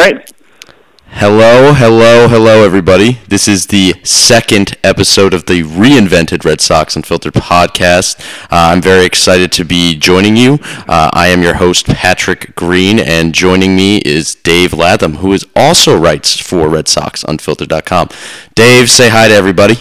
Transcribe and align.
right. 0.00 0.32
Hello, 1.08 1.74
hello, 1.74 2.26
hello, 2.26 2.64
everybody. 2.64 3.18
This 3.28 3.46
is 3.46 3.66
the 3.66 3.94
second 4.02 4.78
episode 4.82 5.34
of 5.34 5.44
the 5.44 5.62
reinvented 5.62 6.44
Red 6.44 6.62
Sox 6.62 6.96
Unfiltered 6.96 7.34
podcast. 7.34 8.18
Uh, 8.44 8.72
I'm 8.72 8.80
very 8.80 9.04
excited 9.04 9.52
to 9.52 9.64
be 9.64 9.96
joining 9.96 10.36
you. 10.36 10.58
Uh, 10.88 11.10
I 11.12 11.26
am 11.28 11.42
your 11.42 11.56
host, 11.56 11.86
Patrick 11.86 12.54
Green, 12.54 12.98
and 12.98 13.34
joining 13.34 13.76
me 13.76 13.98
is 13.98 14.36
Dave 14.36 14.72
Latham, 14.72 15.16
who 15.16 15.34
is 15.34 15.44
also 15.54 15.98
writes 15.98 16.40
for 16.40 16.68
RedSoxUnfiltered.com. 16.68 18.08
Dave, 18.54 18.88
say 18.88 19.10
hi 19.10 19.28
to 19.28 19.34
everybody. 19.34 19.80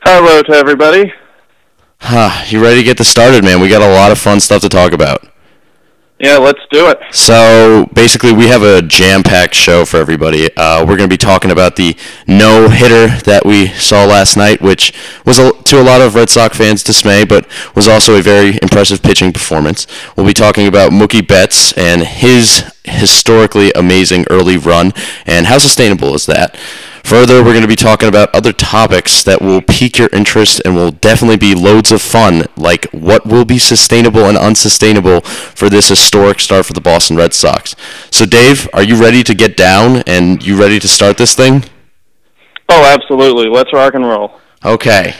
Hello 0.00 0.40
to 0.42 0.52
everybody. 0.52 1.12
Huh, 2.00 2.44
you 2.48 2.62
ready 2.62 2.76
to 2.76 2.84
get 2.84 2.96
this 2.96 3.08
started, 3.08 3.44
man? 3.44 3.60
We 3.60 3.68
got 3.68 3.82
a 3.82 3.92
lot 3.92 4.10
of 4.10 4.18
fun 4.18 4.40
stuff 4.40 4.62
to 4.62 4.70
talk 4.70 4.92
about. 4.92 5.31
Yeah, 6.22 6.36
let's 6.36 6.60
do 6.70 6.88
it. 6.88 7.00
So 7.10 7.90
basically, 7.94 8.32
we 8.32 8.46
have 8.46 8.62
a 8.62 8.80
jam-packed 8.80 9.56
show 9.56 9.84
for 9.84 9.96
everybody. 9.96 10.56
Uh, 10.56 10.82
we're 10.82 10.96
going 10.96 11.08
to 11.08 11.12
be 11.12 11.16
talking 11.16 11.50
about 11.50 11.74
the 11.74 11.96
no-hitter 12.28 13.08
that 13.24 13.44
we 13.44 13.66
saw 13.70 14.04
last 14.04 14.36
night, 14.36 14.62
which 14.62 14.94
was 15.26 15.40
a, 15.40 15.52
to 15.64 15.80
a 15.80 15.82
lot 15.82 16.00
of 16.00 16.14
Red 16.14 16.30
Sox 16.30 16.56
fans' 16.56 16.84
dismay, 16.84 17.24
but 17.24 17.48
was 17.74 17.88
also 17.88 18.14
a 18.14 18.22
very 18.22 18.56
impressive 18.62 19.02
pitching 19.02 19.32
performance. 19.32 19.88
We'll 20.16 20.24
be 20.24 20.32
talking 20.32 20.68
about 20.68 20.92
Mookie 20.92 21.26
Betts 21.26 21.72
and 21.72 22.02
his 22.02 22.72
historically 22.84 23.72
amazing 23.72 24.26
early 24.30 24.56
run, 24.56 24.92
and 25.26 25.46
how 25.46 25.58
sustainable 25.58 26.14
is 26.14 26.26
that? 26.26 26.56
Further, 27.04 27.42
we're 27.42 27.52
going 27.52 27.62
to 27.62 27.68
be 27.68 27.76
talking 27.76 28.08
about 28.08 28.34
other 28.34 28.52
topics 28.52 29.24
that 29.24 29.42
will 29.42 29.60
pique 29.60 29.98
your 29.98 30.08
interest 30.12 30.62
and 30.64 30.74
will 30.74 30.92
definitely 30.92 31.36
be 31.36 31.54
loads 31.54 31.90
of 31.90 32.00
fun, 32.00 32.44
like 32.56 32.86
what 32.92 33.26
will 33.26 33.44
be 33.44 33.58
sustainable 33.58 34.26
and 34.26 34.38
unsustainable 34.38 35.20
for 35.20 35.68
this 35.68 35.88
historic 35.88 36.38
start 36.38 36.64
for 36.64 36.72
the 36.72 36.80
Boston 36.80 37.16
Red 37.16 37.34
Sox. 37.34 37.74
So, 38.10 38.24
Dave, 38.24 38.68
are 38.72 38.82
you 38.82 38.94
ready 38.96 39.22
to 39.24 39.34
get 39.34 39.56
down 39.56 40.02
and 40.06 40.44
you 40.46 40.58
ready 40.58 40.78
to 40.78 40.88
start 40.88 41.18
this 41.18 41.34
thing? 41.34 41.64
Oh, 42.68 42.84
absolutely. 42.84 43.48
Let's 43.48 43.72
rock 43.72 43.94
and 43.94 44.06
roll. 44.06 44.40
Okay. 44.64 45.14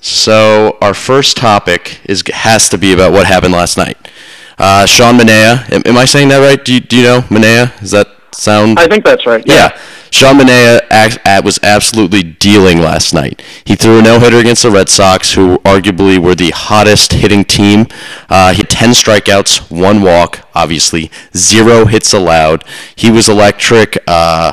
So, 0.00 0.78
our 0.80 0.94
first 0.94 1.36
topic 1.36 2.00
is 2.04 2.22
has 2.32 2.68
to 2.68 2.78
be 2.78 2.92
about 2.92 3.12
what 3.12 3.26
happened 3.26 3.52
last 3.52 3.76
night. 3.76 3.98
Uh, 4.58 4.86
Sean 4.86 5.18
Manaea, 5.18 5.70
am, 5.72 5.82
am 5.84 5.96
I 5.96 6.04
saying 6.04 6.28
that 6.28 6.38
right? 6.38 6.62
Do 6.64 6.74
you, 6.74 6.80
do 6.80 6.96
you 6.96 7.02
know 7.02 7.20
Manaea? 7.22 7.78
Does 7.80 7.90
that 7.90 8.08
sound? 8.32 8.78
I 8.78 8.86
think 8.86 9.04
that's 9.04 9.26
right. 9.26 9.42
Yeah. 9.46 9.76
Sean 10.10 10.38
Manaea 10.38 10.80
act, 10.90 11.18
at, 11.24 11.44
was 11.44 11.58
absolutely 11.64 12.22
dealing 12.22 12.78
last 12.78 13.12
night. 13.12 13.42
He 13.64 13.74
threw 13.74 13.98
a 13.98 14.02
no-hitter 14.02 14.38
against 14.38 14.62
the 14.62 14.70
Red 14.70 14.88
Sox, 14.88 15.32
who 15.34 15.58
arguably 15.64 16.18
were 16.18 16.36
the 16.36 16.50
hottest 16.50 17.14
hitting 17.14 17.44
team. 17.44 17.88
Uh, 18.30 18.52
he 18.52 18.58
had 18.58 18.70
10 18.70 18.90
strikeouts, 18.90 19.72
one 19.72 20.02
walk, 20.02 20.48
obviously, 20.54 21.10
zero 21.36 21.86
hits 21.86 22.12
allowed. 22.12 22.62
He 22.94 23.10
was 23.10 23.28
electric. 23.28 23.98
Uh, 24.06 24.52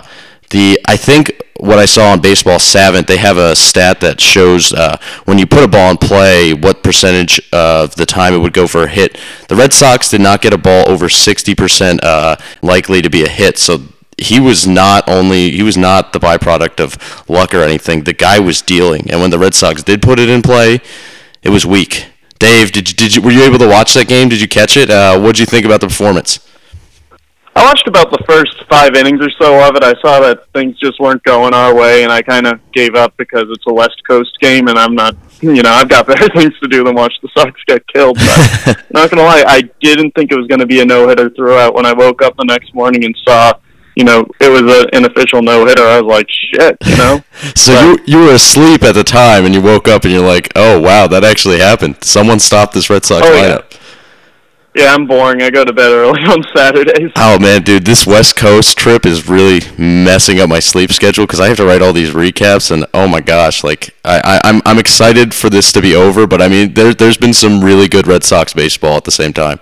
the 0.51 0.79
I 0.87 0.95
think 0.95 1.41
what 1.61 1.77
I 1.77 1.85
saw 1.85 2.11
on 2.11 2.21
Baseball 2.21 2.57
Savant, 2.59 3.05
they 3.07 3.17
have 3.17 3.37
a 3.37 3.55
stat 3.55 3.99
that 4.01 4.19
shows 4.19 4.73
uh, 4.73 4.97
when 5.25 5.37
you 5.37 5.45
put 5.45 5.63
a 5.63 5.67
ball 5.67 5.91
in 5.91 5.97
play, 5.97 6.53
what 6.53 6.81
percentage 6.83 7.39
of 7.53 7.95
the 7.95 8.05
time 8.05 8.33
it 8.33 8.39
would 8.39 8.53
go 8.53 8.65
for 8.67 8.83
a 8.83 8.87
hit. 8.87 9.17
The 9.47 9.55
Red 9.55 9.71
Sox 9.71 10.09
did 10.09 10.21
not 10.21 10.41
get 10.41 10.53
a 10.53 10.57
ball 10.57 10.89
over 10.89 11.05
60% 11.05 11.99
uh, 12.01 12.35
likely 12.63 13.03
to 13.03 13.11
be 13.11 13.23
a 13.23 13.29
hit, 13.29 13.59
so 13.59 13.83
he 14.17 14.39
was 14.39 14.67
not 14.67 15.07
only 15.07 15.51
he 15.51 15.63
was 15.63 15.77
not 15.77 16.13
the 16.13 16.19
byproduct 16.19 16.79
of 16.79 17.29
luck 17.29 17.53
or 17.53 17.61
anything. 17.61 18.03
The 18.03 18.13
guy 18.13 18.39
was 18.39 18.61
dealing, 18.61 19.09
and 19.11 19.21
when 19.21 19.29
the 19.29 19.39
Red 19.39 19.53
Sox 19.53 19.83
did 19.83 20.01
put 20.01 20.19
it 20.19 20.29
in 20.29 20.41
play, 20.41 20.79
it 21.43 21.49
was 21.49 21.65
weak. 21.65 22.07
Dave, 22.39 22.71
did 22.71 22.89
you, 22.89 22.95
did 22.95 23.15
you 23.15 23.21
were 23.21 23.31
you 23.31 23.43
able 23.43 23.59
to 23.59 23.67
watch 23.67 23.93
that 23.93 24.07
game? 24.07 24.29
Did 24.29 24.41
you 24.41 24.47
catch 24.47 24.77
it? 24.77 24.89
Uh, 24.89 25.19
what 25.19 25.35
did 25.35 25.39
you 25.39 25.45
think 25.45 25.65
about 25.65 25.81
the 25.81 25.87
performance? 25.87 26.39
I 27.55 27.65
watched 27.65 27.87
about 27.87 28.11
the 28.11 28.23
first 28.27 28.63
five 28.69 28.95
innings 28.95 29.19
or 29.21 29.29
so 29.39 29.67
of 29.67 29.75
it. 29.75 29.83
I 29.83 29.93
saw 30.01 30.21
that 30.21 30.47
things 30.53 30.79
just 30.79 30.99
weren't 30.99 31.21
going 31.23 31.53
our 31.53 31.75
way, 31.75 32.03
and 32.03 32.11
I 32.11 32.21
kind 32.21 32.47
of 32.47 32.59
gave 32.71 32.95
up 32.95 33.13
because 33.17 33.45
it's 33.49 33.65
a 33.67 33.73
West 33.73 34.01
Coast 34.07 34.37
game, 34.39 34.69
and 34.69 34.79
I'm 34.79 34.95
not, 34.95 35.15
you 35.41 35.61
know, 35.61 35.71
I've 35.71 35.89
got 35.89 36.07
better 36.07 36.29
things 36.29 36.57
to 36.59 36.67
do 36.69 36.83
than 36.83 36.95
watch 36.95 37.13
the 37.21 37.29
Sox 37.37 37.59
get 37.67 37.85
killed. 37.87 38.17
But 38.17 38.85
not 38.93 39.09
gonna 39.09 39.23
lie, 39.23 39.43
I 39.45 39.61
didn't 39.81 40.11
think 40.11 40.31
it 40.31 40.37
was 40.37 40.47
going 40.47 40.59
to 40.59 40.65
be 40.65 40.79
a 40.79 40.85
no 40.85 41.09
hitter 41.09 41.29
throughout. 41.29 41.73
When 41.73 41.85
I 41.85 41.93
woke 41.93 42.21
up 42.21 42.37
the 42.37 42.45
next 42.45 42.73
morning 42.73 43.03
and 43.03 43.17
saw 43.23 43.53
you 43.95 44.05
know, 44.05 44.25
it 44.39 44.49
was 44.49 44.61
a, 44.61 44.95
an 44.95 45.05
official 45.05 45.41
no 45.41 45.65
hitter. 45.65 45.83
I 45.83 45.99
was 45.99 46.09
like, 46.09 46.27
shit, 46.29 46.77
you 46.85 46.97
know. 46.97 47.23
so 47.55 47.73
but, 47.73 48.07
you 48.07 48.19
you 48.19 48.25
were 48.25 48.33
asleep 48.33 48.83
at 48.83 48.93
the 48.93 49.03
time, 49.03 49.45
and 49.45 49.53
you 49.53 49.61
woke 49.61 49.87
up, 49.87 50.03
and 50.03 50.13
you're 50.13 50.25
like, 50.25 50.51
oh 50.55 50.79
wow, 50.79 51.07
that 51.07 51.23
actually 51.23 51.59
happened. 51.59 52.03
Someone 52.03 52.39
stopped 52.39 52.73
this 52.73 52.89
Red 52.89 53.03
Sox 53.03 53.25
oh, 53.25 53.29
lineup. 53.29 53.70
Yeah. 53.70 53.70
Yeah, 54.73 54.93
I'm 54.93 55.05
boring. 55.05 55.41
I 55.41 55.49
go 55.49 55.65
to 55.65 55.73
bed 55.73 55.91
early 55.91 56.21
on 56.25 56.43
Saturdays. 56.55 57.11
Oh 57.17 57.37
man, 57.39 57.61
dude, 57.63 57.85
this 57.85 58.07
West 58.07 58.37
Coast 58.37 58.77
trip 58.77 59.05
is 59.05 59.27
really 59.27 59.61
messing 59.77 60.39
up 60.39 60.49
my 60.49 60.59
sleep 60.59 60.91
schedule 60.91 61.25
because 61.25 61.41
I 61.41 61.47
have 61.47 61.57
to 61.57 61.65
write 61.65 61.81
all 61.81 61.93
these 61.93 62.11
recaps, 62.11 62.71
and 62.71 62.85
oh 62.93 63.07
my 63.07 63.19
gosh, 63.19 63.63
like 63.63 63.93
I, 64.05 64.21
I 64.23 64.49
I'm 64.49 64.61
I'm 64.65 64.79
excited 64.79 65.33
for 65.33 65.49
this 65.49 65.71
to 65.73 65.81
be 65.81 65.95
over, 65.95 66.25
but 66.25 66.41
I 66.41 66.47
mean, 66.47 66.73
there 66.73 66.93
there's 66.93 67.17
been 67.17 67.33
some 67.33 67.63
really 67.63 67.87
good 67.87 68.07
Red 68.07 68.23
Sox 68.23 68.53
baseball 68.53 68.95
at 68.95 69.03
the 69.03 69.11
same 69.11 69.33
time. 69.33 69.59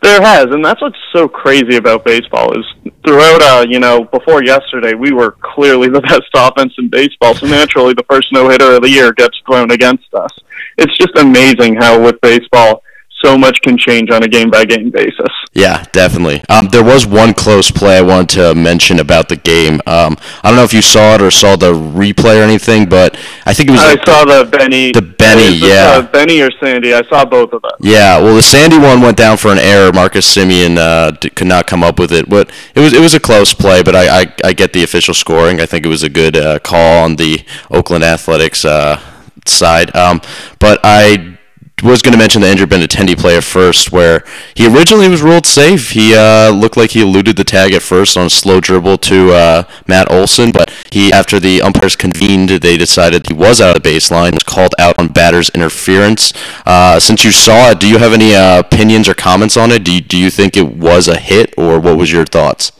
There 0.00 0.22
has, 0.22 0.44
and 0.44 0.64
that's 0.64 0.80
what's 0.80 0.98
so 1.12 1.26
crazy 1.26 1.74
about 1.76 2.04
baseball 2.04 2.56
is 2.56 2.64
throughout, 3.04 3.42
uh, 3.42 3.66
you 3.68 3.80
know, 3.80 4.04
before 4.04 4.44
yesterday, 4.44 4.94
we 4.94 5.12
were 5.12 5.32
clearly 5.42 5.88
the 5.88 6.00
best 6.12 6.28
offense 6.34 6.72
in 6.78 6.88
baseball. 6.88 7.34
So 7.34 7.48
naturally, 7.48 7.94
the 7.94 8.04
first 8.08 8.32
no 8.32 8.48
hitter 8.48 8.76
of 8.76 8.82
the 8.82 8.90
year 8.90 9.12
gets 9.12 9.36
thrown 9.44 9.72
against 9.72 10.14
us. 10.14 10.30
It's 10.76 10.96
just 10.96 11.16
amazing 11.16 11.74
how 11.74 12.00
with 12.00 12.20
baseball, 12.20 12.84
so 13.24 13.36
much 13.36 13.60
can 13.62 13.76
change 13.76 14.10
on 14.10 14.22
a 14.22 14.28
game 14.28 14.50
by 14.50 14.64
game 14.64 14.90
basis. 14.90 15.32
Yeah, 15.52 15.84
definitely. 15.92 16.42
Um, 16.48 16.68
there 16.68 16.84
was 16.84 17.06
one 17.06 17.34
close 17.34 17.70
play 17.70 17.98
I 17.98 18.02
wanted 18.02 18.28
to 18.40 18.54
mention 18.54 19.00
about 19.00 19.28
the 19.28 19.36
game. 19.36 19.80
Um, 19.86 20.16
I 20.42 20.50
don't 20.50 20.56
know 20.56 20.64
if 20.64 20.72
you 20.72 20.82
saw 20.82 21.14
it 21.16 21.22
or 21.22 21.30
saw 21.30 21.56
the 21.56 21.72
replay 21.72 22.40
or 22.40 22.44
anything, 22.44 22.88
but 22.88 23.16
I 23.44 23.54
think 23.54 23.70
it 23.70 23.72
was. 23.72 23.80
I 23.80 24.04
saw 24.04 24.24
the 24.24 24.44
Benny. 24.44 24.92
The 24.92 25.02
Benny, 25.02 25.56
yeah. 25.56 25.96
Uh, 25.96 26.02
Benny 26.02 26.40
or 26.40 26.50
Sandy. 26.60 26.94
I 26.94 27.02
saw 27.08 27.24
both 27.24 27.52
of 27.52 27.62
them. 27.62 27.72
Yeah, 27.80 28.20
well, 28.20 28.36
the 28.36 28.42
Sandy 28.42 28.78
one 28.78 29.00
went 29.00 29.16
down 29.16 29.36
for 29.36 29.50
an 29.50 29.58
error. 29.58 29.92
Marcus 29.92 30.32
Semien 30.32 30.78
uh, 30.78 31.12
could 31.34 31.48
not 31.48 31.66
come 31.66 31.82
up 31.82 31.98
with 31.98 32.12
it, 32.12 32.28
but 32.28 32.50
it 32.74 32.80
was 32.80 32.92
it 32.92 33.00
was 33.00 33.14
a 33.14 33.20
close 33.20 33.52
play. 33.52 33.82
But 33.82 33.96
I 33.96 34.20
I, 34.20 34.34
I 34.44 34.52
get 34.52 34.72
the 34.72 34.84
official 34.84 35.14
scoring. 35.14 35.60
I 35.60 35.66
think 35.66 35.84
it 35.84 35.88
was 35.88 36.02
a 36.02 36.08
good 36.08 36.36
uh, 36.36 36.58
call 36.60 37.04
on 37.04 37.16
the 37.16 37.44
Oakland 37.70 38.04
Athletics 38.04 38.64
uh, 38.64 39.00
side. 39.46 39.94
Um, 39.96 40.20
but 40.58 40.80
I 40.84 41.37
was 41.82 42.02
going 42.02 42.12
to 42.12 42.18
mention 42.18 42.42
the 42.42 42.48
injured 42.48 42.70
Benintendi 42.70 43.18
player 43.18 43.40
first, 43.40 43.92
where 43.92 44.24
he 44.54 44.66
originally 44.66 45.08
was 45.08 45.22
ruled 45.22 45.46
safe. 45.46 45.90
He 45.90 46.14
uh, 46.14 46.50
looked 46.50 46.76
like 46.76 46.90
he 46.90 47.02
eluded 47.02 47.36
the 47.36 47.44
tag 47.44 47.72
at 47.72 47.82
first 47.82 48.16
on 48.16 48.26
a 48.26 48.30
slow 48.30 48.60
dribble 48.60 48.98
to 48.98 49.32
uh, 49.32 49.62
Matt 49.86 50.10
Olson, 50.10 50.50
but 50.50 50.70
he, 50.90 51.12
after 51.12 51.38
the 51.38 51.62
umpires 51.62 51.96
convened, 51.96 52.48
they 52.48 52.76
decided 52.76 53.26
he 53.26 53.34
was 53.34 53.60
out 53.60 53.76
of 53.76 53.82
the 53.82 53.88
baseline. 53.88 54.32
Was 54.32 54.42
called 54.42 54.74
out 54.78 54.98
on 54.98 55.08
batter's 55.08 55.50
interference. 55.50 56.32
Uh, 56.66 56.98
since 56.98 57.24
you 57.24 57.32
saw 57.32 57.70
it, 57.70 57.80
do 57.80 57.88
you 57.88 57.98
have 57.98 58.12
any 58.12 58.34
uh, 58.34 58.60
opinions 58.60 59.08
or 59.08 59.14
comments 59.14 59.56
on 59.56 59.70
it? 59.70 59.84
Do 59.84 59.94
you, 59.94 60.00
do 60.00 60.18
you 60.18 60.30
think 60.30 60.56
it 60.56 60.76
was 60.76 61.08
a 61.08 61.18
hit, 61.18 61.54
or 61.56 61.78
what 61.80 61.96
was 61.96 62.12
your 62.12 62.24
thoughts? 62.24 62.72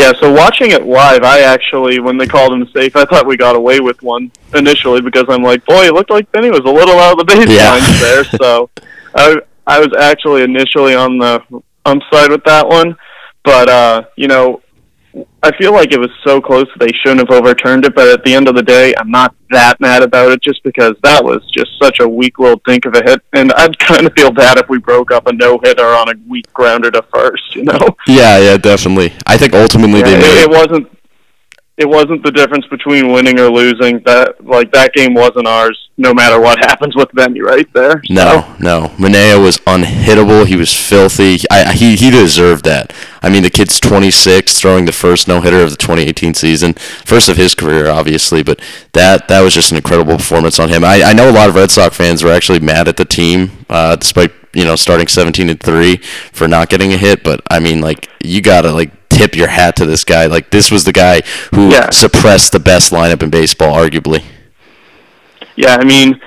Yeah, 0.00 0.12
so 0.18 0.32
watching 0.32 0.70
it 0.70 0.86
live, 0.86 1.24
I 1.24 1.40
actually, 1.40 2.00
when 2.00 2.16
they 2.16 2.26
called 2.26 2.54
him 2.54 2.66
safe, 2.68 2.96
I 2.96 3.04
thought 3.04 3.26
we 3.26 3.36
got 3.36 3.54
away 3.54 3.80
with 3.80 4.02
one 4.02 4.32
initially 4.54 5.02
because 5.02 5.24
I'm 5.28 5.42
like, 5.42 5.62
boy, 5.66 5.84
it 5.84 5.92
looked 5.92 6.08
like 6.08 6.32
Benny 6.32 6.48
was 6.48 6.60
a 6.60 6.70
little 6.70 6.98
out 6.98 7.20
of 7.20 7.26
the 7.26 7.30
baseline 7.30 7.48
yeah. 7.50 8.00
there. 8.00 8.24
So 8.24 8.70
I, 9.14 9.36
I 9.66 9.78
was 9.78 9.92
actually 9.98 10.42
initially 10.42 10.94
on 10.94 11.18
the 11.18 11.42
ump 11.84 12.02
side 12.10 12.30
with 12.30 12.42
that 12.44 12.66
one. 12.66 12.96
But, 13.44 13.68
uh, 13.68 14.02
you 14.16 14.26
know, 14.26 14.62
I 15.42 15.56
feel 15.56 15.72
like 15.72 15.92
it 15.92 15.98
was 15.98 16.10
so 16.24 16.40
close 16.40 16.66
they 16.78 16.92
shouldn't 17.02 17.20
have 17.20 17.30
overturned 17.30 17.84
it, 17.84 17.94
but 17.94 18.08
at 18.08 18.24
the 18.24 18.34
end 18.34 18.46
of 18.46 18.54
the 18.54 18.62
day, 18.62 18.94
I'm 18.98 19.10
not 19.10 19.34
that 19.50 19.80
mad 19.80 20.02
about 20.02 20.30
it 20.30 20.42
just 20.42 20.62
because 20.62 20.94
that 21.02 21.24
was 21.24 21.42
just 21.50 21.70
such 21.82 21.98
a 22.00 22.08
weak 22.08 22.38
little 22.38 22.60
dink 22.66 22.84
of 22.84 22.94
a 22.94 23.02
hit, 23.02 23.22
and 23.32 23.52
I'd 23.52 23.78
kind 23.80 24.06
of 24.06 24.12
feel 24.12 24.30
bad 24.30 24.58
if 24.58 24.68
we 24.68 24.78
broke 24.78 25.10
up 25.10 25.26
a 25.26 25.32
no 25.32 25.58
hitter 25.64 25.86
on 25.86 26.10
a 26.10 26.14
weak 26.28 26.52
grounder 26.52 26.90
to 26.90 27.02
first, 27.12 27.56
you 27.56 27.64
know? 27.64 27.80
Yeah, 28.06 28.38
yeah, 28.38 28.56
definitely. 28.56 29.12
I 29.26 29.36
think 29.36 29.54
ultimately 29.54 30.00
yeah, 30.00 30.06
they 30.06 30.16
made 30.18 30.42
it, 30.42 30.44
it 30.44 30.50
wasn't 30.50 30.99
it 31.80 31.88
wasn't 31.88 32.22
the 32.22 32.30
difference 32.30 32.66
between 32.66 33.10
winning 33.10 33.40
or 33.40 33.50
losing. 33.50 34.00
That 34.00 34.44
like 34.44 34.70
that 34.72 34.92
game 34.92 35.14
wasn't 35.14 35.46
ours. 35.46 35.88
No 35.96 36.12
matter 36.12 36.38
what 36.38 36.58
happens 36.64 36.94
with 36.94 37.10
Benny, 37.12 37.40
right 37.40 37.70
there. 37.72 38.02
So. 38.06 38.12
No, 38.14 38.56
no. 38.60 38.88
Manaea 38.98 39.42
was 39.42 39.58
unhittable. 39.60 40.46
He 40.46 40.56
was 40.56 40.74
filthy. 40.74 41.38
I, 41.50 41.72
he 41.72 41.96
he 41.96 42.10
deserved 42.10 42.66
that. 42.66 42.92
I 43.22 43.30
mean, 43.30 43.42
the 43.42 43.50
kid's 43.50 43.80
26, 43.80 44.58
throwing 44.60 44.84
the 44.84 44.92
first 44.92 45.26
no 45.26 45.40
hitter 45.40 45.62
of 45.62 45.70
the 45.70 45.76
2018 45.76 46.34
season, 46.34 46.74
first 46.74 47.28
of 47.30 47.38
his 47.38 47.54
career, 47.54 47.88
obviously. 47.88 48.42
But 48.42 48.60
that 48.92 49.28
that 49.28 49.40
was 49.40 49.54
just 49.54 49.70
an 49.70 49.78
incredible 49.78 50.18
performance 50.18 50.60
on 50.60 50.68
him. 50.68 50.84
I, 50.84 51.02
I 51.02 51.12
know 51.14 51.30
a 51.30 51.32
lot 51.32 51.48
of 51.48 51.54
Red 51.54 51.70
Sox 51.70 51.96
fans 51.96 52.22
were 52.22 52.32
actually 52.32 52.60
mad 52.60 52.88
at 52.88 52.98
the 52.98 53.06
team, 53.06 53.52
uh, 53.70 53.96
despite 53.96 54.32
you 54.52 54.64
know 54.64 54.76
starting 54.76 55.08
17 55.08 55.48
and 55.48 55.60
three 55.60 55.96
for 56.32 56.46
not 56.46 56.68
getting 56.68 56.92
a 56.92 56.98
hit. 56.98 57.24
But 57.24 57.40
I 57.50 57.58
mean, 57.58 57.80
like 57.80 58.10
you 58.22 58.42
gotta 58.42 58.70
like 58.70 58.92
tip 59.10 59.34
your 59.34 59.48
hat 59.48 59.76
to 59.76 59.84
this 59.84 60.04
guy. 60.04 60.26
Like 60.26 60.50
this 60.50 60.70
was 60.70 60.84
the 60.84 60.92
guy 60.92 61.20
who 61.54 61.70
yeah. 61.70 61.90
suppressed 61.90 62.52
the 62.52 62.60
best 62.60 62.92
lineup 62.92 63.22
in 63.22 63.28
baseball, 63.28 63.76
arguably. 63.76 64.24
Yeah, 65.56 65.76
I 65.76 65.84
mean, 65.84 66.18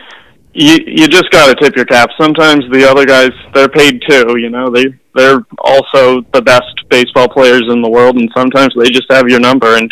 you 0.53 0.77
you 0.85 1.07
just 1.07 1.31
got 1.31 1.47
to 1.47 1.55
tip 1.55 1.75
your 1.75 1.85
cap. 1.85 2.11
Sometimes 2.19 2.69
the 2.71 2.87
other 2.87 3.05
guys 3.05 3.31
they're 3.53 3.69
paid 3.69 4.03
too. 4.07 4.37
You 4.37 4.49
know, 4.49 4.69
they 4.69 4.85
they're 5.15 5.43
also 5.59 6.21
the 6.33 6.41
best 6.41 6.87
baseball 6.89 7.27
players 7.27 7.63
in 7.69 7.81
the 7.81 7.89
world, 7.89 8.17
and 8.17 8.29
sometimes 8.35 8.73
they 8.77 8.89
just 8.89 9.11
have 9.11 9.27
your 9.27 9.39
number. 9.39 9.77
And 9.77 9.91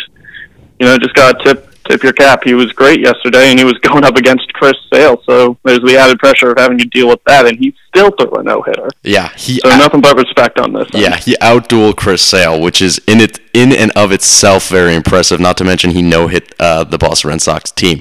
you 0.78 0.86
know, 0.86 0.96
just 0.98 1.14
got 1.14 1.38
to 1.38 1.44
tip 1.44 1.74
tip 1.88 2.02
your 2.02 2.12
cap. 2.12 2.44
He 2.44 2.54
was 2.54 2.72
great 2.72 3.00
yesterday, 3.00 3.50
and 3.50 3.58
he 3.58 3.64
was 3.64 3.78
going 3.82 4.04
up 4.04 4.16
against 4.16 4.52
Chris 4.52 4.74
Sale, 4.92 5.22
so 5.26 5.58
there's 5.64 5.80
the 5.80 5.96
added 5.96 6.18
pressure 6.18 6.50
of 6.50 6.58
having 6.58 6.78
to 6.78 6.86
deal 6.86 7.08
with 7.08 7.22
that, 7.26 7.46
and 7.46 7.58
he 7.58 7.74
still 7.94 8.10
threw 8.10 8.30
a 8.32 8.42
no 8.42 8.62
hitter. 8.62 8.88
Yeah, 9.02 9.28
he 9.36 9.60
so 9.62 9.70
out- 9.70 9.78
nothing 9.78 10.00
but 10.00 10.16
respect 10.16 10.58
on 10.58 10.72
this. 10.72 10.88
Yeah, 10.92 11.14
end. 11.14 11.24
he 11.24 11.36
outdueled 11.40 11.96
Chris 11.96 12.22
Sale, 12.22 12.60
which 12.60 12.80
is 12.80 13.00
in 13.06 13.20
it 13.20 13.38
in 13.52 13.72
and 13.72 13.90
of 13.92 14.12
itself 14.12 14.68
very 14.68 14.94
impressive. 14.94 15.38
Not 15.40 15.56
to 15.58 15.64
mention 15.64 15.90
he 15.90 16.02
no 16.02 16.28
hit 16.28 16.54
uh, 16.58 16.84
the 16.84 16.98
Boston 16.98 17.30
Red 17.30 17.42
Sox 17.42 17.70
team. 17.70 18.00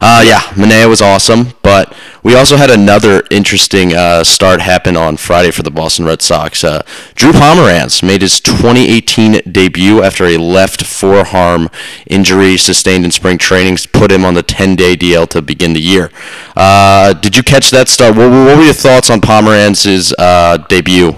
Uh, 0.00 0.22
yeah, 0.24 0.40
Manaea 0.52 0.88
was 0.88 1.00
awesome, 1.00 1.48
but 1.62 1.94
we 2.22 2.34
also 2.34 2.56
had 2.56 2.70
another 2.70 3.22
interesting 3.30 3.94
uh, 3.94 4.22
start 4.22 4.60
happen 4.60 4.96
on 4.96 5.16
Friday 5.16 5.50
for 5.50 5.62
the 5.62 5.70
Boston 5.70 6.04
Red 6.04 6.20
Sox. 6.20 6.62
Uh, 6.62 6.82
Drew 7.14 7.32
Pomeranz 7.32 8.02
made 8.02 8.22
his 8.22 8.40
2018 8.40 9.40
debut 9.50 10.02
after 10.02 10.24
a 10.26 10.36
left 10.36 10.84
forearm 10.84 11.70
injury 12.06 12.56
sustained 12.56 13.04
in 13.04 13.10
spring 13.10 13.38
training 13.38 13.76
put 13.92 14.10
him 14.10 14.24
on 14.24 14.34
the 14.34 14.42
10-day 14.42 14.96
DL 14.96 15.28
to 15.28 15.40
begin 15.40 15.72
the 15.72 15.80
year. 15.80 16.10
Uh, 16.54 17.14
did 17.14 17.36
you 17.36 17.42
catch 17.42 17.70
that 17.70 17.88
start? 17.88 18.16
What, 18.16 18.30
what, 18.30 18.58
were 18.58 18.64
your 18.64 18.74
thoughts 18.74 19.10
on 19.10 19.20
Pomeranz's 19.24 20.14
uh, 20.18 20.58
debut? 20.68 21.12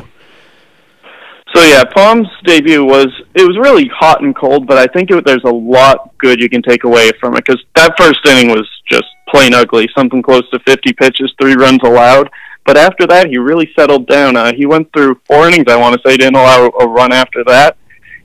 So 1.54 1.62
yeah, 1.62 1.84
Palm's 1.84 2.28
debut 2.44 2.84
was 2.84 3.06
it 3.34 3.42
was 3.46 3.56
really 3.56 3.88
hot 3.88 4.22
and 4.22 4.36
cold, 4.36 4.66
but 4.66 4.76
I 4.76 4.86
think 4.92 5.10
it, 5.10 5.24
there's 5.24 5.44
a 5.44 5.52
lot 5.52 6.16
good 6.18 6.40
you 6.40 6.50
can 6.50 6.62
take 6.62 6.84
away 6.84 7.10
from 7.18 7.34
it 7.34 7.44
because 7.46 7.62
that 7.74 7.96
first 7.96 8.20
inning 8.26 8.48
was 8.48 8.68
just 8.90 9.06
plain 9.28 9.54
ugly, 9.54 9.88
something 9.96 10.22
close 10.22 10.48
to 10.50 10.58
50 10.60 10.92
pitches, 10.92 11.32
three 11.40 11.54
runs 11.54 11.80
allowed. 11.82 12.30
But 12.64 12.76
after 12.76 13.06
that, 13.06 13.28
he 13.28 13.38
really 13.38 13.70
settled 13.78 14.06
down. 14.06 14.36
Uh, 14.36 14.52
he 14.52 14.66
went 14.66 14.92
through 14.92 15.20
four 15.24 15.48
innings, 15.48 15.66
I 15.68 15.76
want 15.76 15.94
to 15.94 16.00
say, 16.08 16.16
didn't 16.16 16.34
allow 16.34 16.66
a 16.66 16.86
run 16.86 17.12
after 17.12 17.44
that. 17.44 17.76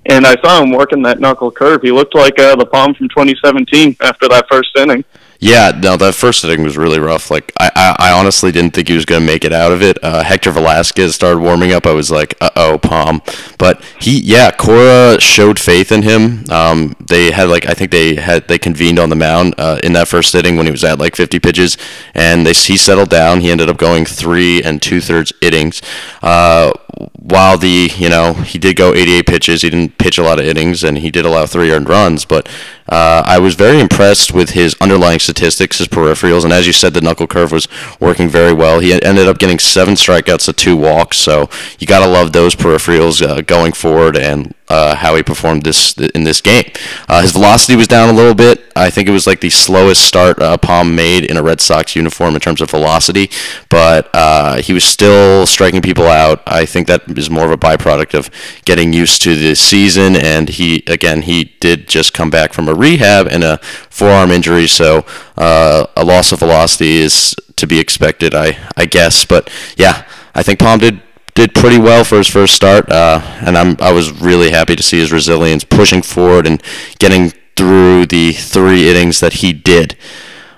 And 0.07 0.25
I 0.25 0.35
saw 0.41 0.61
him 0.61 0.71
working 0.71 1.03
that 1.03 1.19
knuckle 1.19 1.51
curve. 1.51 1.83
He 1.83 1.91
looked 1.91 2.15
like 2.15 2.39
uh, 2.39 2.55
the 2.55 2.65
Palm 2.65 2.95
from 2.95 3.07
2017 3.09 3.97
after 4.01 4.27
that 4.29 4.47
first 4.49 4.75
inning. 4.77 5.05
Yeah, 5.43 5.71
no, 5.75 5.97
that 5.97 6.13
first 6.13 6.45
inning 6.45 6.61
was 6.61 6.77
really 6.77 6.99
rough. 6.99 7.31
Like, 7.31 7.51
I, 7.59 7.71
I, 7.75 7.95
I 7.97 8.11
honestly 8.11 8.51
didn't 8.51 8.75
think 8.75 8.87
he 8.87 8.93
was 8.93 9.05
going 9.05 9.21
to 9.21 9.25
make 9.25 9.43
it 9.43 9.51
out 9.51 9.71
of 9.71 9.81
it. 9.81 9.97
Uh, 10.03 10.23
Hector 10.23 10.51
Velazquez 10.51 11.15
started 11.15 11.39
warming 11.39 11.71
up. 11.71 11.87
I 11.87 11.93
was 11.93 12.11
like, 12.11 12.35
uh 12.41 12.51
oh, 12.55 12.77
Palm. 12.77 13.23
But 13.57 13.83
he, 13.99 14.19
yeah, 14.19 14.51
Cora 14.51 15.19
showed 15.19 15.57
faith 15.57 15.91
in 15.91 16.03
him. 16.03 16.43
Um, 16.51 16.95
they 16.99 17.31
had 17.31 17.49
like, 17.49 17.65
I 17.65 17.73
think 17.73 17.89
they 17.89 18.15
had 18.15 18.47
they 18.47 18.59
convened 18.59 18.99
on 18.99 19.09
the 19.09 19.15
mound 19.15 19.55
uh, 19.57 19.79
in 19.83 19.93
that 19.93 20.07
first 20.07 20.35
inning 20.35 20.57
when 20.57 20.67
he 20.67 20.71
was 20.71 20.83
at 20.83 20.99
like 20.99 21.15
50 21.15 21.39
pitches, 21.39 21.75
and 22.13 22.45
they 22.45 22.53
he 22.53 22.77
settled 22.77 23.09
down. 23.09 23.41
He 23.41 23.49
ended 23.49 23.67
up 23.67 23.77
going 23.77 24.05
three 24.05 24.61
and 24.61 24.79
two 24.79 25.01
thirds 25.01 25.33
innings. 25.41 25.81
Uh, 26.21 26.71
while 27.13 27.57
the 27.57 27.91
you 27.95 28.09
know 28.09 28.33
he 28.33 28.59
did 28.59 28.75
go 28.75 28.93
88 28.93 29.25
pitches, 29.25 29.61
he 29.61 29.69
didn't 29.69 29.97
pitch 29.97 30.17
a 30.17 30.23
lot 30.23 30.39
of 30.39 30.45
innings, 30.45 30.83
and 30.83 30.97
he 30.97 31.11
did 31.11 31.25
allow 31.25 31.45
three 31.45 31.71
earned 31.71 31.89
runs. 31.89 32.25
But 32.25 32.47
uh, 32.89 33.23
I 33.25 33.39
was 33.39 33.55
very 33.55 33.79
impressed 33.79 34.33
with 34.33 34.51
his 34.51 34.75
underlying 34.81 35.19
statistics, 35.19 35.77
his 35.77 35.87
peripherals, 35.87 36.43
and 36.43 36.53
as 36.53 36.67
you 36.67 36.73
said, 36.73 36.93
the 36.93 37.01
knuckle 37.01 37.27
curve 37.27 37.51
was 37.51 37.67
working 37.99 38.29
very 38.29 38.53
well. 38.53 38.79
He 38.79 38.93
ended 38.93 39.27
up 39.27 39.37
getting 39.37 39.59
seven 39.59 39.95
strikeouts 39.95 40.45
to 40.45 40.53
two 40.53 40.75
walks, 40.75 41.17
so 41.17 41.49
you 41.79 41.87
gotta 41.87 42.11
love 42.11 42.33
those 42.33 42.55
peripherals 42.55 43.25
uh, 43.25 43.41
going 43.41 43.73
forward 43.73 44.17
and 44.17 44.53
uh, 44.71 44.95
how 44.95 45.15
he 45.15 45.21
performed 45.21 45.63
this 45.63 45.93
in 46.15 46.23
this 46.23 46.39
game. 46.39 46.71
Uh, 47.09 47.21
his 47.21 47.33
velocity 47.33 47.75
was 47.75 47.87
down 47.87 48.07
a 48.07 48.13
little 48.13 48.33
bit. 48.33 48.71
I 48.73 48.89
think 48.89 49.09
it 49.09 49.11
was 49.11 49.27
like 49.27 49.41
the 49.41 49.49
slowest 49.49 50.01
start 50.05 50.41
uh, 50.41 50.57
Palm 50.57 50.95
made 50.95 51.25
in 51.25 51.35
a 51.35 51.43
Red 51.43 51.59
Sox 51.59 51.93
uniform 51.93 52.35
in 52.35 52.39
terms 52.39 52.61
of 52.61 52.71
velocity, 52.71 53.29
but 53.67 54.09
uh, 54.13 54.61
he 54.61 54.71
was 54.71 54.85
still 54.85 55.45
striking 55.45 55.81
people 55.81 56.05
out. 56.05 56.41
I 56.47 56.65
think 56.65 56.87
that 56.87 57.01
is 57.17 57.29
more 57.29 57.45
of 57.45 57.51
a 57.51 57.57
byproduct 57.57 58.17
of 58.17 58.29
getting 58.63 58.93
used 58.93 59.21
to 59.23 59.35
the 59.35 59.55
season, 59.55 60.15
and 60.15 60.47
he 60.47 60.83
again 60.87 61.23
he 61.23 61.55
did 61.59 61.89
just 61.89 62.13
come 62.13 62.29
back 62.29 62.53
from 62.53 62.69
a 62.69 62.73
rehab 62.73 63.27
and 63.27 63.43
a 63.43 63.57
forearm 63.89 64.31
injury, 64.31 64.67
so 64.67 65.05
uh, 65.37 65.85
a 65.97 66.05
loss 66.05 66.31
of 66.31 66.39
velocity 66.39 66.95
is 66.97 67.35
to 67.57 67.67
be 67.67 67.77
expected, 67.77 68.33
I 68.33 68.57
I 68.77 68.85
guess. 68.85 69.25
But 69.25 69.49
yeah, 69.75 70.07
I 70.33 70.43
think 70.43 70.59
Palm 70.59 70.79
did 70.79 71.01
did 71.33 71.53
pretty 71.53 71.77
well 71.77 72.03
for 72.03 72.17
his 72.17 72.27
first 72.27 72.55
start, 72.55 72.89
uh, 72.89 73.21
and 73.45 73.57
I'm 73.57 73.77
I 73.79 73.91
was 73.91 74.11
really 74.21 74.51
happy 74.51 74.75
to 74.75 74.83
see 74.83 74.99
his 74.99 75.11
resilience 75.11 75.63
pushing 75.63 76.01
forward 76.01 76.47
and 76.47 76.61
getting 76.99 77.31
through 77.55 78.07
the 78.07 78.33
three 78.33 78.89
innings 78.89 79.19
that 79.19 79.33
he 79.35 79.53
did. 79.53 79.95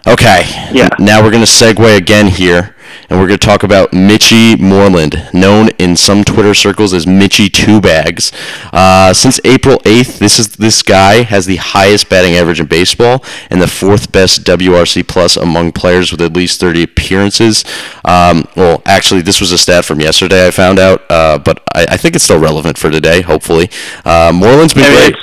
Okay, 0.05 0.44
yeah. 0.73 0.89
Now 1.00 1.23
we're 1.23 1.31
going 1.31 1.45
to 1.45 1.50
segue 1.50 1.97
again 1.97 2.27
here 2.27 2.75
and 3.09 3.19
we're 3.19 3.27
going 3.27 3.39
to 3.39 3.45
talk 3.45 3.63
about 3.63 3.94
Mitchy 3.94 4.55
Moreland, 4.55 5.29
known 5.33 5.69
in 5.79 5.95
some 5.95 6.23
Twitter 6.23 6.53
circles 6.53 6.94
as 6.94 7.07
Mitchy 7.07 7.50
Two 7.50 7.79
Bags. 7.79 8.31
Uh, 8.73 9.13
since 9.13 9.39
April 9.45 9.77
8th, 9.79 10.19
this 10.19 10.39
is 10.39 10.50
this 10.50 10.83
guy 10.83 11.23
has 11.23 11.45
the 11.45 11.55
highest 11.55 12.09
batting 12.09 12.33
average 12.33 12.59
in 12.59 12.65
baseball 12.65 13.23
and 13.50 13.61
the 13.61 13.67
fourth 13.67 14.11
best 14.11 14.44
WRC 14.44 15.07
plus 15.07 15.38
among 15.38 15.71
players 15.71 16.11
with 16.11 16.21
at 16.21 16.33
least 16.33 16.59
30 16.59 16.83
appearances. 16.83 17.63
Um, 18.03 18.45
well, 18.57 18.81
actually, 18.85 19.21
this 19.21 19.39
was 19.39 19.51
a 19.51 19.57
stat 19.57 19.85
from 19.85 20.01
yesterday 20.01 20.47
I 20.47 20.51
found 20.51 20.79
out, 20.79 21.09
uh, 21.09 21.38
but 21.38 21.63
I, 21.73 21.85
I, 21.91 21.97
think 21.97 22.15
it's 22.15 22.25
still 22.25 22.39
relevant 22.39 22.77
for 22.77 22.89
today. 22.89 23.21
Hopefully, 23.21 23.69
uh, 24.03 24.31
Moreland's 24.33 24.73
been 24.73 24.91
great. 24.91 25.15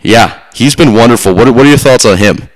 Yeah, 0.00 0.42
he's 0.54 0.76
been 0.76 0.94
wonderful. 0.94 1.34
What 1.34 1.52
what 1.54 1.66
are 1.66 1.68
your 1.68 1.78
thoughts 1.78 2.06
on 2.06 2.18
him? 2.18 2.48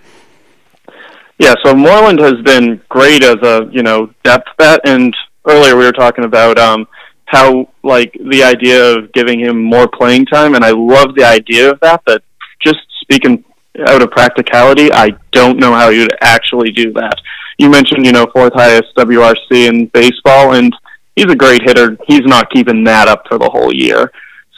Yeah, 1.43 1.55
so 1.65 1.75
Moreland 1.75 2.21
has 2.21 2.41
been 2.45 2.81
great 2.89 3.25
as 3.25 3.35
a 3.43 3.69
you 3.73 3.83
know 3.83 4.15
depth 4.23 4.47
bet, 4.59 4.79
and 4.85 5.13
earlier 5.45 5.77
we 5.77 5.85
were 5.85 5.91
talking 5.91 6.23
about 6.23 6.57
um, 6.57 6.87
how 7.25 7.69
like 7.83 8.17
the 8.31 8.45
idea 8.45 8.95
of 8.95 9.13
giving 9.13 9.41
him 9.41 9.61
more 9.61 9.89
playing 9.89 10.27
time, 10.27 10.55
and 10.55 10.65
I 10.65 10.71
love 10.71 11.17
the 11.17 11.25
idea 11.25 11.69
of 11.69 11.81
that. 11.81 12.03
But 12.07 12.23
just 12.65 12.79
speaking 13.01 13.45
out 13.89 14.03
of 14.03 14.13
practicality, 14.13 14.93
I 14.93 15.17
don't 15.33 15.59
know 15.59 15.73
how 15.73 15.89
you'd 15.89 16.15
actually 16.21 16.71
do 16.71 16.93
that. 16.93 17.17
You 17.59 17.69
mentioned 17.69 18.07
you 18.07 18.13
know 18.13 18.29
fourth 18.33 18.53
highest 18.55 18.95
WRC 18.97 19.67
in 19.69 19.87
baseball, 19.87 20.55
and 20.55 20.73
he's 21.17 21.27
a 21.27 21.35
great 21.35 21.63
hitter. 21.65 21.99
He's 22.07 22.25
not 22.25 22.51
keeping 22.51 22.85
that 22.85 23.09
up 23.09 23.25
for 23.29 23.39
the 23.39 23.51
whole 23.51 23.75
year. 23.75 24.13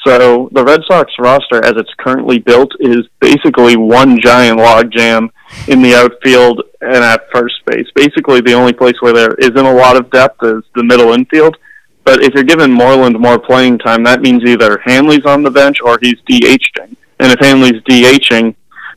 So 0.07 0.51
the 0.53 0.65
Red 0.65 0.81
Sox 0.87 1.11
roster, 1.19 1.65
as 1.65 1.73
it's 1.77 1.93
currently 1.99 2.39
built, 2.39 2.71
is 2.79 3.09
basically 3.21 3.77
one 3.77 4.21
giant 4.21 4.59
logjam 4.59 5.31
in 5.69 5.81
the 5.81 5.95
outfield 5.95 6.63
and 6.83 6.97
at 6.97 7.23
first 7.33 7.55
base. 7.67 7.87
Basically, 7.95 8.41
the 8.43 8.53
only 8.53 8.75
place 8.75 8.95
where 9.01 9.15
there 9.15 9.35
isn't 9.39 9.57
a 9.57 9.73
lot 9.73 9.97
of 9.97 10.11
depth 10.11 10.43
is 10.43 10.63
the 10.75 10.85
middle 10.85 11.13
infield. 11.13 11.57
But 12.05 12.23
if 12.23 12.35
you're 12.35 12.45
giving 12.45 12.71
Moreland 12.71 13.19
more 13.19 13.39
playing 13.39 13.79
time, 13.79 14.05
that 14.05 14.21
means 14.21 14.45
either 14.45 14.79
Hanley's 14.85 15.25
on 15.25 15.43
the 15.43 15.51
bench 15.51 15.79
or 15.83 15.99
he's 16.03 16.21
DHing. 16.29 16.97
And 17.19 17.33
if 17.33 17.41
Hanley's 17.41 17.81
DHing, 17.89 18.55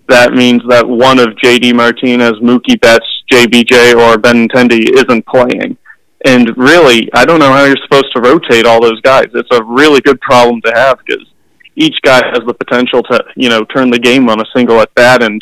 that 0.09 0.33
means 0.33 0.61
that 0.67 0.87
one 0.87 1.19
of 1.19 1.29
JD 1.41 1.73
Martinez, 1.73 2.33
Mookie 2.41 2.79
Betts, 2.81 3.05
JBJ, 3.31 3.95
or 3.95 4.17
Benintendi 4.17 4.89
isn't 4.93 5.25
playing. 5.25 5.77
And 6.27 6.57
really, 6.57 7.09
I 7.13 7.23
don't 7.23 7.39
know 7.39 7.53
how 7.53 7.63
you're 7.63 7.77
supposed 7.83 8.13
to 8.13 8.19
rotate 8.21 8.65
all 8.65 8.81
those 8.81 8.99
guys. 8.99 9.27
It's 9.33 9.47
a 9.51 9.63
really 9.63 10.01
good 10.01 10.19
problem 10.19 10.61
to 10.63 10.73
have 10.75 10.99
because 11.05 11.25
each 11.77 11.95
guy 12.03 12.21
has 12.27 12.41
the 12.45 12.53
potential 12.53 13.01
to, 13.03 13.23
you 13.37 13.47
know, 13.47 13.63
turn 13.63 13.89
the 13.89 13.97
game 13.97 14.27
on 14.27 14.41
a 14.41 14.45
single 14.53 14.81
at 14.81 14.93
bat, 14.93 15.23
and 15.23 15.41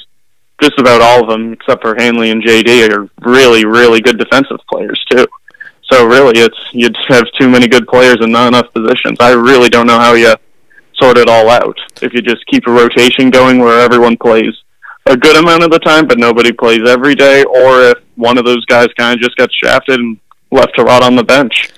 just 0.62 0.78
about 0.78 1.02
all 1.02 1.24
of 1.24 1.28
them, 1.28 1.54
except 1.54 1.82
for 1.82 1.96
Hanley 1.98 2.30
and 2.30 2.44
JD, 2.44 2.88
are 2.92 3.10
really, 3.28 3.66
really 3.66 4.00
good 4.00 4.20
defensive 4.20 4.60
players 4.70 5.04
too. 5.10 5.26
So 5.92 6.06
really, 6.06 6.40
it's 6.40 6.58
you 6.72 6.90
have 7.08 7.26
too 7.40 7.50
many 7.50 7.68
good 7.68 7.88
players 7.88 8.18
and 8.20 8.32
not 8.32 8.50
enough 8.50 8.72
positions. 8.72 9.18
I 9.20 9.32
really 9.32 9.70
don't 9.70 9.88
know 9.88 10.00
how 10.00 10.14
you 10.14 10.36
sort 11.02 11.18
it 11.18 11.28
all 11.28 11.50
out. 11.50 11.78
If 12.04 12.14
you 12.14 12.22
just 12.22 12.46
keep 12.46 12.68
a 12.68 12.72
rotation 12.72 13.32
going 13.32 13.58
where 13.58 13.82
everyone 13.82 14.18
plays 14.18 14.54
a 15.08 15.18
good 15.18 15.36
amount 15.36 15.64
of 15.64 15.72
the 15.72 15.80
time, 15.80 16.06
but 16.06 16.20
nobody 16.20 16.52
plays 16.52 16.88
every 16.88 17.16
day, 17.16 17.44
or 17.44 17.82
if 17.90 17.98
one 18.18 18.38
of 18.38 18.46
those 18.46 18.64
guys 18.66 18.88
kind 18.98 19.16
of 19.16 19.20
just 19.20 19.36
gets 19.36 19.54
shafted 19.56 20.00
and 20.00 20.20
left 20.52 20.76
to 20.76 20.84
rot 20.84 21.04
on 21.04 21.16
the 21.16 21.24
bench. 21.24 21.72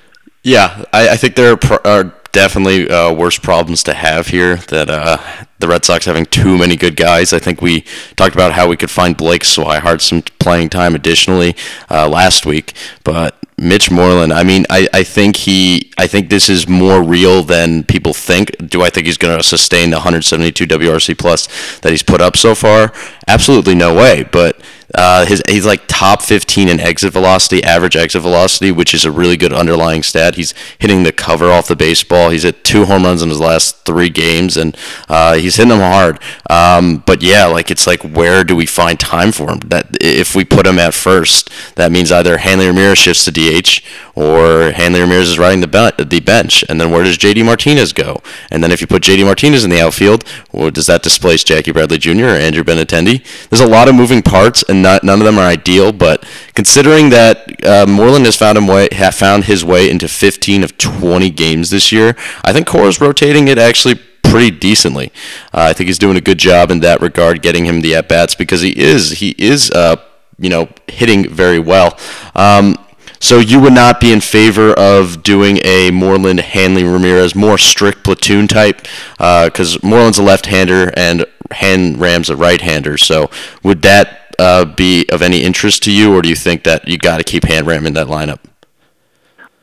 Yeah, 0.44 0.86
I, 0.94 1.10
I 1.10 1.18
think 1.18 1.36
there 1.36 1.52
are, 1.52 1.58
pro- 1.58 1.80
are 1.84 2.14
definitely 2.32 2.90
uh, 2.90 3.12
worse 3.12 3.38
problems 3.38 3.84
to 3.84 3.94
have 3.94 4.28
here. 4.28 4.58
That 4.58 4.90
uh, 4.90 5.18
the 5.60 5.68
Red 5.68 5.84
Sox 5.84 6.06
having 6.06 6.26
too 6.26 6.58
many 6.58 6.76
good 6.76 6.96
guys. 6.96 7.34
I 7.34 7.40
think 7.40 7.62
we 7.62 7.82
talked 8.16 8.36
about 8.36 8.54
how 8.54 8.68
we 8.68 8.78
could 8.78 8.92
find 8.92 9.18
Blake 9.18 9.44
Swihart 9.44 10.02
some 10.02 10.22
playing 10.40 10.70
time 10.70 10.96
additionally 10.96 11.56
uh, 11.90 12.08
last 12.08 12.46
week, 12.46 12.74
but 13.04 13.38
Mitch 13.58 13.90
Moreland. 13.90 14.32
I 14.32 14.44
mean, 14.44 14.66
I, 14.70 14.88
I 14.94 15.04
think 15.04 15.36
he. 15.36 15.92
I 15.98 16.06
think 16.06 16.30
this 16.30 16.48
is 16.48 16.68
more 16.68 17.02
real 17.02 17.42
than 17.42 17.84
people 17.84 18.14
think. 18.14 18.56
Do 18.70 18.84
I 18.84 18.90
think 18.90 19.08
he's 19.08 19.18
going 19.18 19.36
to 19.36 19.44
sustain 19.44 19.90
the 19.90 19.98
172 19.98 20.66
WRC 20.68 21.18
plus 21.18 21.48
that 21.80 21.90
he's 21.90 22.04
put 22.04 22.22
up 22.22 22.38
so 22.38 22.54
far? 22.54 22.94
Absolutely 23.28 23.74
no 23.74 23.96
way. 23.96 24.24
But 24.32 24.62
uh, 24.96 25.26
his 25.26 25.44
he's 25.48 25.66
like 25.66 25.84
top 25.88 26.22
15 26.22 26.70
in 26.70 26.80
exit 26.80 27.12
velocity, 27.12 27.64
average 27.64 27.96
exit 27.96 28.22
velocity, 28.22 28.72
which 28.72 28.94
is 28.94 29.06
a 29.06 29.12
really 29.12 29.38
good 29.38 29.54
underlying 29.54 30.04
stat. 30.04 30.36
He's 30.36 30.54
hitting 30.80 31.04
the 31.04 31.12
cover 31.12 31.52
off 31.52 31.68
the 31.68 31.76
baseball. 31.76 32.30
He's 32.30 32.44
hit 32.44 32.64
two 32.64 32.86
home 32.86 33.04
runs 33.04 33.22
in 33.22 33.30
his 33.30 33.40
last 33.40 33.86
three 33.86 34.10
games, 34.10 34.56
and 34.56 34.78
uh, 35.10 35.36
he's 35.36 35.58
hitting 35.58 35.70
them 35.70 35.80
hard. 35.80 36.20
Um, 36.50 37.04
but 37.06 37.22
yeah, 37.22 37.46
like 37.46 37.70
it's 37.70 37.86
like 37.86 38.02
where 38.04 38.44
do 38.44 38.56
we 38.56 38.66
find 38.66 39.00
time 39.00 39.32
for 39.32 39.52
him? 39.52 39.60
That 39.60 39.98
if 40.00 40.36
we 40.36 40.46
put 40.46 40.66
him 40.66 40.80
at 40.80 40.94
first, 40.94 41.50
that 41.76 41.92
means 41.92 42.12
either 42.12 42.38
Hanley 42.38 42.68
Ramirez 42.68 42.98
shifts 42.98 43.26
to 43.26 43.32
DH 43.32 43.82
or 44.18 44.72
Hanley 44.72 45.02
Ramirez 45.02 45.30
is 45.30 45.38
riding 45.38 45.62
the, 45.62 45.68
be- 45.68 46.04
the 46.04 46.20
bench. 46.20 46.64
And 46.68 46.82
then 46.82 46.90
where 46.90 47.04
does 47.04 47.20
JD 47.20 47.46
Martinez 47.46 47.94
go? 47.94 48.24
And 48.50 48.64
then 48.64 48.72
if 48.72 48.82
you 48.82 48.88
put 48.88 49.04
JD 49.04 49.24
Martinez 49.26 49.64
in 49.64 49.70
the 49.70 49.80
outfield, 49.80 50.24
well, 50.52 50.72
does 50.72 50.88
that 50.88 51.04
displace 51.04 51.44
Jackie 51.44 51.72
Bradley 51.72 52.00
Jr. 52.00 52.26
or 52.26 52.30
Andrew 52.30 52.64
Benintendi? 52.64 53.24
There's 53.50 53.62
a 53.62 53.68
lot 53.68 53.88
of 53.88 53.94
moving 53.94 54.24
parts, 54.24 54.64
and 54.68 54.77
not, 54.82 55.04
none 55.04 55.20
of 55.20 55.26
them 55.26 55.38
are 55.38 55.48
ideal. 55.48 55.92
But 55.92 56.26
considering 56.54 57.10
that 57.10 57.66
uh, 57.66 57.86
Moreland 57.88 58.26
has 58.26 58.36
found 58.36 58.58
him 58.58 58.68
way, 58.68 58.88
found 58.90 59.46
his 59.46 59.64
way 59.64 59.90
into 59.90 60.08
15 60.08 60.64
of 60.64 60.78
20 60.78 61.30
games 61.32 61.70
this 61.70 61.92
year, 61.92 62.16
I 62.44 62.54
think 62.54 62.68
Cora's 62.68 63.02
rotating 63.02 63.48
it 63.48 63.58
actually 63.58 63.96
pretty 64.24 64.52
decently. 64.52 65.12
Uh, 65.54 65.70
I 65.70 65.74
think 65.74 65.88
he's 65.88 66.00
doing 66.00 66.18
a 66.18 66.22
good 66.22 66.38
job 66.38 66.72
in 66.72 66.80
that 66.82 67.02
regard, 67.02 67.42
getting 67.42 67.66
him 67.66 67.82
the 67.82 67.96
at 67.96 68.08
bats 68.08 68.36
because 68.36 68.62
he 68.62 68.78
is 68.78 69.12
he 69.12 69.36
is 69.38 69.72
uh, 69.72 69.98
you 70.38 70.50
know 70.50 70.70
hitting 70.88 71.30
very 71.30 71.60
well. 71.60 71.98
Um, 72.36 72.76
so 73.20 73.40
you 73.40 73.60
would 73.60 73.74
not 73.74 74.00
be 74.00 74.12
in 74.12 74.22
favor 74.22 74.74
of 74.74 75.24
doing 75.24 75.60
a 75.64 75.90
Moreland 75.92 76.40
Hanley 76.40 76.84
Ramirez 76.84 77.34
more 77.34 77.58
strict 77.58 78.04
platoon 78.04 78.48
type 78.48 78.84
because 79.18 79.76
uh, 79.76 79.80
Moreland's 79.82 80.20
a 80.20 80.24
left-hander 80.24 80.94
and 80.96 81.26
Han 81.52 81.98
Ram's 81.98 82.30
a 82.30 82.36
right-hander. 82.36 82.98
So 82.98 83.32
would 83.64 83.82
that 83.82 84.27
uh, 84.40 84.66
be 84.66 85.08
of 85.10 85.22
any 85.22 85.44
interest 85.44 85.84
to 85.84 85.92
you, 85.92 86.14
or 86.14 86.22
do 86.22 86.30
you 86.30 86.36
think 86.36 86.64
that 86.64 86.88
you 86.88 86.98
got 86.98 87.18
to 87.18 87.24
keep 87.24 87.44
Han 87.46 87.66
Ram 87.66 87.86
in 87.86 87.94
that 87.94 88.08
lineup? 88.08 88.40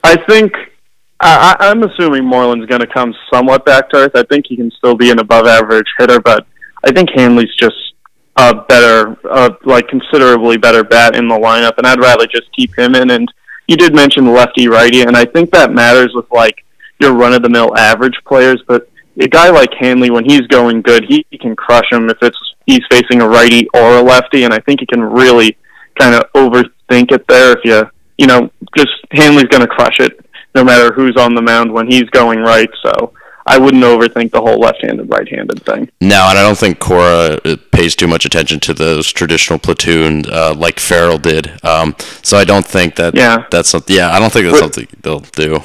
I 0.02 0.16
think 0.16 0.52
I, 1.20 1.56
I'm 1.60 1.82
assuming 1.82 2.24
Moreland's 2.24 2.66
going 2.66 2.80
to 2.80 2.86
come 2.86 3.14
somewhat 3.32 3.64
back 3.64 3.88
to 3.90 3.96
earth. 3.96 4.12
I 4.14 4.24
think 4.24 4.46
he 4.48 4.56
can 4.56 4.70
still 4.72 4.94
be 4.94 5.10
an 5.10 5.18
above-average 5.18 5.86
hitter, 5.98 6.20
but 6.20 6.46
I 6.84 6.92
think 6.92 7.10
Hanley's 7.14 7.54
just 7.58 7.76
a 8.36 8.54
better, 8.54 9.16
uh, 9.30 9.50
like 9.64 9.88
considerably 9.88 10.58
better 10.58 10.84
bat 10.84 11.16
in 11.16 11.28
the 11.28 11.34
lineup, 11.34 11.78
and 11.78 11.86
I'd 11.86 12.00
rather 12.00 12.26
just 12.26 12.52
keep 12.52 12.76
him 12.76 12.94
in. 12.94 13.10
And 13.10 13.32
you 13.68 13.76
did 13.76 13.94
mention 13.94 14.32
lefty 14.32 14.68
righty, 14.68 15.02
and 15.02 15.16
I 15.16 15.24
think 15.24 15.50
that 15.52 15.72
matters 15.72 16.12
with 16.14 16.26
like 16.30 16.64
your 17.00 17.14
run-of-the-mill 17.14 17.76
average 17.78 18.16
players. 18.26 18.62
But 18.66 18.90
a 19.18 19.28
guy 19.28 19.50
like 19.50 19.72
Hanley, 19.74 20.10
when 20.10 20.24
he's 20.24 20.42
going 20.42 20.82
good, 20.82 21.04
he, 21.04 21.24
he 21.30 21.38
can 21.38 21.54
crush 21.54 21.90
him 21.90 22.10
if 22.10 22.18
it's 22.22 22.38
he's 22.66 22.80
facing 22.90 23.20
a 23.20 23.28
righty 23.28 23.68
or 23.74 23.98
a 23.98 24.02
lefty, 24.02 24.44
and 24.44 24.52
I 24.52 24.58
think 24.58 24.80
he 24.80 24.86
can 24.86 25.02
really 25.02 25.56
kind 25.98 26.14
of 26.14 26.30
overthink 26.32 27.12
it 27.12 27.26
there. 27.28 27.56
If 27.56 27.64
you 27.64 27.88
you 28.18 28.26
know, 28.26 28.50
just 28.76 28.92
Hanley's 29.10 29.48
going 29.48 29.62
to 29.62 29.68
crush 29.68 30.00
it 30.00 30.24
no 30.54 30.62
matter 30.62 30.92
who's 30.92 31.16
on 31.16 31.34
the 31.34 31.42
mound 31.42 31.72
when 31.72 31.90
he's 31.90 32.08
going 32.10 32.40
right. 32.40 32.70
So 32.82 33.12
I 33.46 33.58
wouldn't 33.58 33.82
overthink 33.82 34.30
the 34.30 34.40
whole 34.40 34.58
left-handed, 34.58 35.10
right-handed 35.10 35.64
thing. 35.64 35.90
No, 36.00 36.26
and 36.28 36.38
I 36.38 36.42
don't 36.42 36.56
think 36.56 36.78
Cora 36.78 37.38
uh, 37.44 37.56
pays 37.72 37.94
too 37.96 38.06
much 38.06 38.24
attention 38.24 38.60
to 38.60 38.74
those 38.74 39.10
traditional 39.10 39.58
platoon 39.58 40.24
uh, 40.30 40.54
like 40.56 40.78
Farrell 40.78 41.18
did. 41.18 41.64
Um, 41.64 41.96
so 42.22 42.38
I 42.38 42.44
don't 42.44 42.64
think 42.64 42.96
that 42.96 43.14
yeah. 43.14 43.46
that's 43.50 43.68
something. 43.68 43.94
Yeah, 43.94 44.12
I 44.12 44.20
don't 44.20 44.32
think 44.32 44.46
that's 44.46 44.62
with, 44.62 44.74
something 44.74 44.88
they'll 45.02 45.20
do. 45.20 45.60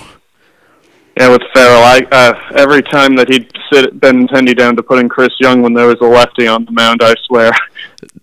Yeah, 1.19 1.31
with 1.31 1.41
Farrell, 1.53 1.83
I 1.83 1.99
uh, 2.13 2.33
every 2.55 2.81
time 2.81 3.13
that 3.17 3.27
he'd 3.27 3.51
sit 3.73 3.99
Benintendi 3.99 4.57
down 4.57 4.77
to 4.77 4.83
putting 4.83 5.09
Chris 5.09 5.33
Young 5.38 5.61
when 5.61 5.73
there 5.73 5.88
was 5.88 5.97
a 5.99 6.05
lefty 6.05 6.47
on 6.47 6.63
the 6.63 6.71
mound, 6.71 7.01
I 7.03 7.13
swear. 7.25 7.51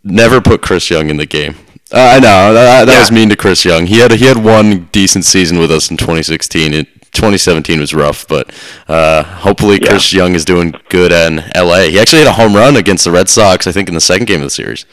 Never 0.02 0.40
put 0.40 0.62
Chris 0.62 0.88
Young 0.88 1.10
in 1.10 1.18
the 1.18 1.26
game. 1.26 1.56
Uh, 1.92 2.14
I 2.14 2.20
know 2.20 2.54
that, 2.54 2.86
that 2.86 2.92
yeah. 2.92 3.00
was 3.00 3.12
mean 3.12 3.28
to 3.28 3.36
Chris 3.36 3.66
Young. 3.66 3.86
He 3.86 3.98
had 3.98 4.12
he 4.12 4.24
had 4.24 4.42
one 4.42 4.88
decent 4.92 5.26
season 5.26 5.58
with 5.58 5.70
us 5.70 5.90
in 5.90 5.98
2016. 5.98 6.72
It, 6.72 6.88
2017 7.12 7.80
was 7.80 7.92
rough, 7.92 8.26
but 8.28 8.50
uh, 8.88 9.22
hopefully 9.22 9.78
yeah. 9.80 9.88
Chris 9.90 10.12
Young 10.14 10.34
is 10.34 10.46
doing 10.46 10.74
good 10.88 11.12
in 11.12 11.44
LA. 11.54 11.82
He 11.82 12.00
actually 12.00 12.20
had 12.20 12.28
a 12.28 12.32
home 12.32 12.54
run 12.54 12.76
against 12.76 13.04
the 13.04 13.10
Red 13.10 13.28
Sox, 13.28 13.66
I 13.66 13.72
think, 13.72 13.88
in 13.88 13.94
the 13.94 14.00
second 14.00 14.26
game 14.26 14.40
of 14.40 14.46
the 14.46 14.50
series. 14.50 14.86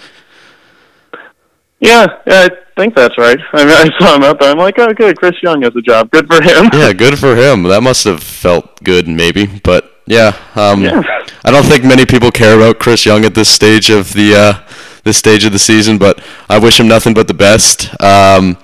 Yeah, 1.83 2.07
yeah, 2.25 2.47
I 2.49 2.49
think 2.77 2.95
that's 2.95 3.17
right. 3.17 3.37
I 3.51 3.65
mean, 3.65 3.73
I 3.93 3.99
saw 3.99 4.15
him 4.15 4.23
out 4.23 4.39
there. 4.39 4.51
I'm 4.51 4.57
like, 4.57 4.79
oh, 4.79 4.93
good. 4.93 5.17
Chris 5.17 5.35
Young 5.43 5.61
has 5.63 5.75
a 5.75 5.81
job. 5.81 6.09
Good 6.11 6.27
for 6.27 6.41
him. 6.41 6.69
yeah, 6.73 6.93
good 6.93 7.19
for 7.19 7.35
him. 7.35 7.63
That 7.63 7.83
must 7.83 8.05
have 8.05 8.23
felt 8.23 8.81
good, 8.83 9.07
maybe. 9.07 9.47
But 9.47 9.93
yeah, 10.05 10.37
um, 10.55 10.81
yeah. 10.81 11.03
I 11.43 11.51
don't 11.51 11.65
think 11.65 11.83
many 11.83 12.05
people 12.05 12.31
care 12.31 12.55
about 12.55 12.79
Chris 12.79 13.05
Young 13.05 13.25
at 13.25 13.35
this 13.35 13.49
stage 13.49 13.89
of 13.89 14.13
the 14.13 14.33
uh, 14.33 14.73
this 15.03 15.17
stage 15.17 15.43
of 15.43 15.51
the 15.51 15.59
season, 15.59 15.97
but 15.97 16.23
I 16.49 16.57
wish 16.57 16.79
him 16.79 16.87
nothing 16.87 17.13
but 17.13 17.27
the 17.27 17.33
best. 17.33 18.01
Um, 18.01 18.57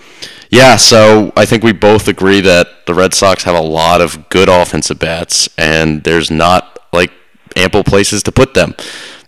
yeah, 0.50 0.78
so 0.78 1.34
I 1.36 1.46
think 1.46 1.64
we 1.64 1.74
both 1.74 2.08
agree 2.08 2.40
that 2.42 2.86
the 2.88 2.94
Red 2.94 3.14
Sox 3.14 3.44
have 3.44 3.56
a 3.56 3.62
lot 3.62 4.00
of 4.00 4.30
good 4.30 4.48
offensive 4.48 4.98
bats, 4.98 5.50
and 5.58 6.04
there's 6.06 6.32
not 6.32 6.80
like 6.94 7.12
ample 7.58 7.84
places 7.84 8.24
to 8.24 8.32
put 8.32 8.54
them. 8.54 8.76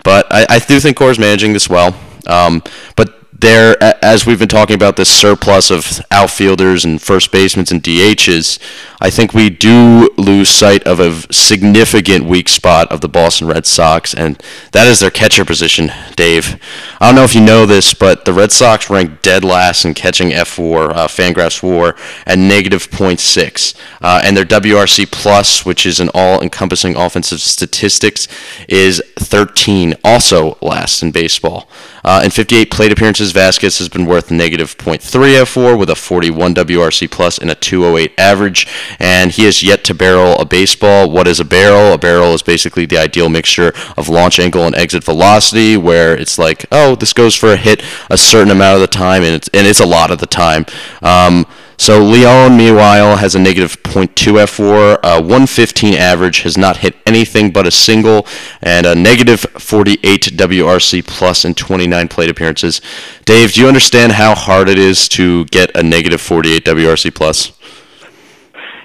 But 0.05 0.27
I, 0.31 0.45
I 0.49 0.59
do 0.59 0.79
think 0.79 0.95
Cora's 0.95 1.19
managing 1.19 1.51
this 1.51 1.69
well. 1.69 1.93
Um, 2.25 2.63
but 2.95 3.20
there, 3.41 3.75
as 4.03 4.25
we've 4.25 4.39
been 4.39 4.47
talking 4.47 4.75
about 4.75 4.95
this 4.95 5.09
surplus 5.09 5.71
of 5.71 5.99
outfielders 6.11 6.85
and 6.85 7.01
first 7.01 7.31
basemen 7.31 7.65
and 7.71 7.83
DHs, 7.83 8.59
I 9.01 9.09
think 9.09 9.33
we 9.33 9.49
do 9.49 10.11
lose 10.15 10.47
sight 10.47 10.83
of 10.83 10.99
a 10.99 11.33
significant 11.33 12.25
weak 12.25 12.47
spot 12.47 12.91
of 12.91 13.01
the 13.01 13.09
Boston 13.09 13.47
Red 13.47 13.65
Sox, 13.65 14.13
and 14.13 14.41
that 14.73 14.87
is 14.87 14.99
their 14.99 15.09
catcher 15.09 15.43
position, 15.43 15.91
Dave. 16.15 16.61
I 16.99 17.07
don't 17.07 17.15
know 17.15 17.23
if 17.23 17.33
you 17.33 17.41
know 17.41 17.65
this, 17.65 17.95
but 17.95 18.25
the 18.25 18.33
Red 18.33 18.51
Sox 18.51 18.89
rank 18.91 19.23
dead 19.23 19.43
last 19.43 19.85
in 19.85 19.95
catching 19.95 20.29
fWAR, 20.29 20.91
uh, 20.91 21.07
Fangraphs 21.07 21.63
WAR, 21.63 21.95
at 22.27 22.37
negative 22.37 22.89
0.6. 22.91 23.75
Uh, 24.01 24.21
and 24.23 24.37
their 24.37 24.45
WRC 24.45 25.11
plus, 25.11 25.65
which 25.65 25.87
is 25.87 25.99
an 25.99 26.09
all-encompassing 26.13 26.95
offensive 26.95 27.41
statistics, 27.41 28.27
is 28.67 29.01
13, 29.17 29.95
also 30.03 30.59
last 30.61 31.01
in 31.01 31.11
baseball. 31.11 31.67
Uh, 32.03 32.21
in 32.23 32.31
58 32.31 32.71
plate 32.71 32.91
appearances, 32.91 33.33
Vazquez 33.33 33.77
has 33.79 33.89
been 33.89 34.05
worth 34.05 34.31
negative 34.31 34.77
.304 34.77 35.77
with 35.77 35.89
a 35.89 35.95
41 35.95 36.55
WRC 36.55 37.09
plus 37.09 37.37
and 37.37 37.51
a 37.51 37.55
208 37.55 38.13
average, 38.17 38.67
and 38.99 39.31
he 39.31 39.45
has 39.45 39.63
yet 39.63 39.83
to 39.85 39.93
barrel 39.93 40.37
a 40.39 40.45
baseball. 40.45 41.09
What 41.09 41.27
is 41.27 41.39
a 41.39 41.45
barrel? 41.45 41.93
A 41.93 41.97
barrel 41.97 42.33
is 42.33 42.41
basically 42.41 42.85
the 42.85 42.97
ideal 42.97 43.29
mixture 43.29 43.73
of 43.97 44.09
launch 44.09 44.39
angle 44.39 44.65
and 44.65 44.75
exit 44.75 45.03
velocity, 45.03 45.77
where 45.77 46.17
it's 46.17 46.37
like, 46.37 46.65
oh, 46.71 46.95
this 46.95 47.13
goes 47.13 47.35
for 47.35 47.53
a 47.53 47.57
hit 47.57 47.83
a 48.09 48.17
certain 48.17 48.51
amount 48.51 48.75
of 48.75 48.81
the 48.81 48.87
time, 48.87 49.23
and 49.23 49.35
it's, 49.35 49.49
and 49.53 49.67
it's 49.67 49.79
a 49.79 49.85
lot 49.85 50.11
of 50.11 50.19
the 50.19 50.27
time. 50.27 50.65
Um, 51.01 51.45
so 51.81 51.99
Leon, 52.03 52.57
meanwhile, 52.57 53.15
has 53.15 53.33
a 53.33 53.39
negative 53.39 53.81
0.2 53.81 54.37
fWAR, 54.45 54.99
a 55.01 55.19
115 55.19 55.95
average, 55.95 56.43
has 56.43 56.55
not 56.55 56.77
hit 56.77 56.95
anything 57.07 57.49
but 57.49 57.65
a 57.65 57.71
single, 57.71 58.27
and 58.61 58.85
a 58.85 58.93
negative 58.93 59.39
48 59.39 60.33
WRC 60.37 61.03
plus 61.07 61.43
in 61.43 61.55
29 61.55 62.07
plate 62.07 62.29
appearances. 62.29 62.81
Dave, 63.25 63.53
do 63.53 63.61
you 63.61 63.67
understand 63.67 64.11
how 64.11 64.35
hard 64.35 64.69
it 64.69 64.77
is 64.77 65.09
to 65.09 65.45
get 65.45 65.75
a 65.75 65.81
negative 65.81 66.21
48 66.21 66.63
WRC 66.65 67.15
plus? 67.15 67.51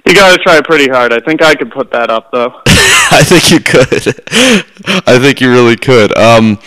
You 0.06 0.14
got 0.14 0.34
to 0.34 0.42
try 0.42 0.62
pretty 0.62 0.88
hard. 0.88 1.12
I 1.12 1.20
think 1.20 1.42
I 1.42 1.54
could 1.54 1.70
put 1.70 1.90
that 1.90 2.08
up, 2.08 2.32
though. 2.32 2.62
I 3.10 3.22
think 3.24 3.52
you 3.52 3.60
could. 3.60 5.04
I 5.06 5.18
think 5.18 5.42
you 5.42 5.50
really 5.52 5.76
could. 5.76 6.16
Um, 6.16 6.58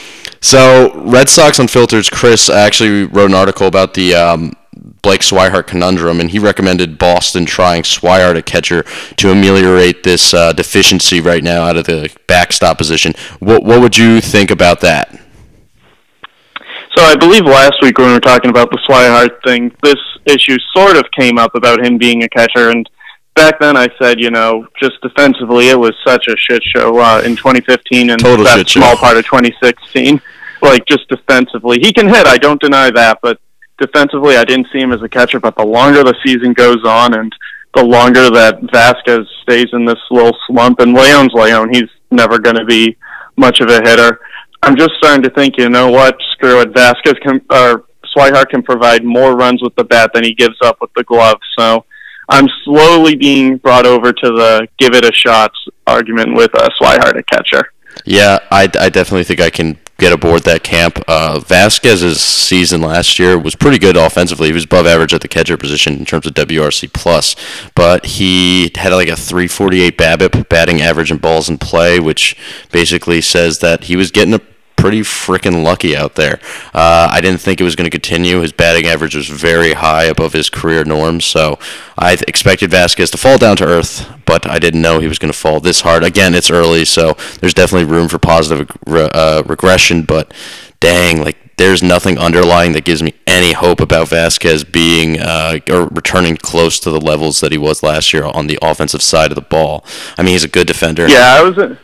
so 0.42 0.92
Red 0.94 1.28
Sox 1.28 1.58
Unfiltered's 1.58 2.12
Chris 2.12 2.52
actually 2.52 3.06
wrote 3.06 3.32
an 3.32 3.34
article 3.34 3.66
about 3.66 3.96
the 3.96 4.14
um, 4.14 4.54
Blake 5.02 5.22
Swihart 5.22 5.68
conundrum, 5.68 6.20
and 6.20 6.32
he 6.32 6.40
recommended 6.40 6.98
Boston 6.98 7.46
trying 7.46 7.84
Swihart 7.84 8.38
a 8.38 8.42
catcher 8.42 8.84
to 9.18 9.32
ameliorate 9.32 10.04
this 10.04 10.34
uh, 10.34 10.54
deficiency 10.54 11.22
right 11.22 11.44
now 11.44 11.64
out 11.64 11.78
of 11.78 11.86
the 11.86 12.16
backstop 12.28 12.78
position. 12.78 13.14
What 13.40 13.64
what 13.64 13.82
would 13.82 13.98
you 13.98 14.22
think 14.22 14.52
about 14.52 14.82
that? 14.82 15.20
So 16.96 17.04
I 17.04 17.16
believe 17.16 17.46
last 17.46 17.76
week 17.82 17.98
when 17.98 18.08
we 18.08 18.14
were 18.14 18.20
talking 18.20 18.50
about 18.50 18.72
the 18.72 18.80
Swihart 18.90 19.44
thing, 19.44 19.76
this 19.84 20.00
issue 20.26 20.58
sort 20.76 20.98
of 20.98 21.04
came 21.12 21.38
up 21.38 21.56
about 21.56 21.86
him 21.86 21.98
being 21.98 22.24
a 22.24 22.30
catcher, 22.30 22.70
and 22.70 22.90
back 23.36 23.60
then 23.60 23.78
I 23.78 23.88
said, 24.02 24.20
you 24.20 24.32
know, 24.32 24.68
just 24.82 25.00
defensively, 25.02 25.70
it 25.70 25.80
was 25.80 25.96
such 26.06 26.28
a 26.28 26.36
shit 26.36 26.62
show 26.76 27.00
uh, 27.00 27.22
in 27.24 27.36
2015 27.36 28.10
and 28.10 28.20
Total 28.20 28.44
that 28.46 28.68
small 28.68 28.96
part 28.98 29.18
of 29.18 29.26
2016. 29.26 30.22
Like 30.62 30.86
just 30.86 31.08
defensively, 31.08 31.80
he 31.80 31.94
can 31.94 32.10
hit. 32.10 32.28
I 32.28 32.38
don't 32.38 32.62
deny 32.62 32.92
that, 32.92 33.20
but 33.22 33.40
defensively, 33.80 34.38
I 34.38 34.44
didn't 34.44 34.68
see 34.72 34.80
him 34.80 34.92
as 34.92 35.02
a 35.02 35.10
catcher, 35.10 35.40
but 35.40 35.56
the 35.56 35.66
longer 35.66 36.04
the 36.04 36.16
season 36.26 36.54
goes 36.54 36.84
on 36.86 37.14
and 37.14 37.34
the 37.76 37.84
longer 37.84 38.30
that 38.30 38.62
Vazquez 38.62 39.26
stays 39.44 39.68
in 39.74 39.86
this 39.86 40.00
little 40.10 40.36
slump, 40.48 40.80
and 40.80 40.94
Leon's 40.94 41.34
Leon, 41.34 41.74
he's 41.74 41.90
never 42.12 42.40
going 42.40 42.56
to 42.56 42.66
be 42.66 42.98
much 43.38 43.62
of 43.62 43.70
a 43.70 43.82
hitter. 43.82 44.20
I'm 44.64 44.76
just 44.76 44.92
starting 44.98 45.24
to 45.24 45.30
think, 45.30 45.58
you 45.58 45.70
know 45.70 45.90
what, 45.90 46.18
screw 46.34 46.62
it. 46.62 46.74
Vazquez 46.74 47.20
can, 47.22 47.42
or 47.50 47.86
Swihart 48.16 48.50
can 48.50 48.64
provide 48.64 49.04
more 49.04 49.36
runs 49.36 49.62
with 49.62 49.76
the 49.76 49.84
bat 49.84 50.12
than 50.14 50.24
he 50.24 50.34
gives 50.34 50.58
up 50.62 50.82
with 50.82 50.92
the 50.96 51.04
glove. 51.04 51.40
So 51.58 51.86
I'm 52.28 52.48
slowly 52.64 53.16
being 53.16 53.58
brought 53.58 53.86
over 53.86 54.12
to 54.12 54.30
the 54.32 54.68
give 54.78 54.94
it 54.94 55.06
a 55.06 55.14
shot 55.14 55.52
argument 55.88 56.36
with 56.36 56.54
uh, 56.54 56.70
Swihart 56.80 57.18
a 57.18 57.24
catcher. 57.24 57.72
Yeah, 58.06 58.40
I, 58.52 58.64
I 58.80 58.90
definitely 58.90 59.24
think 59.24 59.42
I 59.42 59.50
can 59.50 59.79
get 60.00 60.14
aboard 60.14 60.44
that 60.44 60.64
camp. 60.64 61.00
Uh, 61.08 61.40
Vazquez's 61.40 62.22
season 62.22 62.82
last 62.82 63.20
year 63.20 63.38
was 63.38 63.56
pretty 63.56 63.78
good 63.78 63.96
offensively. 63.96 64.48
He 64.48 64.54
was 64.54 64.64
above 64.64 64.88
average 64.88 65.14
at 65.14 65.22
the 65.22 65.28
catcher 65.28 65.58
position 65.58 65.98
in 65.98 66.06
terms 66.06 66.26
of 66.26 66.34
WRC 66.34 66.92
plus, 66.94 67.36
but 67.76 68.06
he 68.06 68.72
had 68.76 68.94
like 68.94 69.10
a 69.10 69.16
348 69.16 69.98
BABIP 69.98 70.50
batting 70.50 70.82
average 70.82 71.12
in 71.12 71.18
balls 71.18 71.50
in 71.50 71.58
play, 71.58 72.00
which 72.00 72.36
basically 72.72 73.22
says 73.22 73.60
that 73.60 73.86
he 73.86 73.96
was 73.96 74.12
getting 74.12 74.34
a 74.34 74.42
pretty 74.80 75.02
freaking 75.02 75.64
lucky 75.64 75.96
out 75.96 76.16
there. 76.16 76.40
Uh, 76.74 77.10
I 77.12 77.22
didn't 77.22 77.42
think 77.42 77.60
it 77.60 77.64
was 77.64 77.76
going 77.76 77.90
to 77.90 77.92
continue. 77.92 78.40
His 78.42 78.52
batting 78.52 78.86
average 78.86 79.16
was 79.16 79.28
very 79.28 79.74
high 79.74 80.06
above 80.06 80.34
his 80.34 80.50
career 80.50 80.84
norms, 80.86 81.26
so 81.26 81.60
I 81.98 82.14
expected 82.28 82.72
Vazquez 82.72 83.12
to 83.12 83.18
fall 83.18 83.38
down 83.38 83.58
to 83.58 83.66
earth, 83.66 84.10
but 84.26 84.50
I 84.50 84.60
didn't 84.60 84.82
know 84.82 85.00
he 85.00 85.08
was 85.08 85.20
going 85.20 85.32
to 85.32 85.38
fall 85.38 85.60
this 85.60 85.82
hard. 85.82 86.04
Again, 86.04 86.34
it's 86.34 86.50
early, 86.50 86.86
so 86.86 87.16
there's 87.42 87.54
definitely 87.54 87.92
room 87.92 88.08
for 88.08 88.20
positive 88.20 88.70
uh, 88.88 89.44
regression, 89.46 90.04
but 90.04 90.34
dang, 90.80 91.22
like 91.24 91.38
there's 91.58 91.84
nothing 91.84 92.18
underlying 92.18 92.72
that 92.72 92.86
gives 92.86 93.04
me 93.04 93.14
any 93.28 93.52
hope 93.52 93.82
about 93.82 94.08
Vazquez 94.08 94.70
being 94.72 95.20
uh, 95.20 95.60
or 95.70 95.88
returning 95.88 96.38
close 96.38 96.80
to 96.80 96.90
the 96.90 97.02
levels 97.02 97.42
that 97.42 97.52
he 97.52 97.58
was 97.58 97.84
last 97.84 98.14
year 98.14 98.24
on 98.24 98.48
the 98.48 98.58
offensive 98.62 99.02
side 99.02 99.30
of 99.30 99.36
the 99.36 99.42
ball. 99.42 99.84
I 100.18 100.24
mean, 100.24 100.32
he's 100.32 100.46
a 100.46 100.50
good 100.50 100.68
defender. 100.68 101.08
Yeah, 101.10 101.36
I 101.38 101.44
was. 101.44 101.58
A- 101.58 101.78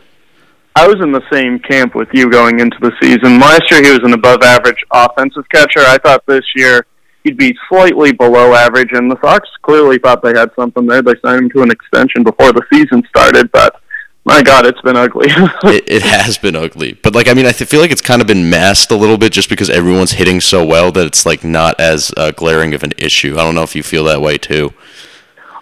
I 0.76 0.86
was 0.86 1.00
in 1.00 1.10
the 1.10 1.22
same 1.32 1.58
camp 1.58 1.94
with 1.94 2.08
you 2.12 2.30
going 2.30 2.60
into 2.60 2.76
the 2.82 2.92
season. 3.00 3.40
Last 3.40 3.70
year 3.70 3.82
he 3.82 3.90
was 3.90 4.00
an 4.04 4.12
above 4.12 4.42
average 4.42 4.84
offensive 4.92 5.48
catcher. 5.48 5.80
I 5.80 5.96
thought 5.96 6.24
this 6.26 6.44
year 6.54 6.84
he'd 7.24 7.38
be 7.38 7.56
slightly 7.70 8.12
below 8.12 8.52
average, 8.52 8.90
and 8.92 9.10
the 9.10 9.18
Sox 9.22 9.48
clearly 9.62 9.98
thought 9.98 10.22
they 10.22 10.38
had 10.38 10.50
something 10.54 10.86
there. 10.86 11.00
They 11.00 11.14
signed 11.24 11.44
him 11.44 11.50
to 11.50 11.62
an 11.62 11.70
extension 11.70 12.22
before 12.22 12.52
the 12.52 12.60
season 12.70 13.02
started, 13.08 13.50
but 13.52 13.80
my 14.26 14.42
God, 14.42 14.66
it's 14.66 14.80
been 14.82 14.96
ugly. 14.96 15.28
it, 15.30 15.84
it 15.88 16.02
has 16.02 16.36
been 16.36 16.54
ugly, 16.54 16.92
but 16.92 17.14
like 17.14 17.28
I 17.28 17.32
mean, 17.32 17.46
I 17.46 17.52
feel 17.52 17.80
like 17.80 17.90
it's 17.90 18.02
kind 18.02 18.20
of 18.20 18.28
been 18.28 18.50
masked 18.50 18.90
a 18.90 18.96
little 18.96 19.16
bit 19.16 19.32
just 19.32 19.48
because 19.48 19.70
everyone's 19.70 20.12
hitting 20.12 20.42
so 20.42 20.62
well 20.62 20.92
that 20.92 21.06
it's 21.06 21.24
like 21.24 21.42
not 21.42 21.80
as 21.80 22.12
uh, 22.18 22.32
glaring 22.32 22.74
of 22.74 22.82
an 22.82 22.92
issue. 22.98 23.38
I 23.38 23.44
don't 23.44 23.54
know 23.54 23.62
if 23.62 23.74
you 23.74 23.82
feel 23.82 24.04
that 24.04 24.20
way 24.20 24.36
too. 24.36 24.74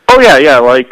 Oh 0.08 0.20
yeah, 0.20 0.38
yeah. 0.38 0.58
Like 0.58 0.90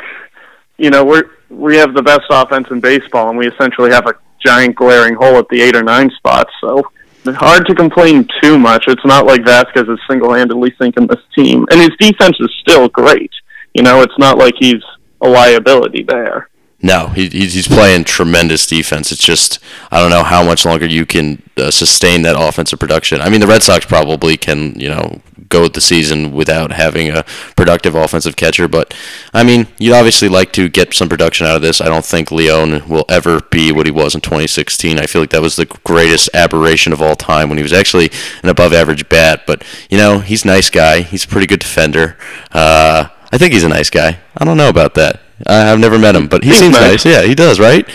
you 0.79 0.91
know, 0.91 1.05
we're 1.05 1.29
we 1.53 1.77
have 1.77 1.95
the 1.95 2.03
best 2.03 2.23
offense 2.31 2.69
in 2.71 2.81
baseball, 2.81 3.29
and 3.29 3.39
we 3.39 3.47
essentially 3.47 3.91
have 3.91 4.07
a 4.07 4.15
giant 4.45 4.75
glaring 4.75 5.15
hole 5.15 5.37
at 5.37 5.49
the 5.49 5.61
eight 5.61 5.77
or 5.77 5.83
nine 5.83 6.11
spots. 6.17 6.51
So 6.61 6.83
hard 7.27 7.67
to 7.67 7.75
complain 7.75 8.27
too 8.43 8.59
much. 8.59 8.85
It's 8.89 9.05
not 9.05 9.27
like 9.27 9.43
Vazquez 9.43 9.89
is 9.93 10.01
single-handedly 10.09 10.75
sinking 10.81 11.07
this 11.07 11.21
team, 11.35 11.67
and 11.71 11.81
his 11.81 11.91
defense 12.01 12.37
is 12.41 12.51
still 12.61 12.89
great. 12.89 13.31
You 13.75 13.83
know, 13.83 14.03
it's 14.03 14.19
not 14.19 14.39
like 14.39 14.55
he's 14.59 14.83
a 15.21 15.29
liability 15.29 16.03
there. 16.03 16.49
No, 16.85 17.09
he, 17.09 17.29
he's 17.29 17.69
playing 17.69 18.05
tremendous 18.05 18.67
defense. 18.67 19.13
It's 19.13 19.25
just 19.25 19.61
I 19.93 20.01
don't 20.01 20.11
know 20.11 20.25
how 20.25 20.43
much 20.43 20.67
longer 20.67 20.87
you 20.87 21.07
can 21.07 21.41
uh, 21.57 21.71
sustain 21.71 22.23
that 22.23 22.35
offensive 22.37 22.81
production. 22.81 23.21
I 23.21 23.29
mean, 23.29 23.41
the 23.41 23.47
Red 23.47 23.63
Sox 23.63 23.87
probably 23.87 24.37
can, 24.37 24.79
you 24.79 24.89
know, 24.89 25.21
go 25.49 25.69
the 25.69 25.81
season 25.81 26.33
without 26.33 26.73
having 26.73 27.09
a 27.09 27.25
productive 27.57 27.95
offensive 27.95 28.35
catcher. 28.35 28.67
But 28.67 28.95
I 29.33 29.45
mean, 29.45 29.69
you'd 29.79 29.95
obviously 29.95 30.29
like 30.29 30.53
to 30.55 30.69
get 30.69 30.93
some 30.93 31.09
production 31.09 31.47
out 31.47 31.55
of 31.55 31.63
this. 31.63 31.81
I 31.81 31.87
don't 31.87 32.05
think 32.05 32.33
Leone 32.33 32.89
will 32.89 33.05
ever 33.09 33.41
be 33.51 33.71
what 33.71 33.87
he 33.87 33.93
was 33.93 34.17
in 34.17 34.21
2016. 34.21 34.99
I 34.99 35.07
feel 35.07 35.23
like 35.23 35.31
that 35.31 35.43
was 35.43 35.55
the 35.55 35.67
greatest 35.85 36.31
aberration 36.35 36.93
of 36.93 37.01
all 37.01 37.15
time 37.15 37.49
when 37.49 37.59
he 37.59 37.63
was 37.63 37.73
actually 37.73 38.11
an 38.43 38.49
above-average 38.49 39.09
bat. 39.09 39.43
But 39.47 39.63
you 39.89 39.99
know, 39.99 40.19
he's 40.19 40.45
a 40.45 40.49
nice 40.49 40.69
guy. 40.69 41.03
He's 41.03 41.25
a 41.25 41.29
pretty 41.29 41.47
good 41.47 41.61
defender. 41.61 42.17
Uh, 42.51 43.09
I 43.33 43.39
think 43.39 43.55
he's 43.55 43.65
a 43.65 43.69
nice 43.69 43.89
guy. 43.89 44.19
I 44.37 44.45
don't 44.45 44.59
know 44.59 44.69
about 44.69 44.95
that. 44.95 45.21
I've 45.47 45.79
never 45.79 45.99
met 45.99 46.15
him, 46.15 46.29
but 46.29 46.45
he 46.45 46.53
seems 46.53 46.75
nice. 46.75 47.05
nice. 47.05 47.07
Yeah, 47.07 47.23
he 47.23 47.35
does, 47.35 47.59
right? 47.59 47.89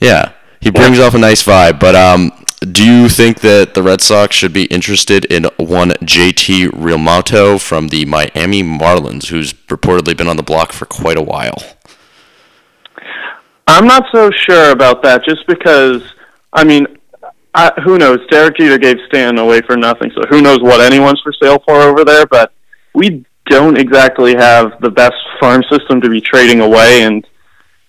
Yeah, 0.00 0.32
he 0.60 0.70
brings 0.70 0.98
yeah. 0.98 1.04
off 1.04 1.14
a 1.14 1.18
nice 1.18 1.42
vibe. 1.44 1.80
But 1.80 1.96
um, 1.96 2.30
do 2.60 2.84
you 2.84 3.08
think 3.08 3.40
that 3.40 3.74
the 3.74 3.82
Red 3.82 4.00
Sox 4.00 4.36
should 4.36 4.52
be 4.52 4.64
interested 4.66 5.24
in 5.24 5.44
one 5.56 5.90
JT 5.90 6.68
Realmuto 6.70 7.60
from 7.60 7.88
the 7.88 8.04
Miami 8.04 8.62
Marlins, 8.62 9.26
who's 9.26 9.52
reportedly 9.52 10.16
been 10.16 10.28
on 10.28 10.36
the 10.36 10.42
block 10.42 10.72
for 10.72 10.86
quite 10.86 11.18
a 11.18 11.22
while? 11.22 11.60
I'm 13.66 13.86
not 13.86 14.04
so 14.12 14.30
sure 14.30 14.70
about 14.70 15.02
that, 15.02 15.24
just 15.24 15.46
because, 15.48 16.02
I 16.52 16.62
mean, 16.64 16.86
I, 17.54 17.72
who 17.84 17.98
knows? 17.98 18.20
Derek 18.30 18.56
Jeter 18.56 18.78
gave 18.78 18.98
Stan 19.08 19.38
away 19.38 19.60
for 19.62 19.76
nothing, 19.76 20.10
so 20.14 20.22
who 20.30 20.40
knows 20.40 20.60
what 20.60 20.80
anyone's 20.80 21.20
for 21.20 21.32
sale 21.32 21.58
for 21.66 21.76
over 21.76 22.04
there, 22.04 22.26
but 22.26 22.52
we 22.94 23.24
don't 23.46 23.78
exactly 23.78 24.34
have 24.34 24.80
the 24.80 24.90
best 24.90 25.14
farm 25.40 25.62
system 25.70 26.00
to 26.00 26.08
be 26.08 26.20
trading 26.20 26.60
away, 26.60 27.02
and 27.02 27.26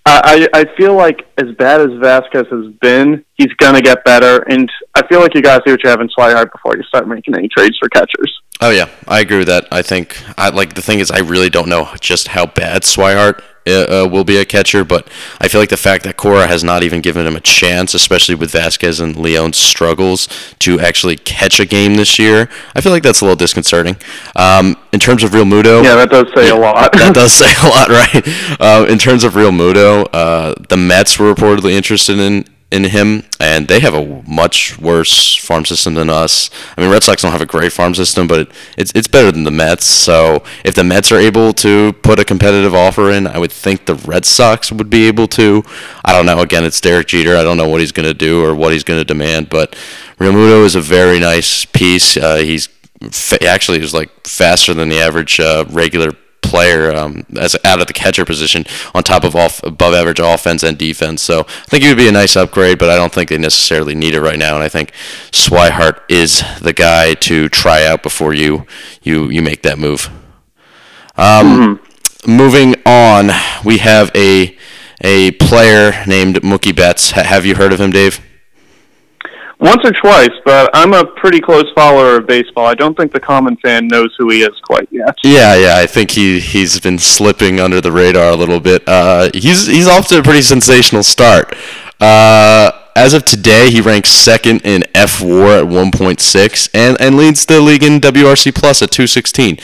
I, 0.05 0.47
I 0.53 0.65
feel 0.75 0.95
like 0.95 1.25
as 1.37 1.55
bad 1.57 1.79
as 1.79 1.87
Vazquez 1.91 2.47
has 2.49 2.73
been, 2.81 3.23
he's 3.35 3.53
gonna 3.57 3.81
get 3.81 4.03
better, 4.03 4.43
and 4.49 4.69
I 4.95 5.07
feel 5.07 5.21
like 5.21 5.33
you 5.33 5.41
gotta 5.41 5.63
see 5.65 5.71
what 5.71 5.83
you 5.83 5.89
have 5.89 6.01
in 6.01 6.09
Swihart 6.09 6.51
before 6.51 6.75
you 6.75 6.83
start 6.83 7.07
making 7.07 7.35
any 7.35 7.47
trades 7.47 7.77
for 7.79 7.87
catchers. 7.89 8.41
Oh 8.59 8.69
yeah, 8.69 8.89
I 9.07 9.21
agree 9.21 9.37
with 9.37 9.47
that. 9.47 9.67
I 9.71 9.81
think 9.81 10.21
I 10.37 10.49
like 10.49 10.73
the 10.73 10.81
thing 10.81 10.99
is 10.99 11.09
I 11.09 11.19
really 11.19 11.49
don't 11.49 11.69
know 11.69 11.89
just 11.99 12.29
how 12.29 12.45
bad 12.45 12.83
Swihart 12.83 13.41
uh, 13.67 14.03
uh, 14.03 14.09
will 14.09 14.23
be 14.23 14.37
a 14.37 14.45
catcher, 14.45 14.83
but 14.83 15.07
I 15.39 15.47
feel 15.47 15.61
like 15.61 15.69
the 15.69 15.77
fact 15.77 16.03
that 16.03 16.17
Cora 16.17 16.47
has 16.47 16.63
not 16.63 16.83
even 16.83 17.01
given 17.01 17.25
him 17.25 17.35
a 17.35 17.39
chance, 17.39 17.93
especially 17.93 18.35
with 18.35 18.51
Vazquez 18.51 19.01
and 19.01 19.15
Leon's 19.15 19.57
struggles 19.57 20.27
to 20.59 20.79
actually 20.79 21.17
catch 21.17 21.59
a 21.59 21.65
game 21.65 21.95
this 21.95 22.19
year, 22.19 22.49
I 22.75 22.81
feel 22.81 22.91
like 22.91 23.03
that's 23.03 23.21
a 23.21 23.25
little 23.25 23.35
disconcerting. 23.35 23.97
Um, 24.35 24.75
in 24.91 24.99
terms 24.99 25.23
of 25.23 25.31
Realmuto, 25.31 25.83
yeah, 25.83 25.95
that 25.95 26.09
does 26.09 26.31
say 26.35 26.47
yeah, 26.47 26.53
a 26.53 26.59
lot. 26.59 26.91
that 26.93 27.13
does 27.13 27.33
say 27.41 27.51
a 27.61 27.69
lot, 27.69 27.89
right? 27.89 28.59
Uh, 28.59 28.85
in 28.87 28.97
terms 28.97 29.23
of 29.23 29.33
Realmuto, 29.33 30.07
uh, 30.13 30.55
the 30.69 30.77
Mets 30.77 31.17
were 31.17 31.33
reportedly 31.33 31.71
interested 31.71 32.19
in 32.19 32.45
in 32.73 32.85
him, 32.85 33.23
and 33.39 33.67
they 33.67 33.79
have 33.79 33.93
a 33.93 34.23
much 34.27 34.79
worse 34.79 35.35
farm 35.35 35.63
system 35.63 35.93
than 35.93 36.09
us. 36.09 36.49
I 36.75 36.81
mean, 36.81 36.89
Red 36.89 37.03
Sox 37.03 37.21
don't 37.21 37.31
have 37.31 37.41
a 37.41 37.45
great 37.45 37.71
farm 37.71 37.93
system, 37.93 38.27
but 38.27 38.51
it's 38.77 38.91
it's 38.95 39.07
better 39.07 39.31
than 39.31 39.43
the 39.43 39.51
Mets. 39.51 39.85
So 39.85 40.43
if 40.65 40.73
the 40.73 40.83
Mets 40.83 41.11
are 41.11 41.19
able 41.19 41.53
to 41.53 41.93
put 41.93 42.19
a 42.19 42.25
competitive 42.25 42.73
offer 42.73 43.11
in, 43.11 43.27
I 43.27 43.37
would 43.37 43.51
think 43.51 43.85
the 43.85 43.93
Red 43.93 44.25
Sox 44.25 44.71
would 44.71 44.89
be 44.89 45.07
able 45.07 45.27
to. 45.29 45.63
I 46.03 46.13
don't 46.13 46.25
know. 46.25 46.39
Again, 46.39 46.63
it's 46.65 46.81
Derek 46.81 47.07
Jeter. 47.07 47.37
I 47.37 47.43
don't 47.43 47.57
know 47.57 47.69
what 47.69 47.79
he's 47.79 47.91
going 47.91 48.07
to 48.07 48.13
do 48.15 48.43
or 48.43 48.55
what 48.55 48.73
he's 48.73 48.83
going 48.83 48.99
to 48.99 49.05
demand, 49.05 49.49
but 49.49 49.75
Realmuto 50.17 50.65
is 50.65 50.75
a 50.75 50.81
very 50.81 51.19
nice 51.19 51.65
piece. 51.65 52.17
Uh, 52.17 52.37
he's 52.37 52.67
fa- 53.11 53.43
actually 53.45 53.81
is 53.81 53.93
like 53.93 54.09
faster 54.25 54.73
than 54.73 54.89
the 54.89 54.99
average 54.99 55.39
uh, 55.39 55.65
regular 55.69 56.11
player 56.43 56.93
um, 56.93 57.25
as 57.39 57.55
out 57.63 57.81
of 57.81 57.87
the 57.87 57.93
catcher 57.93 58.25
position 58.25 58.65
on 58.93 59.03
top 59.03 59.23
of 59.23 59.35
off 59.35 59.63
above 59.63 59.93
average 59.93 60.19
offense 60.19 60.61
and 60.63 60.77
defense. 60.77 61.21
So 61.21 61.41
I 61.41 61.43
think 61.43 61.83
it 61.83 61.87
would 61.87 61.97
be 61.97 62.07
a 62.07 62.11
nice 62.11 62.35
upgrade, 62.35 62.77
but 62.77 62.89
I 62.89 62.95
don't 62.95 63.11
think 63.11 63.29
they 63.29 63.37
necessarily 63.37 63.95
need 63.95 64.13
it 64.13 64.21
right 64.21 64.37
now. 64.37 64.55
And 64.55 64.63
I 64.63 64.69
think 64.69 64.91
Swihart 65.31 66.01
is 66.09 66.43
the 66.61 66.73
guy 66.73 67.13
to 67.15 67.49
try 67.49 67.85
out 67.85 68.03
before 68.03 68.33
you 68.33 68.65
you 69.01 69.29
you 69.29 69.41
make 69.41 69.63
that 69.63 69.79
move. 69.79 70.09
Um, 71.15 71.79
mm-hmm. 71.79 71.83
Moving 72.31 72.75
on, 72.85 73.31
we 73.65 73.79
have 73.79 74.11
a 74.15 74.55
a 75.01 75.31
player 75.31 76.03
named 76.07 76.37
Mookie 76.37 76.75
Betts. 76.75 77.11
have 77.11 77.45
you 77.45 77.55
heard 77.55 77.73
of 77.73 77.81
him, 77.81 77.91
Dave? 77.91 78.21
Once 79.63 79.79
or 79.85 79.93
twice, 79.93 80.29
but 80.43 80.69
I'm 80.73 80.93
a 80.93 81.05
pretty 81.05 81.39
close 81.39 81.63
follower 81.73 82.17
of 82.17 82.27
baseball. 82.27 82.65
I 82.65 82.73
don't 82.73 82.97
think 82.97 83.13
the 83.13 83.19
common 83.21 83.55
fan 83.55 83.87
knows 83.87 84.13
who 84.17 84.29
he 84.29 84.41
is 84.41 84.59
quite 84.61 84.89
yet. 84.91 85.15
Yeah, 85.23 85.55
yeah, 85.55 85.77
I 85.77 85.87
think 85.87 86.11
he 86.11 86.41
he's 86.41 86.81
been 86.81 86.99
slipping 86.99 87.61
under 87.61 87.79
the 87.79 87.89
radar 87.89 88.33
a 88.33 88.35
little 88.35 88.59
bit. 88.59 88.83
Uh, 88.85 89.29
he's 89.33 89.67
he's 89.67 89.87
off 89.87 90.07
to 90.07 90.19
a 90.19 90.21
pretty 90.21 90.41
sensational 90.41 91.01
start. 91.01 91.55
Uh, 92.01 92.71
as 92.97 93.13
of 93.13 93.23
today, 93.23 93.71
he 93.71 93.79
ranks 93.79 94.09
second 94.09 94.61
in 94.65 94.81
fWAR 94.93 95.61
at 95.61 95.65
1.6 95.65 96.69
and, 96.73 96.99
and 96.99 97.15
leads 97.15 97.45
the 97.45 97.59
league 97.61 97.83
in 97.83 98.01
WRC 98.01 98.53
Plus 98.53 98.81
at 98.81 98.91
216. 98.91 99.57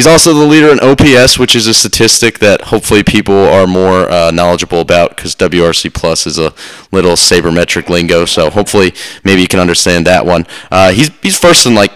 He's 0.00 0.06
also 0.06 0.32
the 0.32 0.46
leader 0.46 0.70
in 0.70 0.80
OPS, 0.80 1.38
which 1.38 1.54
is 1.54 1.66
a 1.66 1.74
statistic 1.74 2.38
that 2.38 2.62
hopefully 2.62 3.02
people 3.02 3.34
are 3.34 3.66
more 3.66 4.10
uh, 4.10 4.30
knowledgeable 4.30 4.80
about 4.80 5.14
because 5.14 5.36
WRC 5.36 5.92
Plus 5.92 6.26
is 6.26 6.38
a 6.38 6.54
little 6.90 7.16
sabermetric 7.16 7.90
lingo. 7.90 8.24
So 8.24 8.48
hopefully, 8.48 8.94
maybe 9.24 9.42
you 9.42 9.46
can 9.46 9.60
understand 9.60 10.06
that 10.06 10.24
one. 10.24 10.46
Uh, 10.70 10.92
he's 10.92 11.10
he's 11.20 11.38
first 11.38 11.66
in 11.66 11.74
like 11.74 11.92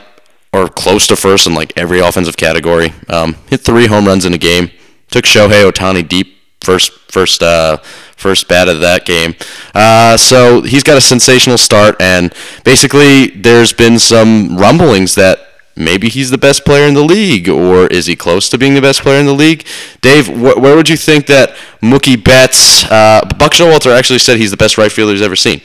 or 0.53 0.69
close 0.69 1.07
to 1.07 1.17
first 1.17 1.47
in 1.47 1.55
like 1.55 1.73
every 1.79 2.01
offensive 2.01 2.37
category. 2.37 2.93
Um, 3.09 3.37
hit 3.49 3.62
three 3.62 3.87
home 3.87 4.05
runs 4.05 4.27
in 4.27 4.35
a 4.35 4.38
game. 4.38 4.71
Took 5.09 5.25
Shohei 5.25 5.64
Ohtani 5.64 6.07
deep 6.07 6.37
first 6.61 6.93
first 7.11 7.43
uh, 7.43 7.79
first 8.19 8.49
bat 8.49 8.69
of 8.69 8.81
that 8.81 9.07
game. 9.07 9.35
Uh, 9.75 10.19
so 10.19 10.61
he's 10.61 10.83
got 10.83 10.99
a 10.99 11.01
sensational 11.01 11.57
start, 11.57 11.97
and 12.03 12.35
basically 12.64 13.29
there's 13.29 13.73
been 13.73 13.99
some 13.99 14.59
rumblings 14.59 15.14
that 15.14 15.54
maybe 15.77 16.09
he's 16.09 16.31
the 16.31 16.39
best 16.39 16.65
player 16.65 16.87
in 16.87 16.95
the 16.95 17.03
league, 17.05 17.49
or 17.49 17.87
is 17.89 18.07
he 18.07 18.17
close 18.17 18.49
to 18.51 18.59
being 18.59 18.75
the 18.75 18.81
best 18.81 19.03
player 19.03 19.19
in 19.19 19.27
the 19.27 19.33
league? 19.33 19.67
Dave, 20.01 20.27
wh- 20.27 20.59
where 20.61 20.77
would 20.77 20.89
you 20.89 20.97
think 20.97 21.27
that 21.27 21.55
Mookie 21.83 22.23
Betts? 22.23 22.85
Uh, 22.85 23.21
Buck 23.39 23.53
Showalter 23.53 23.97
actually 23.97 24.19
said 24.21 24.39
he's 24.39 24.51
the 24.51 24.57
best 24.57 24.79
right 24.79 24.91
fielder 24.93 25.13
he's 25.13 25.23
ever 25.23 25.37
seen. 25.37 25.61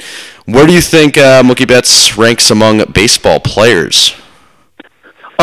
Where 0.46 0.66
do 0.66 0.74
you 0.74 0.82
think 0.82 1.18
uh, 1.18 1.44
Mookie 1.44 1.68
Betts 1.68 2.18
ranks 2.18 2.50
among 2.50 2.84
baseball 2.92 3.40
players? 3.40 4.14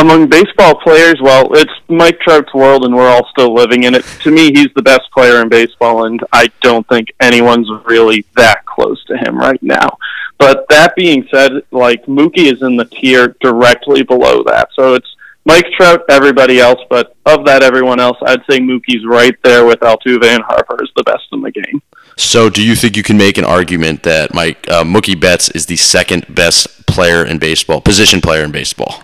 Among 0.07 0.29
baseball 0.29 0.77
players, 0.77 1.17
well, 1.21 1.53
it's 1.55 1.73
Mike 1.89 2.21
Trout's 2.21 2.55
world, 2.55 2.85
and 2.85 2.95
we're 2.95 3.09
all 3.09 3.27
still 3.33 3.53
living 3.53 3.83
in 3.83 3.97
it. 3.97 4.05
To 4.21 4.31
me, 4.31 4.53
he's 4.53 4.69
the 4.77 4.83
best 4.83 5.11
player 5.13 5.43
in 5.43 5.49
baseball, 5.49 6.07
and 6.07 6.21
I 6.33 6.47
don't 6.63 6.87
think 6.87 7.09
anyone's 7.19 7.69
really 7.87 8.25
that 8.37 8.65
close 8.67 9.05
to 9.07 9.17
him 9.17 9.37
right 9.37 9.61
now. 9.65 9.99
But 10.39 10.65
that 10.69 10.95
being 10.95 11.27
said, 11.29 11.55
like 11.73 12.07
Mookie 12.07 12.53
is 12.53 12.63
in 12.63 12.77
the 12.77 12.85
tier 12.85 13.35
directly 13.41 14.05
below 14.05 14.45
that. 14.45 14.69
So 14.77 14.95
it's 14.95 15.13
Mike 15.45 15.67
Trout, 15.77 16.05
everybody 16.09 16.61
else, 16.61 16.79
but 16.89 17.17
of 17.27 17.45
that 17.47 17.65
everyone 17.65 17.99
else, 17.99 18.17
I'd 18.25 18.45
say 18.49 18.61
Mookie's 18.61 19.05
right 19.05 19.35
there 19.43 19.67
with 19.67 19.81
Altuve 19.81 20.25
and 20.25 20.45
Harper 20.45 20.85
is 20.85 20.91
the 20.95 21.03
best 21.03 21.25
in 21.33 21.43
the 21.43 21.51
game. 21.51 21.83
So, 22.17 22.49
do 22.49 22.65
you 22.65 22.77
think 22.77 22.97
you 22.97 23.03
can 23.03 23.19
make 23.19 23.39
an 23.39 23.45
argument 23.45 24.05
that 24.05 24.33
Mike 24.33 24.71
uh, 24.71 24.85
Mookie 24.85 25.21
Betts 25.21 25.51
is 25.51 25.67
the 25.67 25.77
second 25.77 26.33
best 26.33 26.87
player 26.87 27.25
in 27.25 27.39
baseball, 27.39 27.81
position 27.81 28.21
player 28.21 28.45
in 28.45 28.53
baseball? 28.53 29.03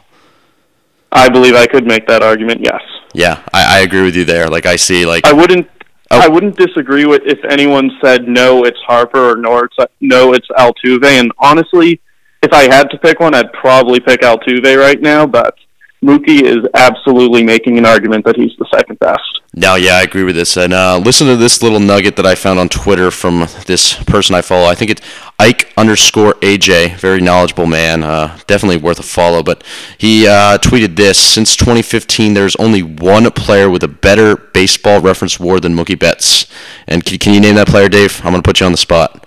I 1.12 1.28
believe 1.28 1.54
I 1.54 1.66
could 1.66 1.86
make 1.86 2.06
that 2.08 2.22
argument. 2.22 2.60
Yes. 2.62 2.80
Yeah, 3.14 3.42
I, 3.52 3.78
I 3.78 3.80
agree 3.80 4.02
with 4.02 4.16
you 4.16 4.24
there. 4.24 4.48
Like 4.48 4.66
I 4.66 4.76
see, 4.76 5.04
like 5.04 5.26
I 5.26 5.32
wouldn't. 5.32 5.68
Oh. 6.10 6.20
I 6.20 6.28
wouldn't 6.28 6.56
disagree 6.56 7.06
with 7.06 7.22
if 7.24 7.38
anyone 7.48 7.90
said 8.02 8.28
no, 8.28 8.64
it's 8.64 8.78
Harper 8.86 9.32
or 9.32 9.36
no, 9.36 9.58
it's 9.58 9.76
no, 10.00 10.34
it's 10.34 10.48
Altuve. 10.58 11.04
And 11.04 11.32
honestly, 11.38 12.00
if 12.42 12.52
I 12.52 12.64
had 12.64 12.90
to 12.90 12.98
pick 12.98 13.20
one, 13.20 13.34
I'd 13.34 13.52
probably 13.52 14.00
pick 14.00 14.20
Altuve 14.20 14.76
right 14.78 15.00
now. 15.00 15.26
But 15.26 15.54
Mookie 16.02 16.42
is 16.42 16.66
absolutely 16.74 17.42
making 17.42 17.78
an 17.78 17.86
argument 17.86 18.24
that 18.24 18.36
he's 18.36 18.52
the 18.58 18.66
second 18.74 18.98
best. 18.98 19.31
No, 19.54 19.74
yeah, 19.74 19.96
I 19.96 20.02
agree 20.02 20.22
with 20.24 20.34
this. 20.34 20.56
And 20.56 20.72
uh, 20.72 20.96
listen 20.96 21.26
to 21.26 21.36
this 21.36 21.62
little 21.62 21.78
nugget 21.78 22.16
that 22.16 22.24
I 22.24 22.34
found 22.34 22.58
on 22.58 22.70
Twitter 22.70 23.10
from 23.10 23.46
this 23.66 24.02
person 24.04 24.34
I 24.34 24.40
follow. 24.40 24.66
I 24.66 24.74
think 24.74 24.90
it's 24.90 25.02
Ike 25.38 25.70
underscore 25.76 26.34
AJ, 26.34 26.96
very 26.96 27.20
knowledgeable 27.20 27.66
man, 27.66 28.02
uh, 28.02 28.38
definitely 28.46 28.78
worth 28.78 28.98
a 28.98 29.02
follow. 29.02 29.42
But 29.42 29.62
he 29.98 30.26
uh, 30.26 30.56
tweeted 30.56 30.96
this: 30.96 31.18
Since 31.18 31.56
2015, 31.56 32.32
there's 32.32 32.56
only 32.56 32.82
one 32.82 33.30
player 33.32 33.68
with 33.68 33.82
a 33.82 33.88
better 33.88 34.36
baseball 34.36 35.02
reference 35.02 35.38
WAR 35.38 35.60
than 35.60 35.74
Mookie 35.74 35.98
Betts. 35.98 36.46
And 36.86 37.04
can, 37.04 37.18
can 37.18 37.34
you 37.34 37.40
name 37.40 37.56
that 37.56 37.68
player, 37.68 37.90
Dave? 37.90 38.20
I'm 38.24 38.32
going 38.32 38.42
to 38.42 38.46
put 38.46 38.60
you 38.60 38.66
on 38.66 38.72
the 38.72 38.78
spot. 38.78 39.26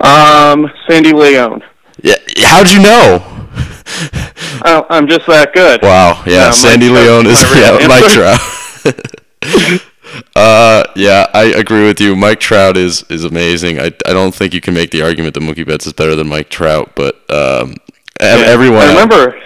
Um, 0.00 0.72
Sandy 0.88 1.12
Leon. 1.12 1.62
Yeah, 2.02 2.16
how'd 2.38 2.70
you 2.70 2.82
know? 2.82 3.46
Oh, 4.64 4.86
I'm 4.90 5.06
just 5.06 5.26
that 5.26 5.52
good. 5.52 5.82
Wow. 5.82 6.22
Yeah, 6.26 6.50
Sandy 6.50 6.88
Mike 6.92 7.02
Leon 7.04 7.26
is 7.26 7.40
yeah, 7.54 7.86
Mike 7.86 8.12
Trout. 8.12 9.10
uh, 10.36 10.84
yeah, 10.96 11.26
I 11.32 11.52
agree 11.56 11.86
with 11.86 12.00
you. 12.00 12.16
Mike 12.16 12.40
Trout 12.40 12.76
is 12.76 13.04
is 13.10 13.24
amazing. 13.24 13.80
I, 13.80 13.86
I 14.06 14.12
don't 14.12 14.34
think 14.34 14.54
you 14.54 14.60
can 14.60 14.74
make 14.74 14.90
the 14.90 15.02
argument 15.02 15.34
that 15.34 15.40
Mookie 15.40 15.66
Betts 15.66 15.86
is 15.86 15.92
better 15.92 16.14
than 16.16 16.28
Mike 16.28 16.50
Trout, 16.50 16.92
but 16.94 17.16
um, 17.30 17.74
yeah, 18.20 18.42
everyone. 18.46 18.82
I 18.82 18.88
remember. 18.88 19.40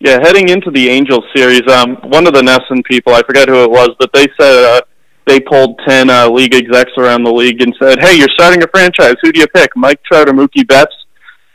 Yeah, 0.00 0.18
heading 0.20 0.50
into 0.50 0.70
the 0.70 0.90
Angels 0.90 1.24
series, 1.34 1.66
um, 1.72 1.96
one 2.10 2.26
of 2.26 2.34
the 2.34 2.42
NESN 2.42 2.84
people, 2.84 3.14
I 3.14 3.22
forget 3.22 3.48
who 3.48 3.62
it 3.62 3.70
was, 3.70 3.88
but 3.98 4.12
they 4.12 4.26
said 4.38 4.64
uh, 4.64 4.80
they 5.26 5.40
pulled 5.40 5.80
ten 5.86 6.10
uh, 6.10 6.28
league 6.28 6.54
execs 6.54 6.92
around 6.98 7.22
the 7.22 7.32
league 7.32 7.62
and 7.62 7.74
said, 7.80 7.98
"Hey, 8.00 8.18
you're 8.18 8.28
starting 8.34 8.62
a 8.62 8.66
franchise. 8.66 9.14
Who 9.22 9.32
do 9.32 9.40
you 9.40 9.46
pick, 9.48 9.70
Mike 9.76 10.02
Trout 10.04 10.28
or 10.28 10.32
Mookie 10.32 10.66
Betts?" 10.66 10.94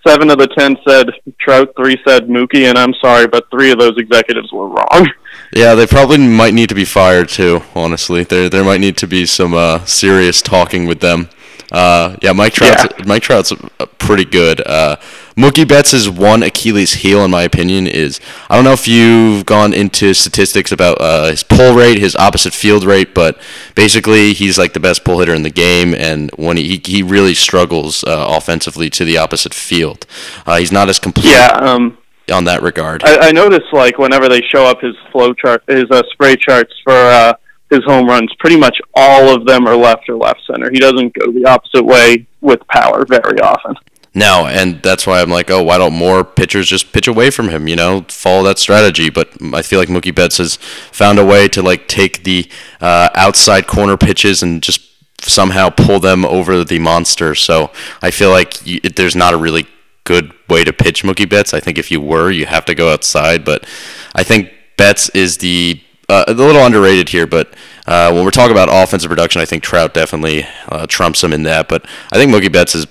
seven 0.06 0.30
of 0.30 0.38
the 0.38 0.48
ten 0.48 0.78
said 0.88 1.08
Trout, 1.40 1.70
three 1.78 1.98
said 2.08 2.28
Mookie, 2.28 2.68
and 2.70 2.78
I'm 2.78 2.94
sorry, 3.02 3.28
but 3.28 3.46
three 3.52 3.72
of 3.72 3.80
those 3.80 3.98
executives 3.98 4.52
were 4.52 4.68
wrong. 4.68 5.08
Yeah, 5.52 5.76
they 5.76 5.88
probably 5.88 6.18
might 6.20 6.54
need 6.54 6.70
to 6.70 6.76
be 6.76 6.86
fired 6.86 7.30
too. 7.30 7.64
Honestly, 7.76 8.24
there 8.24 8.50
there 8.50 8.64
might 8.64 8.80
need 8.80 8.98
to 8.98 9.08
be 9.08 9.26
some 9.26 9.54
uh, 9.54 9.84
serious 9.86 10.42
talking 10.42 10.86
with 10.86 11.00
them. 11.00 11.30
Uh, 11.72 12.18
yeah, 12.22 12.34
Mike 12.34 12.54
Trout's 12.54 12.88
yeah. 12.98 13.06
Mike 13.06 13.22
Trout's 13.24 13.54
pretty 14.00 14.26
good. 14.26 14.66
Uh, 14.66 14.96
Mookie 15.38 15.68
Betts' 15.68 15.94
is 15.94 16.10
one 16.10 16.42
Achilles 16.42 16.96
heel, 16.96 17.24
in 17.24 17.32
my 17.32 17.44
opinion, 17.44 17.86
is 17.86 18.20
I 18.50 18.56
don't 18.56 18.66
know 18.66 18.74
if 18.74 18.88
you've 18.88 19.46
gone 19.46 19.74
into 19.74 20.14
statistics 20.14 20.72
about 20.72 21.00
uh, 21.00 21.28
his 21.28 21.44
pull 21.44 21.76
rate, 21.76 22.00
his 22.00 22.16
opposite 22.16 22.54
field 22.54 22.84
rate, 22.84 23.14
but 23.14 23.40
basically 23.76 24.34
he's 24.34 24.58
like 24.58 24.74
the 24.74 24.80
best 24.80 25.06
pull 25.06 25.20
hitter 25.20 25.36
in 25.36 25.44
the 25.44 25.52
game, 25.52 25.94
and 25.94 26.32
when 26.38 26.58
he 26.58 26.82
he 26.84 27.04
really 27.04 27.36
struggles 27.36 28.04
uh, 28.04 28.26
offensively 28.30 28.90
to 28.90 29.06
the 29.06 29.18
opposite 29.18 29.54
field, 29.54 30.08
uh, 30.48 30.58
he's 30.58 30.72
not 30.72 30.90
as 30.90 31.00
complete. 31.00 31.32
Yeah. 31.32 31.50
Um, 31.54 31.99
on 32.32 32.44
that 32.46 32.62
regard, 32.62 33.04
I, 33.04 33.30
I 33.30 33.32
notice 33.32 33.64
like 33.72 33.98
whenever 33.98 34.30
they 34.30 34.42
show 34.42 34.66
up 34.66 34.82
his 34.82 34.96
flow 35.12 35.34
chart, 35.34 35.64
his 35.68 35.86
uh, 35.92 36.04
spray 36.12 36.36
charts 36.36 36.74
for 36.84 36.94
uh, 36.94 37.34
his 37.70 37.84
home 37.86 38.08
runs, 38.08 38.32
pretty 38.40 38.58
much 38.58 38.78
all 38.96 39.34
of 39.34 39.46
them 39.46 39.68
are 39.68 39.76
left 39.76 40.10
or 40.10 40.16
left 40.16 40.42
center. 40.50 40.70
He 40.72 40.80
doesn't 40.80 41.14
go 41.14 41.32
the 41.32 41.46
opposite 41.46 41.86
way 41.86 42.28
with 42.42 42.66
power 42.68 43.06
very 43.06 43.40
often. 43.40 43.76
No, 44.16 44.48
and 44.48 44.82
that's 44.82 45.06
why 45.06 45.22
I'm 45.22 45.30
like, 45.30 45.52
oh, 45.52 45.62
why 45.62 45.78
don't 45.78 45.94
more 45.94 46.24
pitchers 46.24 46.68
just 46.68 46.92
pitch 46.92 47.08
away 47.08 47.30
from 47.30 47.50
him? 47.50 47.68
You 47.68 47.76
know, 47.76 48.06
follow 48.10 48.44
that 48.44 48.58
strategy. 48.58 49.10
But 49.10 49.30
I 49.54 49.62
feel 49.62 49.80
like 49.80 49.88
Mookie 49.88 50.14
Betts 50.14 50.40
has 50.40 50.56
found 50.56 51.20
a 51.20 51.26
way 51.26 51.48
to 51.50 51.62
like 51.62 51.88
take 51.88 52.24
the 52.24 52.50
uh, 52.82 53.10
outside 53.14 53.68
corner 53.68 53.98
pitches 53.98 54.42
and 54.42 54.64
just 54.64 54.82
somehow 55.22 55.70
pull 55.70 56.00
them 56.00 56.26
over 56.26 56.64
the 56.64 56.80
monster. 56.80 57.36
So 57.36 57.72
I 58.02 58.10
feel 58.10 58.32
like 58.32 58.66
you, 58.66 58.80
there's 58.82 59.16
not 59.16 59.34
a 59.34 59.38
really 59.38 59.68
good 60.10 60.34
way 60.50 60.64
to 60.64 60.74
pitch 60.74 61.04
Mookie 61.04 61.30
Betts. 61.30 61.54
I 61.54 61.60
think 61.60 61.78
if 61.78 61.92
you 61.92 62.02
were, 62.02 62.32
you 62.32 62.48
have 62.48 62.66
to 62.66 62.74
go 62.74 62.92
outside. 62.92 63.46
But 63.46 63.68
I 64.16 64.24
think 64.24 64.52
Betts 64.76 65.10
is 65.10 65.38
the 65.38 65.80
uh, 66.10 66.26
a 66.28 66.34
little 66.34 66.66
underrated 66.66 67.10
here, 67.10 67.28
but 67.28 67.54
uh, 67.86 68.12
when 68.12 68.26
we're 68.26 68.32
talking 68.32 68.52
about 68.52 68.70
offensive 68.72 69.10
production, 69.10 69.40
I 69.40 69.46
think 69.46 69.62
Trout 69.62 69.94
definitely 69.94 70.48
uh, 70.68 70.88
trumps 70.88 71.24
him 71.24 71.32
in 71.32 71.44
that. 71.44 71.70
But 71.70 71.86
I 72.12 72.16
think 72.16 72.34
Mookie 72.34 72.52
Betts 72.52 72.74
is 72.74 72.88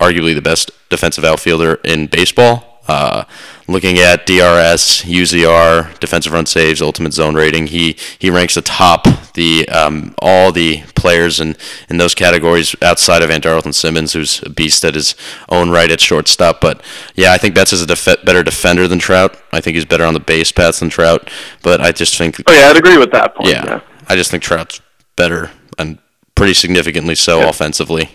arguably 0.00 0.36
the 0.36 0.42
best 0.42 0.70
defensive 0.88 1.24
outfielder 1.24 1.74
in 1.84 2.06
baseball. 2.06 2.69
Uh, 2.90 3.24
looking 3.68 3.98
at 3.98 4.26
DRS, 4.26 5.02
UZR, 5.04 5.96
defensive 6.00 6.32
run 6.32 6.44
saves, 6.44 6.82
ultimate 6.82 7.12
zone 7.12 7.36
rating, 7.36 7.68
he 7.68 7.96
he 8.18 8.28
ranks 8.30 8.56
atop 8.56 9.06
the 9.34 9.68
um, 9.68 10.12
all 10.18 10.50
the 10.50 10.82
players 10.96 11.38
in, 11.38 11.54
in 11.88 11.98
those 11.98 12.16
categories 12.16 12.74
outside 12.82 13.22
of 13.22 13.30
Andrelton 13.30 13.72
Simmons, 13.72 14.12
who's 14.12 14.42
a 14.42 14.50
beast 14.50 14.84
at 14.84 14.96
his 14.96 15.14
own 15.50 15.70
right 15.70 15.88
at 15.88 16.00
shortstop. 16.00 16.60
But 16.60 16.82
yeah, 17.14 17.32
I 17.32 17.38
think 17.38 17.54
Betts 17.54 17.72
is 17.72 17.80
a 17.80 17.86
def- 17.86 18.24
better 18.24 18.42
defender 18.42 18.88
than 18.88 18.98
Trout. 18.98 19.40
I 19.52 19.60
think 19.60 19.76
he's 19.76 19.84
better 19.84 20.04
on 20.04 20.14
the 20.14 20.20
base 20.20 20.50
paths 20.50 20.80
than 20.80 20.90
Trout. 20.90 21.30
But 21.62 21.80
I 21.80 21.92
just 21.92 22.18
think. 22.18 22.42
Oh 22.44 22.52
yeah, 22.52 22.70
I'd 22.70 22.76
agree 22.76 22.98
with 22.98 23.12
that 23.12 23.36
point. 23.36 23.50
Yeah, 23.50 23.64
yeah. 23.64 23.80
I 24.08 24.16
just 24.16 24.32
think 24.32 24.42
Trout's 24.42 24.80
better 25.14 25.52
and 25.78 26.00
pretty 26.34 26.54
significantly 26.54 27.14
so 27.14 27.38
yeah. 27.38 27.50
offensively. 27.50 28.10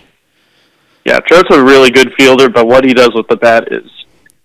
Yeah, 1.05 1.19
Trout's 1.19 1.55
a 1.55 1.63
really 1.63 1.91
good 1.91 2.13
fielder, 2.17 2.49
but 2.49 2.67
what 2.67 2.83
he 2.83 2.93
does 2.93 3.11
with 3.13 3.27
the 3.29 3.37
bat 3.37 3.71
is 3.71 3.89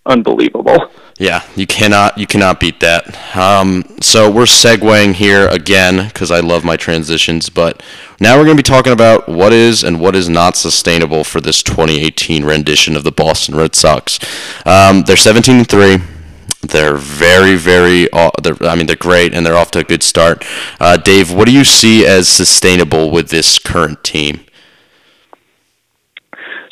unbelievable. 0.06 0.90
Yeah, 1.18 1.44
you 1.54 1.66
cannot 1.66 2.16
you 2.16 2.26
cannot 2.26 2.60
beat 2.60 2.80
that. 2.80 3.36
Um, 3.36 3.84
so 4.00 4.30
we're 4.30 4.44
segueing 4.44 5.12
here 5.12 5.48
again 5.48 6.08
because 6.08 6.30
I 6.30 6.40
love 6.40 6.64
my 6.64 6.78
transitions, 6.78 7.50
but 7.50 7.82
now 8.18 8.38
we're 8.38 8.44
going 8.44 8.56
to 8.56 8.62
be 8.62 8.66
talking 8.66 8.92
about 8.92 9.28
what 9.28 9.52
is 9.52 9.84
and 9.84 10.00
what 10.00 10.16
is 10.16 10.30
not 10.30 10.56
sustainable 10.56 11.24
for 11.24 11.40
this 11.40 11.62
2018 11.62 12.44
rendition 12.44 12.96
of 12.96 13.04
the 13.04 13.12
Boston 13.12 13.54
Red 13.54 13.74
Sox. 13.74 14.18
Um, 14.64 15.02
they're 15.02 15.16
17 15.16 15.56
and 15.58 15.68
three. 15.68 15.98
They're 16.62 16.96
very, 16.96 17.56
very. 17.56 18.08
They're, 18.42 18.56
I 18.62 18.74
mean, 18.74 18.86
they're 18.86 18.96
great, 18.96 19.34
and 19.34 19.44
they're 19.44 19.56
off 19.56 19.70
to 19.72 19.80
a 19.80 19.84
good 19.84 20.02
start. 20.02 20.44
Uh, 20.78 20.96
Dave, 20.96 21.32
what 21.32 21.46
do 21.46 21.52
you 21.52 21.64
see 21.64 22.06
as 22.06 22.28
sustainable 22.28 23.10
with 23.10 23.28
this 23.30 23.58
current 23.58 24.04
team? 24.04 24.40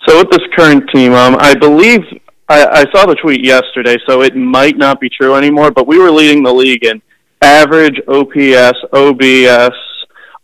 So 0.07 0.19
with 0.19 0.31
this 0.31 0.47
current 0.57 0.88
team, 0.95 1.12
um, 1.12 1.37
I 1.38 1.55
believe 1.55 2.01
I, 2.49 2.67
I 2.67 2.85
saw 2.93 3.07
the 3.07 3.15
tweet 3.15 3.45
yesterday, 3.45 3.97
so 4.07 4.23
it 4.23 4.35
might 4.35 4.77
not 4.77 5.01
be 5.01 5.11
true 5.11 5.35
anymore. 5.35 5.71
But 5.71 5.87
we 5.87 5.99
were 5.99 6.11
leading 6.11 6.43
the 6.43 6.53
league 6.53 6.85
in 6.85 7.03
average, 7.43 8.01
OPS, 8.09 8.79
OBS. 8.93 9.77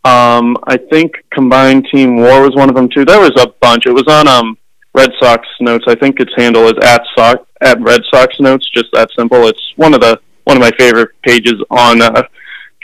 Um, 0.03 0.55
I 0.65 0.77
think 0.91 1.13
combined 1.31 1.87
team 1.91 2.17
WAR 2.17 2.41
was 2.41 2.55
one 2.55 2.69
of 2.69 2.75
them 2.75 2.89
too. 2.89 3.05
There 3.05 3.19
was 3.19 3.33
a 3.37 3.47
bunch. 3.59 3.87
It 3.87 3.91
was 3.91 4.07
on 4.07 4.27
um, 4.27 4.55
Red 4.93 5.09
Sox 5.19 5.47
notes. 5.59 5.85
I 5.87 5.95
think 5.95 6.19
its 6.19 6.31
handle 6.37 6.67
is 6.67 6.75
at 6.83 7.01
Sox 7.17 7.41
at 7.61 7.81
Red 7.81 8.01
Sox 8.13 8.39
notes. 8.39 8.69
Just 8.73 8.89
that 8.93 9.09
simple. 9.17 9.47
It's 9.47 9.73
one 9.75 9.95
of 9.95 10.01
the 10.01 10.19
one 10.43 10.57
of 10.57 10.61
my 10.61 10.71
favorite 10.77 11.09
pages 11.23 11.55
on 11.71 12.03
uh, 12.03 12.21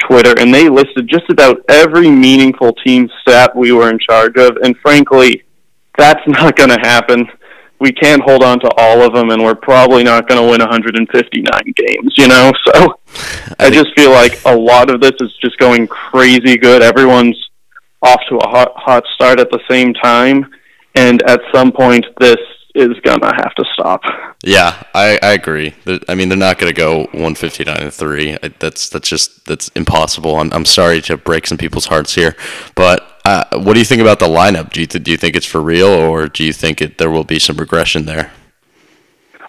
Twitter, 0.08 0.34
and 0.40 0.54
they 0.54 0.68
listed 0.68 1.08
just 1.08 1.30
about 1.30 1.62
every 1.70 2.10
meaningful 2.10 2.74
team 2.84 3.08
stat 3.22 3.56
we 3.56 3.72
were 3.72 3.90
in 3.92 4.00
charge 4.00 4.36
of. 4.38 4.58
And 4.64 4.76
frankly, 4.78 5.44
that's 5.98 6.22
not 6.28 6.56
going 6.56 6.72
to 6.72 6.80
happen. 6.82 7.28
We 7.82 7.92
can't 7.92 8.22
hold 8.22 8.44
on 8.44 8.60
to 8.60 8.70
all 8.78 9.02
of 9.02 9.14
them, 9.14 9.32
and 9.32 9.44
we're 9.44 9.56
probably 9.56 10.04
not 10.04 10.28
going 10.28 10.40
to 10.40 10.50
win 10.50 10.60
159 10.60 11.74
games. 11.76 12.14
You 12.16 12.28
know, 12.28 12.52
so 12.66 12.96
I, 13.60 13.68
I 13.68 13.70
just 13.72 13.90
feel 13.96 14.12
like 14.12 14.40
a 14.46 14.56
lot 14.56 14.90
of 14.90 15.02
this 15.02 15.14
is 15.20 15.36
just 15.42 15.58
going 15.58 15.88
crazy 15.88 16.58
good. 16.58 16.82
Everyone's 16.82 17.38
off 18.04 18.22
to 18.30 18.38
a 18.38 18.48
hot 18.48 18.72
hot 18.76 19.04
start 19.16 19.40
at 19.40 19.50
the 19.52 19.60
same 19.70 19.94
time, 19.96 20.46
and 20.96 21.22
at 21.24 21.42
some 21.52 21.72
point, 21.72 22.06
this 22.20 22.38
is 22.76 22.98
gonna 23.04 23.34
have 23.36 23.54
to 23.56 23.66
stop. 23.74 24.02
Yeah, 24.44 24.82
I, 24.94 25.20
I 25.22 25.34
agree. 25.34 25.74
I 26.08 26.16
mean, 26.16 26.30
they're 26.30 26.38
not 26.38 26.58
gonna 26.58 26.74
go 26.74 27.00
159 27.12 27.78
and 27.78 27.94
three. 27.94 28.38
That's 28.60 28.90
that's 28.90 29.10
just 29.10 29.46
that's 29.46 29.70
impossible. 29.70 30.38
I'm 30.38 30.54
I'm 30.54 30.66
sorry 30.66 31.02
to 31.02 31.18
break 31.18 31.48
some 31.48 31.58
people's 31.58 31.88
hearts 31.88 32.16
here, 32.16 32.36
but 32.76 33.11
uh, 33.26 33.44
what 33.60 33.74
do 33.74 33.80
you 33.80 33.86
think 33.86 34.02
about 34.02 34.20
the 34.20 34.28
lineup? 34.28 34.72
Do 34.72 34.82
you 34.82 34.88
th- 34.88 35.04
do 35.04 35.12
you 35.12 35.18
think 35.18 35.36
it's 35.36 35.46
for 35.46 35.62
real, 35.62 35.88
or 35.88 36.28
do 36.28 36.44
you 36.44 36.54
think 36.54 36.82
it, 36.82 36.98
there 36.98 37.12
will 37.12 37.24
be 37.24 37.40
some 37.40 37.58
regression 37.58 38.06
there? 38.06 38.32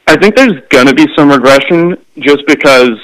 I 0.07 0.17
think 0.17 0.37
there's 0.37 0.61
gonna 0.69 0.95
be 0.95 1.07
some 1.17 1.31
regression 1.31 1.97
just 2.19 2.47
because 2.47 2.99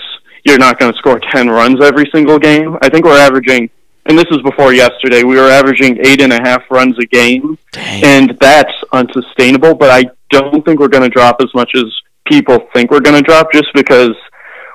you're 0.44 0.58
not 0.58 0.78
going 0.78 0.90
to 0.90 0.96
score 0.98 1.20
10 1.32 1.48
runs 1.48 1.82
every 1.82 2.08
single 2.12 2.38
game. 2.38 2.78
I 2.80 2.88
think 2.88 3.04
we're 3.04 3.18
averaging 3.18 3.68
and 4.08 4.18
this 4.18 4.26
is 4.30 4.38
before 4.38 4.72
yesterday, 4.72 5.22
we 5.22 5.36
were 5.36 5.50
averaging 5.50 5.98
eight 6.04 6.22
and 6.22 6.32
a 6.32 6.40
half 6.40 6.62
runs 6.70 6.98
a 6.98 7.04
game, 7.04 7.58
Dang. 7.72 8.02
and 8.02 8.38
that's 8.40 8.72
unsustainable. 8.90 9.74
But 9.74 9.90
I 9.90 10.10
don't 10.30 10.64
think 10.64 10.80
we're 10.80 10.88
going 10.88 11.02
to 11.02 11.10
drop 11.10 11.42
as 11.42 11.52
much 11.54 11.72
as 11.74 11.84
people 12.26 12.58
think 12.72 12.90
we're 12.90 13.00
going 13.00 13.16
to 13.16 13.22
drop, 13.22 13.52
just 13.52 13.68
because 13.74 14.14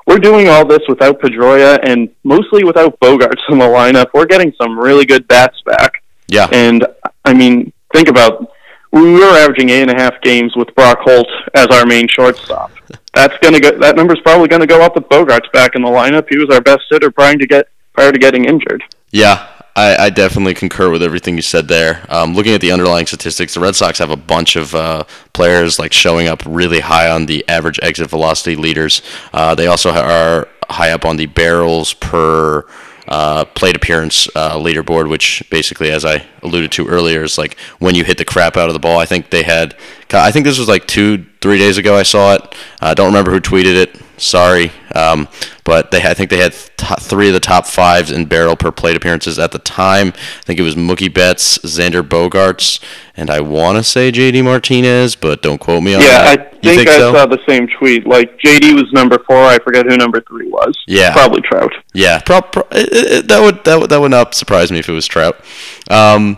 we're 0.07 0.17
doing 0.19 0.47
all 0.49 0.65
this 0.65 0.81
without 0.87 1.19
Pedroia 1.21 1.79
and 1.83 2.09
mostly 2.23 2.63
without 2.63 2.99
Bogaerts 2.99 3.41
in 3.49 3.57
the 3.59 3.65
lineup. 3.65 4.07
We're 4.13 4.25
getting 4.25 4.53
some 4.61 4.77
really 4.79 5.05
good 5.05 5.27
bats 5.27 5.61
back, 5.65 6.03
Yeah. 6.27 6.47
and 6.51 6.85
I 7.25 7.33
mean, 7.33 7.71
think 7.93 8.07
about 8.09 8.51
we 8.91 9.13
were 9.13 9.23
averaging 9.37 9.69
eight 9.69 9.81
and 9.81 9.91
a 9.91 9.95
half 10.01 10.21
games 10.21 10.55
with 10.55 10.73
Brock 10.75 10.99
Holt 11.01 11.27
as 11.55 11.67
our 11.67 11.85
main 11.85 12.07
shortstop. 12.07 12.71
That's 13.15 13.37
gonna 13.39 13.59
go. 13.59 13.71
That 13.79 13.95
number's 13.95 14.19
probably 14.21 14.47
gonna 14.47 14.67
go 14.67 14.81
up 14.81 14.95
with 14.95 15.05
Bogaerts 15.05 15.51
back 15.51 15.75
in 15.75 15.81
the 15.83 15.89
lineup. 15.89 16.27
He 16.29 16.37
was 16.37 16.49
our 16.51 16.61
best 16.61 16.81
hitter 16.89 17.09
prior 17.11 17.35
to 17.35 17.45
get 17.47 17.67
prior 17.93 18.11
to 18.11 18.19
getting 18.19 18.45
injured. 18.45 18.83
Yeah, 19.11 19.47
I, 19.75 20.05
I 20.05 20.09
definitely 20.11 20.53
concur 20.53 20.91
with 20.91 21.01
everything 21.01 21.35
you 21.35 21.41
said 21.41 21.67
there. 21.67 22.05
Um, 22.09 22.35
looking 22.35 22.53
at 22.53 22.61
the 22.61 22.71
underlying 22.71 23.07
statistics, 23.07 23.55
the 23.55 23.59
Red 23.59 23.75
Sox 23.75 23.97
have 23.99 24.11
a 24.11 24.15
bunch 24.15 24.55
of 24.55 24.75
uh, 24.75 25.03
players 25.33 25.79
like 25.79 25.93
showing 25.93 26.27
up 26.27 26.43
really 26.45 26.79
high 26.79 27.09
on 27.09 27.25
the 27.25 27.43
average 27.49 27.79
exit 27.81 28.09
velocity 28.09 28.55
leaders. 28.55 29.01
Uh, 29.33 29.55
they 29.55 29.65
also 29.65 29.89
are 29.91 30.47
high 30.69 30.91
up 30.91 31.05
on 31.05 31.17
the 31.17 31.25
barrels 31.25 31.93
per 31.95 32.65
uh, 33.07 33.45
plate 33.45 33.75
appearance 33.75 34.27
uh, 34.35 34.57
leaderboard, 34.57 35.09
which 35.09 35.43
basically, 35.49 35.89
as 35.91 36.05
I 36.05 36.25
alluded 36.43 36.71
to 36.73 36.87
earlier, 36.87 37.23
is 37.23 37.37
like 37.37 37.57
when 37.79 37.95
you 37.95 38.03
hit 38.03 38.17
the 38.17 38.25
crap 38.25 38.57
out 38.57 38.69
of 38.69 38.73
the 38.73 38.79
ball. 38.79 38.99
I 38.99 39.05
think 39.05 39.29
they 39.31 39.43
had, 39.43 39.75
I 40.11 40.31
think 40.31 40.45
this 40.45 40.59
was 40.59 40.67
like 40.67 40.85
two, 40.87 41.25
three 41.41 41.57
days 41.57 41.77
ago. 41.77 41.95
I 41.97 42.03
saw 42.03 42.35
it. 42.35 42.55
I 42.79 42.93
don't 42.93 43.07
remember 43.07 43.31
who 43.31 43.41
tweeted 43.41 43.75
it. 43.75 44.02
Sorry, 44.17 44.71
um, 44.93 45.27
but 45.63 45.89
they, 45.91 46.01
I 46.01 46.13
think 46.13 46.29
they 46.29 46.37
had 46.37 46.53
t- 46.53 46.95
three 46.99 47.27
of 47.29 47.33
the 47.33 47.39
top 47.39 47.65
fives 47.65 48.11
in 48.11 48.25
barrel 48.25 48.55
per 48.55 48.71
plate 48.71 48.95
appearances 48.95 49.39
at 49.39 49.51
the 49.51 49.59
time. 49.59 50.09
I 50.09 50.41
think 50.43 50.59
it 50.59 50.63
was 50.63 50.75
Mookie 50.75 51.11
Betts, 51.11 51.57
Xander 51.59 52.03
Bogaerts, 52.03 52.79
and 53.17 53.31
I 53.31 53.39
want 53.41 53.77
to 53.77 53.83
say 53.83 54.11
JD 54.11 54.43
Martinez, 54.43 55.15
but 55.15 55.41
don't 55.41 55.57
quote 55.59 55.81
me 55.81 55.95
on 55.95 56.01
that. 56.01 56.25
Yeah, 56.25 56.31
I 56.31 56.35
think, 56.61 56.77
think 56.77 56.89
I 56.89 56.97
so? 56.99 57.13
saw 57.13 57.25
the 57.25 57.39
same 57.47 57.67
tweet. 57.79 58.05
Like 58.05 58.37
JD 58.39 58.75
was 58.75 58.91
number 58.93 59.17
four. 59.27 59.37
I 59.37 59.57
forget 59.59 59.85
who 59.87 59.97
number 59.97 60.21
three 60.21 60.47
was. 60.47 60.77
Yeah. 60.87 61.11
probably 61.11 61.41
Trout. 61.41 61.73
Yeah, 61.93 62.19
pro- 62.19 62.41
pro- 62.41 62.67
it, 62.71 62.89
it, 62.91 63.27
that 63.29 63.41
would 63.41 63.63
that 63.63 63.79
would 63.79 63.89
that 63.89 63.99
would 63.99 64.11
not 64.11 64.35
surprise 64.35 64.71
me 64.71 64.77
if 64.79 64.87
it 64.87 64.93
was 64.93 65.07
Trout. 65.07 65.37
Um, 65.89 66.37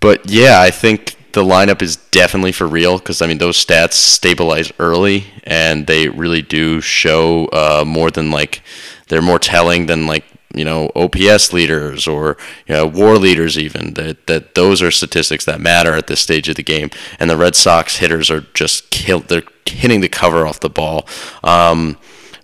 but 0.00 0.30
yeah, 0.30 0.60
I 0.60 0.70
think 0.70 1.16
the 1.32 1.44
lineup 1.44 1.82
is 1.82 1.96
definitely 1.96 2.52
for 2.52 2.66
real 2.66 2.98
because 2.98 3.22
I 3.22 3.26
mean 3.26 3.38
those 3.38 3.64
stats 3.64 3.92
stabilize 3.92 4.72
early 4.78 5.26
and 5.44 5.86
they 5.86 6.08
really 6.08 6.42
do 6.42 6.80
show 6.80 7.46
uh, 7.46 7.84
more 7.86 8.10
than 8.10 8.30
like 8.30 8.62
they're 9.08 9.22
more 9.22 9.38
telling 9.38 9.86
than 9.86 10.06
like 10.06 10.24
you 10.54 10.64
know 10.64 10.90
OPS 10.96 11.52
leaders 11.52 12.06
or 12.06 12.36
you 12.66 12.74
know 12.74 12.86
WAR 12.86 13.16
leaders 13.16 13.58
even 13.58 13.94
that 13.94 14.26
that 14.26 14.54
those 14.54 14.80
are 14.80 14.90
statistics 14.90 15.44
that 15.44 15.60
matter 15.60 15.92
at 15.92 16.06
this 16.06 16.20
stage 16.20 16.48
of 16.48 16.56
the 16.56 16.62
game 16.62 16.90
and 17.20 17.28
the 17.28 17.36
Red 17.36 17.54
Sox 17.54 17.98
hitters 17.98 18.30
are 18.30 18.40
just 18.54 18.90
they're 19.28 19.42
hitting 19.66 20.00
the 20.00 20.08
cover 20.08 20.46
off 20.46 20.60
the 20.60 20.70
ball. 20.70 21.06
Um, 21.44 21.98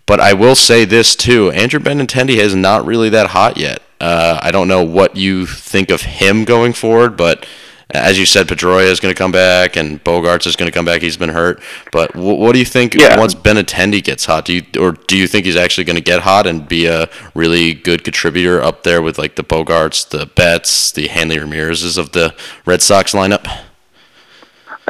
but 0.07 0.21
I 0.21 0.35
will 0.35 0.55
say 0.55 0.85
this 0.85 1.17
too: 1.17 1.51
Andrew 1.53 1.81
Benintendi 1.81 2.37
is 2.37 2.55
not 2.55 2.85
really 2.85 3.09
that 3.11 3.29
hot 3.29 3.57
yet. 3.57 3.81
Uh, 4.01 4.39
I 4.43 4.51
don't 4.51 4.69
know 4.69 4.85
what 4.85 5.17
you 5.17 5.47
think 5.47 5.91
of 5.91 6.03
him 6.03 6.45
going 6.45 6.75
forward, 6.75 7.17
but 7.17 7.47
as 7.95 8.19
you 8.19 8.27
said, 8.27 8.47
Pedroia 8.49 8.85
is 8.91 9.01
going 9.01 9.15
to 9.15 9.19
come 9.19 9.33
back, 9.33 9.77
and 9.77 10.03
Bogaerts 10.05 10.47
is 10.47 10.57
going 10.57 10.71
to 10.71 10.75
come 10.75 10.85
back. 10.85 11.01
He's 11.01 11.17
been 11.17 11.29
hurt, 11.31 11.63
but 11.93 12.13
w- 12.13 12.35
what 12.35 12.53
do 12.53 12.59
you 12.59 12.65
think 12.65 12.95
Yeah. 12.95 13.19
once 13.19 13.35
Benintendi 13.35 14.03
gets 14.03 14.25
hot? 14.25 14.45
Do 14.45 14.53
you 14.55 14.63
or 14.79 14.93
do 14.93 15.17
you 15.17 15.27
think 15.27 15.47
he's 15.47 15.57
actually 15.57 15.85
going 15.85 15.97
to 15.97 16.03
get 16.03 16.21
hot 16.23 16.47
and 16.47 16.67
be 16.69 16.87
a 16.87 17.09
really 17.35 17.73
good 17.75 18.05
contributor 18.05 18.63
up 18.63 18.83
there 18.83 19.01
with 19.01 19.19
like 19.19 19.37
the 19.37 19.45
Bogaerts, 19.45 20.09
the 20.09 20.27
Betts, 20.27 20.91
the 20.93 21.09
Hanley 21.09 21.39
Ramirez's 21.39 21.97
of 21.97 22.13
the 22.13 22.35
Red 22.67 22.83
Sox 22.83 23.13
lineup? 23.13 23.47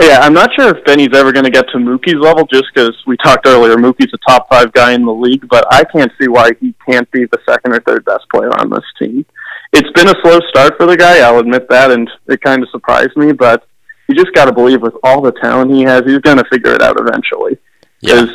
Yeah, 0.00 0.18
I'm 0.22 0.32
not 0.34 0.50
sure 0.58 0.76
if 0.76 0.84
Benny's 0.84 1.14
ever 1.14 1.30
going 1.30 1.44
to 1.44 1.52
get 1.52 1.68
to 1.68 1.78
Mookie's 1.78 2.16
level, 2.16 2.44
just 2.46 2.64
because 2.74 3.00
we 3.06 3.16
talked 3.18 3.46
earlier. 3.46 3.76
Mookie's 3.76 4.12
a 4.12 4.18
top 4.28 4.48
five 4.48 4.72
guy 4.72 4.92
in 4.92 5.04
the 5.04 5.12
league, 5.12 5.48
but 5.48 5.64
I 5.72 5.84
can't 5.84 6.10
see 6.20 6.26
why 6.26 6.50
he 6.60 6.74
can't 6.88 7.08
be 7.12 7.26
the 7.26 7.38
second 7.48 7.74
or 7.74 7.80
third 7.80 8.04
best 8.04 8.24
player 8.28 8.50
on 8.58 8.70
this 8.70 8.82
team. 8.98 9.24
It's 9.72 9.90
been 9.92 10.08
a 10.08 10.14
slow 10.22 10.38
start 10.48 10.74
for 10.76 10.86
the 10.86 10.96
guy, 10.96 11.18
I'll 11.20 11.38
admit 11.38 11.68
that, 11.68 11.90
and 11.90 12.08
it 12.26 12.40
kind 12.42 12.62
of 12.62 12.68
surprised 12.70 13.16
me. 13.16 13.32
But 13.32 13.66
you 14.08 14.14
just 14.14 14.32
got 14.34 14.44
to 14.44 14.52
believe, 14.52 14.82
with 14.82 14.94
all 15.02 15.20
the 15.20 15.32
talent 15.32 15.72
he 15.72 15.82
has, 15.82 16.02
he's 16.04 16.18
going 16.18 16.38
to 16.38 16.44
figure 16.50 16.72
it 16.72 16.82
out 16.82 16.96
eventually. 16.98 17.58
Yeah. 18.00 18.26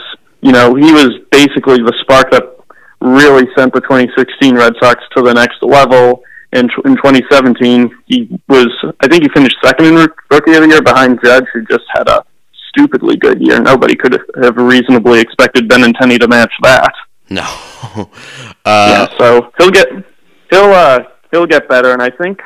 You 0.41 0.53
know 0.53 0.73
he 0.73 0.91
was 0.93 1.09
basically 1.31 1.77
the 1.77 1.93
spark 2.01 2.31
that 2.31 2.59
really 3.01 3.47
sent 3.57 3.73
the 3.73 3.81
2016 3.81 4.55
Red 4.55 4.73
Sox 4.79 5.03
to 5.15 5.21
the 5.21 5.33
next 5.33 5.61
level. 5.61 6.23
In, 6.51 6.67
in 6.85 6.95
2017, 6.95 7.95
he 8.07 8.39
was, 8.47 8.67
I 9.01 9.07
think 9.07 9.23
he 9.23 9.29
finished 9.29 9.55
second 9.63 9.85
in 9.85 9.95
Rookie 9.95 10.53
of 10.53 10.63
the 10.63 10.67
Year 10.67 10.81
behind 10.81 11.19
Judge, 11.23 11.45
who 11.53 11.63
just 11.65 11.83
had 11.93 12.07
a 12.07 12.25
stupidly 12.69 13.17
good 13.17 13.39
year. 13.39 13.59
Nobody 13.59 13.95
could 13.95 14.19
have 14.41 14.57
reasonably 14.57 15.19
expected 15.19 15.69
Benintendi 15.69 16.19
to 16.19 16.27
match 16.27 16.51
that. 16.63 16.93
No. 17.29 17.43
uh, 18.65 18.65
yeah, 18.65 19.17
so 19.17 19.51
he'll 19.57 19.71
get 19.71 19.87
he'll 20.49 20.73
uh 20.73 20.99
he'll 21.31 21.45
get 21.45 21.67
better, 21.69 21.93
and 21.93 22.01
I 22.01 22.09
think 22.09 22.41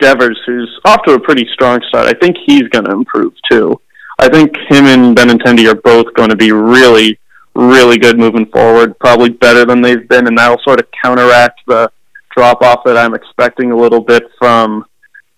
Devers, 0.00 0.40
who's 0.46 0.80
off 0.84 1.02
to 1.04 1.14
a 1.14 1.20
pretty 1.20 1.46
strong 1.52 1.80
start, 1.88 2.06
I 2.06 2.18
think 2.18 2.36
he's 2.46 2.68
going 2.68 2.86
to 2.86 2.92
improve 2.92 3.34
too. 3.50 3.80
I 4.18 4.28
think 4.28 4.54
him 4.68 4.86
and 4.86 5.16
Benintendi 5.16 5.70
are 5.70 5.74
both 5.74 6.12
going 6.14 6.28
to 6.28 6.36
be 6.36 6.52
really, 6.52 7.18
really 7.54 7.98
good 7.98 8.18
moving 8.18 8.46
forward. 8.46 8.98
Probably 8.98 9.30
better 9.30 9.64
than 9.64 9.80
they've 9.80 10.06
been, 10.08 10.26
and 10.26 10.36
that'll 10.36 10.60
sort 10.62 10.80
of 10.80 10.86
counteract 11.02 11.60
the 11.66 11.90
drop 12.36 12.62
off 12.62 12.84
that 12.84 12.96
I'm 12.96 13.14
expecting 13.14 13.72
a 13.72 13.76
little 13.76 14.00
bit 14.00 14.24
from 14.38 14.84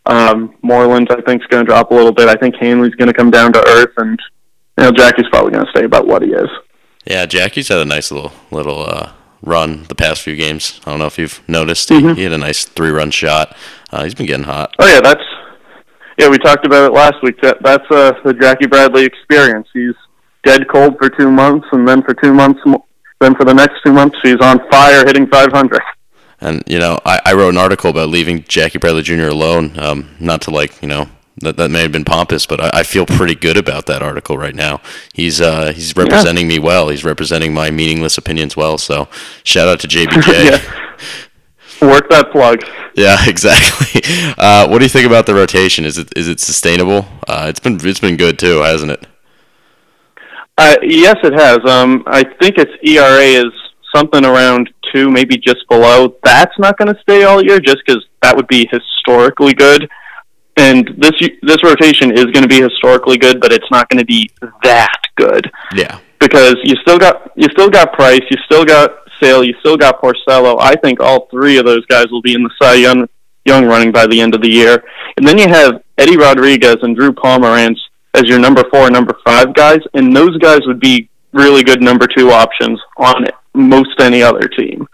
um, 0.07 0.55
Moreland. 0.63 1.09
I 1.11 1.21
think 1.21 1.43
is 1.43 1.49
going 1.49 1.65
to 1.65 1.69
drop 1.71 1.91
a 1.91 1.95
little 1.95 2.13
bit. 2.13 2.29
I 2.29 2.35
think 2.35 2.57
Hanley's 2.57 2.95
going 2.97 3.09
to 3.09 3.15
come 3.15 3.31
down 3.31 3.53
to 3.53 3.65
earth, 3.69 3.93
and 3.99 4.19
you 4.79 4.85
know 4.85 4.93
Jackie's 4.93 5.27
probably 5.31 5.53
going 5.53 5.65
to 5.65 5.71
stay 5.71 5.85
about 5.85 6.07
what 6.07 6.23
he 6.23 6.33
is. 6.33 6.49
Yeah, 7.05 7.27
Jackie's 7.27 7.69
had 7.69 7.79
a 7.79 7.85
nice 7.85 8.11
little 8.11 8.33
little 8.51 8.85
uh, 8.89 9.13
run 9.43 9.85
the 9.89 9.95
past 9.95 10.23
few 10.23 10.37
games. 10.37 10.81
I 10.87 10.91
don't 10.91 10.99
know 11.01 11.07
if 11.07 11.19
you've 11.19 11.41
noticed. 11.49 11.89
He, 11.89 11.97
Mhm. 12.01 12.17
he 12.17 12.23
had 12.23 12.33
a 12.33 12.39
nice 12.39 12.65
three 12.65 12.91
run 12.91 13.11
shot. 13.11 13.57
Uh, 13.93 14.05
he's 14.05 14.15
been 14.15 14.27
getting 14.27 14.45
hot. 14.45 14.75
Oh 14.79 14.87
yeah, 14.87 15.01
that's 15.01 15.23
yeah. 16.19 16.29
We 16.29 16.39
talked 16.39 16.65
about 16.67 16.91
it 16.91 16.95
last 16.95 17.17
week. 17.23 17.41
That 17.43 17.63
that's 17.63 17.85
uh, 17.91 18.13
the 18.25 18.35
Jackie 18.35 18.67
Bradley 18.67 19.05
experience. 19.05 19.69
He's 19.73 19.95
dead 20.45 20.69
cold 20.69 20.97
for 20.99 21.09
two 21.11 21.31
months, 21.31 21.67
and 21.73 21.87
then 21.87 22.03
for 22.03 22.15
two 22.15 22.33
months, 22.33 22.61
then 23.21 23.35
for 23.35 23.45
the 23.45 23.55
next 23.55 23.75
two 23.85 23.93
months, 23.93 24.17
he's 24.23 24.41
on 24.41 24.59
fire, 24.71 25.05
hitting 25.07 25.27
500. 25.29 25.81
And 26.41 26.63
you 26.67 26.79
know, 26.81 26.99
I, 27.05 27.21
I 27.27 27.33
wrote 27.35 27.51
an 27.51 27.59
article 27.59 27.91
about 27.91 28.09
leaving 28.09 28.43
Jackie 28.49 28.79
Bradley 28.79 29.03
Jr. 29.03 29.29
alone. 29.29 29.79
Um, 29.79 30.09
not 30.19 30.41
to 30.43 30.51
like 30.51 30.81
you 30.83 30.89
know 30.89 31.09
that 31.43 31.57
that 31.57 31.71
may 31.71 31.83
have 31.83 31.93
been 31.93 32.05
pompous, 32.05 32.47
but 32.47 32.61
I, 32.61 32.81
I 32.81 32.83
feel 32.83 33.07
pretty 33.07 33.35
good 33.35 33.57
about 33.57 33.87
that 33.87 34.03
article 34.03 34.37
right 34.39 34.55
now. 34.55 34.81
He's 35.15 35.41
uh, 35.41 35.73
he's 35.73 35.97
representing 35.97 36.49
me 36.49 36.59
well. 36.59 36.89
He's 36.89 37.05
representing 37.05 37.55
my 37.55 37.71
meaningless 37.71 38.19
opinions 38.19 38.57
well. 38.57 38.79
So 38.79 39.09
shout 39.45 39.69
out 39.69 39.81
to 39.81 39.89
JBJ. 39.89 40.27
yeah. 41.83 41.89
Work 41.89 42.09
that 42.11 42.31
plug. 42.31 42.63
Yeah, 42.95 43.17
exactly. 43.27 44.03
Uh, 44.39 44.69
what 44.69 44.79
do 44.79 44.85
you 44.85 44.89
think 44.89 45.07
about 45.07 45.27
the 45.27 45.35
rotation? 45.35 45.85
Is 45.85 45.99
it 45.99 46.17
is 46.17 46.29
it 46.29 46.41
sustainable? 46.41 47.07
Uh, 47.27 47.47
it's 47.49 47.61
been 47.61 47.79
it's 47.83 48.01
been 48.01 48.17
good 48.17 48.39
too, 48.39 48.59
hasn't 48.59 48.93
it? 48.93 49.07
Uh, 50.59 50.77
yes, 50.83 51.17
it 51.25 51.33
has. 51.33 51.59
Um, 51.65 52.05
I 52.07 52.23
think 52.23 52.59
its 52.59 52.73
ERA 52.83 53.25
is 53.25 53.53
something 53.95 54.25
around 54.25 54.71
two, 54.93 55.11
maybe 55.11 55.37
just 55.37 55.67
below. 55.69 56.17
That's 56.23 56.57
not 56.59 56.79
going 56.79 56.95
to 56.95 57.01
stay 57.01 57.25
all 57.25 57.43
year, 57.43 57.59
just 57.59 57.79
because 57.87 58.05
that 58.21 58.37
would 58.37 58.47
be 58.49 58.69
historically 58.71 59.55
good. 59.55 59.89
And 60.57 60.89
this 60.99 61.13
this 61.43 61.63
rotation 61.65 62.13
is 62.13 62.27
going 62.27 62.43
to 62.43 62.49
be 62.49 62.61
historically 62.61 63.17
good, 63.19 63.41
but 63.41 63.53
it's 63.53 63.71
not 63.71 63.89
going 63.89 63.99
to 63.99 64.05
be 64.05 64.31
that 64.63 65.01
good. 65.17 65.51
Yeah. 65.75 65.99
because 66.21 66.57
you 66.65 66.75
still 66.83 66.99
got 66.99 67.31
you 67.37 67.49
still 67.53 67.71
got 67.71 67.93
Price, 67.95 68.21
you 68.31 68.37
still 68.45 68.65
got 68.65 68.91
Sale, 69.23 69.45
you 69.45 69.55
still 69.61 69.77
got 69.77 70.01
Porcello. 70.01 70.57
I 70.61 70.75
think 70.77 71.01
all 71.01 71.27
three 71.31 71.57
of 71.59 71.65
those 71.65 71.85
guys 71.87 72.07
will 72.11 72.23
be 72.23 72.35
in 72.35 72.43
the 72.43 72.51
Cy 72.61 72.75
Young, 72.75 73.09
Young 73.45 73.67
running 73.67 73.93
by 73.93 74.07
the 74.07 74.21
end 74.21 74.35
of 74.35 74.43
the 74.43 74.51
year. 74.51 74.83
And 75.17 75.27
then 75.27 75.39
you 75.39 75.49
have 75.49 75.83
Eddie 75.99 76.17
Rodriguez 76.17 76.77
and 76.83 76.97
Drew 76.97 77.13
Pomeranz 77.13 77.77
as 78.15 78.25
your 78.25 78.39
number 78.39 78.63
four, 78.71 78.85
and 78.87 78.93
number 78.93 79.17
five 79.25 79.55
guys, 79.55 79.79
and 79.95 80.15
those 80.15 80.37
guys 80.39 80.61
would 80.67 80.81
be 80.81 81.09
really 81.33 81.63
good 81.65 81.81
number 81.81 82.07
two 82.07 82.31
options 82.31 82.79
on 82.99 83.25
most 83.55 84.01
any 84.01 84.23
other 84.23 84.49
team. 84.49 84.87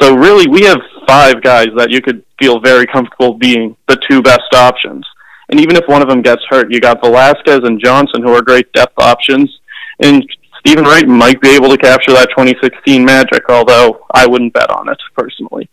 So 0.00 0.14
really, 0.16 0.48
we 0.48 0.62
have 0.64 0.80
five 1.06 1.42
guys 1.42 1.68
that 1.76 1.90
you 1.90 2.00
could 2.00 2.24
feel 2.38 2.60
very 2.60 2.86
comfortable 2.86 3.34
being 3.34 3.76
the 3.88 3.96
two 4.08 4.22
best 4.22 4.52
options. 4.54 5.06
And 5.48 5.60
even 5.60 5.76
if 5.76 5.86
one 5.86 6.02
of 6.02 6.08
them 6.08 6.22
gets 6.22 6.42
hurt, 6.48 6.72
you 6.72 6.80
got 6.80 7.02
Velazquez 7.02 7.60
and 7.64 7.80
Johnson, 7.82 8.22
who 8.22 8.32
are 8.34 8.42
great 8.42 8.72
depth 8.72 8.94
options. 8.98 9.60
And 10.00 10.26
Steven 10.60 10.84
Wright 10.84 11.06
might 11.06 11.40
be 11.40 11.50
able 11.50 11.68
to 11.68 11.76
capture 11.76 12.12
that 12.12 12.30
2016 12.30 13.04
magic, 13.04 13.48
although 13.48 14.06
I 14.14 14.26
wouldn't 14.26 14.54
bet 14.54 14.70
on 14.70 14.88
it 14.88 14.98
personally. 15.14 15.68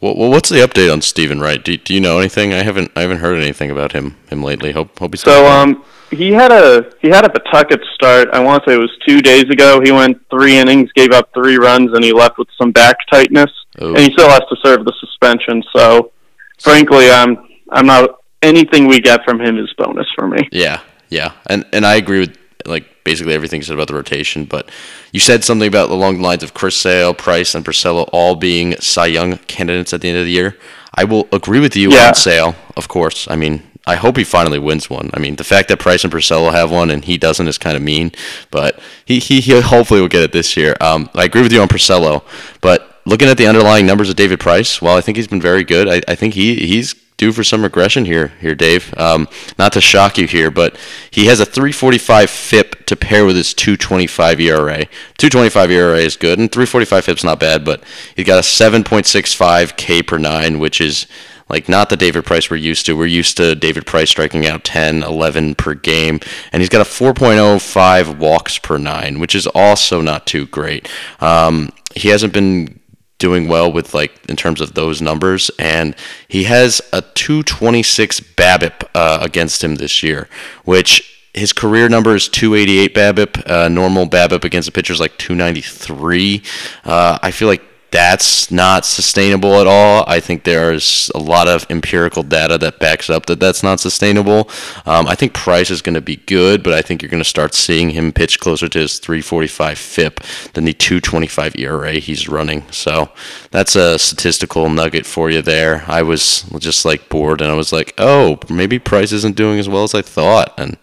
Well, 0.00 0.14
well 0.16 0.30
what's 0.30 0.48
the 0.48 0.58
update 0.58 0.92
on 0.92 1.02
Steven 1.02 1.40
Wright? 1.40 1.62
Do, 1.62 1.76
do 1.76 1.92
you 1.92 2.00
know 2.00 2.18
anything? 2.18 2.52
I 2.52 2.62
haven't 2.62 2.92
I 2.94 3.00
haven't 3.02 3.18
heard 3.18 3.36
anything 3.36 3.70
about 3.70 3.92
him 3.92 4.16
him 4.30 4.42
lately. 4.42 4.72
Hope 4.72 4.96
hope 4.98 5.12
he's 5.12 5.22
So 5.22 5.46
um, 5.46 5.82
he 6.10 6.32
had 6.32 6.52
a 6.52 6.90
he 7.00 7.08
had 7.08 7.24
a 7.24 7.30
Pawtucket 7.30 7.80
start. 7.94 8.28
I 8.32 8.40
want 8.40 8.64
to 8.64 8.70
say 8.70 8.74
it 8.74 8.78
was 8.78 8.96
two 9.06 9.20
days 9.20 9.44
ago. 9.44 9.80
He 9.82 9.92
went 9.92 10.18
three 10.30 10.56
innings, 10.56 10.90
gave 10.92 11.12
up 11.12 11.30
three 11.34 11.56
runs, 11.56 11.92
and 11.92 12.04
he 12.04 12.12
left 12.12 12.38
with 12.38 12.48
some 12.60 12.72
back 12.72 12.96
tightness. 13.10 13.50
Oh. 13.80 13.88
And 13.88 13.98
he 13.98 14.12
still 14.12 14.28
has 14.28 14.40
to 14.40 14.56
serve 14.64 14.84
the 14.84 14.92
suspension. 15.00 15.62
So 15.74 16.12
frankly, 16.60 17.10
I'm 17.10 17.36
I'm 17.70 17.86
not 17.86 18.18
anything 18.42 18.86
we 18.86 19.00
get 19.00 19.24
from 19.24 19.40
him 19.40 19.58
is 19.58 19.72
bonus 19.76 20.06
for 20.14 20.28
me. 20.28 20.48
Yeah, 20.52 20.80
yeah, 21.08 21.32
and 21.46 21.64
and 21.72 21.84
I 21.84 21.96
agree 21.96 22.20
with 22.20 22.38
like 22.66 23.04
basically 23.04 23.34
everything 23.34 23.60
you 23.60 23.64
said 23.64 23.74
about 23.74 23.88
the 23.88 23.94
rotation. 23.94 24.44
But 24.44 24.70
you 25.12 25.20
said 25.20 25.44
something 25.44 25.68
about 25.68 25.90
along 25.90 26.18
the 26.18 26.22
lines 26.22 26.42
of 26.42 26.54
Chris 26.54 26.76
Sale, 26.76 27.14
Price, 27.14 27.54
and 27.54 27.64
Porcello 27.64 28.08
all 28.12 28.34
being 28.34 28.76
Cy 28.76 29.06
Young 29.06 29.38
candidates 29.38 29.92
at 29.92 30.00
the 30.00 30.08
end 30.08 30.18
of 30.18 30.24
the 30.24 30.32
year. 30.32 30.56
I 30.94 31.04
will 31.04 31.28
agree 31.32 31.60
with 31.60 31.76
you 31.76 31.90
yeah. 31.90 32.08
on 32.08 32.14
Sale, 32.14 32.56
of 32.76 32.88
course. 32.88 33.28
I 33.30 33.36
mean, 33.36 33.62
I 33.88 33.96
hope 33.96 34.18
he 34.18 34.24
finally 34.24 34.58
wins 34.58 34.90
one. 34.90 35.08
I 35.14 35.18
mean, 35.18 35.36
the 35.36 35.44
fact 35.44 35.68
that 35.68 35.78
Price 35.78 36.04
and 36.04 36.12
Porcello 36.12 36.52
have 36.52 36.70
one 36.70 36.90
and 36.90 37.02
he 37.02 37.16
doesn't 37.16 37.48
is 37.48 37.56
kind 37.56 37.74
of 37.74 37.82
mean, 37.82 38.12
but 38.50 38.78
he, 39.06 39.18
he, 39.18 39.40
he 39.40 39.58
hopefully 39.62 40.02
will 40.02 40.08
get 40.08 40.22
it 40.22 40.32
this 40.32 40.58
year. 40.58 40.76
Um, 40.78 41.08
I 41.14 41.24
agree 41.24 41.40
with 41.40 41.54
you 41.54 41.62
on 41.62 41.68
Porcello, 41.68 42.22
but 42.60 43.00
looking 43.06 43.28
at 43.28 43.38
the 43.38 43.46
underlying 43.46 43.86
numbers 43.86 44.10
of 44.10 44.16
David 44.16 44.40
Price, 44.40 44.82
while 44.82 44.98
I 44.98 45.00
think 45.00 45.16
he's 45.16 45.26
been 45.26 45.40
very 45.40 45.64
good, 45.64 45.88
I, 45.88 46.02
I 46.06 46.14
think 46.14 46.34
he 46.34 46.56
he's 46.66 46.94
due 47.16 47.32
for 47.32 47.42
some 47.42 47.62
regression 47.62 48.04
here, 48.04 48.28
here, 48.40 48.54
Dave. 48.54 48.94
Um, 48.96 49.26
not 49.58 49.72
to 49.72 49.80
shock 49.80 50.18
you 50.18 50.26
here, 50.26 50.50
but 50.50 50.76
he 51.10 51.26
has 51.26 51.40
a 51.40 51.46
345 51.46 52.28
FIP 52.28 52.86
to 52.86 52.94
pair 52.94 53.24
with 53.24 53.36
his 53.36 53.54
225 53.54 54.38
ERA. 54.38 54.84
225 55.16 55.70
ERA 55.70 55.98
is 55.98 56.16
good, 56.16 56.38
and 56.38 56.52
345 56.52 57.04
FIP's 57.04 57.24
not 57.24 57.40
bad, 57.40 57.64
but 57.64 57.82
he's 58.14 58.26
got 58.26 58.38
a 58.38 58.42
7.65 58.42 59.76
K 59.76 60.02
per 60.02 60.18
nine, 60.18 60.58
which 60.58 60.80
is 60.80 61.06
like 61.48 61.68
not 61.68 61.88
the 61.88 61.96
David 61.96 62.24
Price 62.24 62.50
we're 62.50 62.56
used 62.56 62.86
to. 62.86 62.96
We're 62.96 63.06
used 63.06 63.36
to 63.38 63.54
David 63.54 63.86
Price 63.86 64.10
striking 64.10 64.46
out 64.46 64.64
10, 64.64 65.02
11 65.02 65.54
per 65.54 65.74
game, 65.74 66.20
and 66.52 66.60
he's 66.60 66.68
got 66.68 66.80
a 66.80 66.90
4.05 66.90 68.18
walks 68.18 68.58
per 68.58 68.78
nine, 68.78 69.18
which 69.20 69.34
is 69.34 69.46
also 69.48 70.00
not 70.00 70.26
too 70.26 70.46
great. 70.46 70.88
Um, 71.20 71.70
he 71.94 72.08
hasn't 72.08 72.32
been 72.32 72.78
doing 73.18 73.48
well 73.48 73.70
with 73.72 73.94
like 73.94 74.12
in 74.28 74.36
terms 74.36 74.60
of 74.60 74.74
those 74.74 75.02
numbers 75.02 75.50
and 75.58 75.96
he 76.28 76.44
has 76.44 76.80
a 76.92 77.02
226 77.02 78.20
BABIP 78.20 78.88
uh, 78.94 79.18
against 79.20 79.64
him 79.64 79.74
this 79.74 80.04
year 80.04 80.28
which 80.64 81.18
his 81.34 81.52
career 81.52 81.88
number 81.88 82.14
is 82.14 82.28
288 82.28 82.94
BABIP. 82.94 83.50
Uh, 83.50 83.68
normal 83.68 84.06
BABIP 84.06 84.44
against 84.44 84.68
a 84.68 84.72
pitcher 84.72 84.92
is 84.92 85.00
like 85.00 85.16
293. 85.18 86.42
Uh, 86.84 87.18
I 87.22 87.30
feel 87.30 87.48
like 87.48 87.62
that's 87.90 88.50
not 88.50 88.84
sustainable 88.84 89.54
at 89.60 89.66
all. 89.66 90.04
I 90.06 90.20
think 90.20 90.44
there's 90.44 91.10
a 91.14 91.18
lot 91.18 91.48
of 91.48 91.66
empirical 91.70 92.22
data 92.22 92.58
that 92.58 92.78
backs 92.78 93.08
up 93.08 93.26
that 93.26 93.40
that's 93.40 93.62
not 93.62 93.80
sustainable. 93.80 94.50
Um, 94.84 95.06
I 95.06 95.14
think 95.14 95.32
Price 95.32 95.70
is 95.70 95.80
going 95.80 95.94
to 95.94 96.00
be 96.00 96.16
good, 96.16 96.62
but 96.62 96.74
I 96.74 96.82
think 96.82 97.00
you're 97.00 97.10
going 97.10 97.22
to 97.22 97.28
start 97.28 97.54
seeing 97.54 97.90
him 97.90 98.12
pitch 98.12 98.40
closer 98.40 98.68
to 98.68 98.78
his 98.78 98.98
345 98.98 99.78
FIP 99.78 100.20
than 100.52 100.64
the 100.64 100.74
225 100.74 101.56
ERA 101.56 101.92
he's 101.94 102.28
running. 102.28 102.64
So 102.70 103.10
that's 103.50 103.74
a 103.74 103.98
statistical 103.98 104.68
nugget 104.68 105.06
for 105.06 105.30
you 105.30 105.40
there. 105.40 105.84
I 105.86 106.02
was 106.02 106.42
just 106.58 106.84
like 106.84 107.08
bored 107.08 107.40
and 107.40 107.50
I 107.50 107.54
was 107.54 107.72
like, 107.72 107.94
oh, 107.96 108.38
maybe 108.50 108.78
Price 108.78 109.12
isn't 109.12 109.36
doing 109.36 109.58
as 109.58 109.68
well 109.68 109.84
as 109.84 109.94
I 109.94 110.02
thought. 110.02 110.52
And 110.58 110.76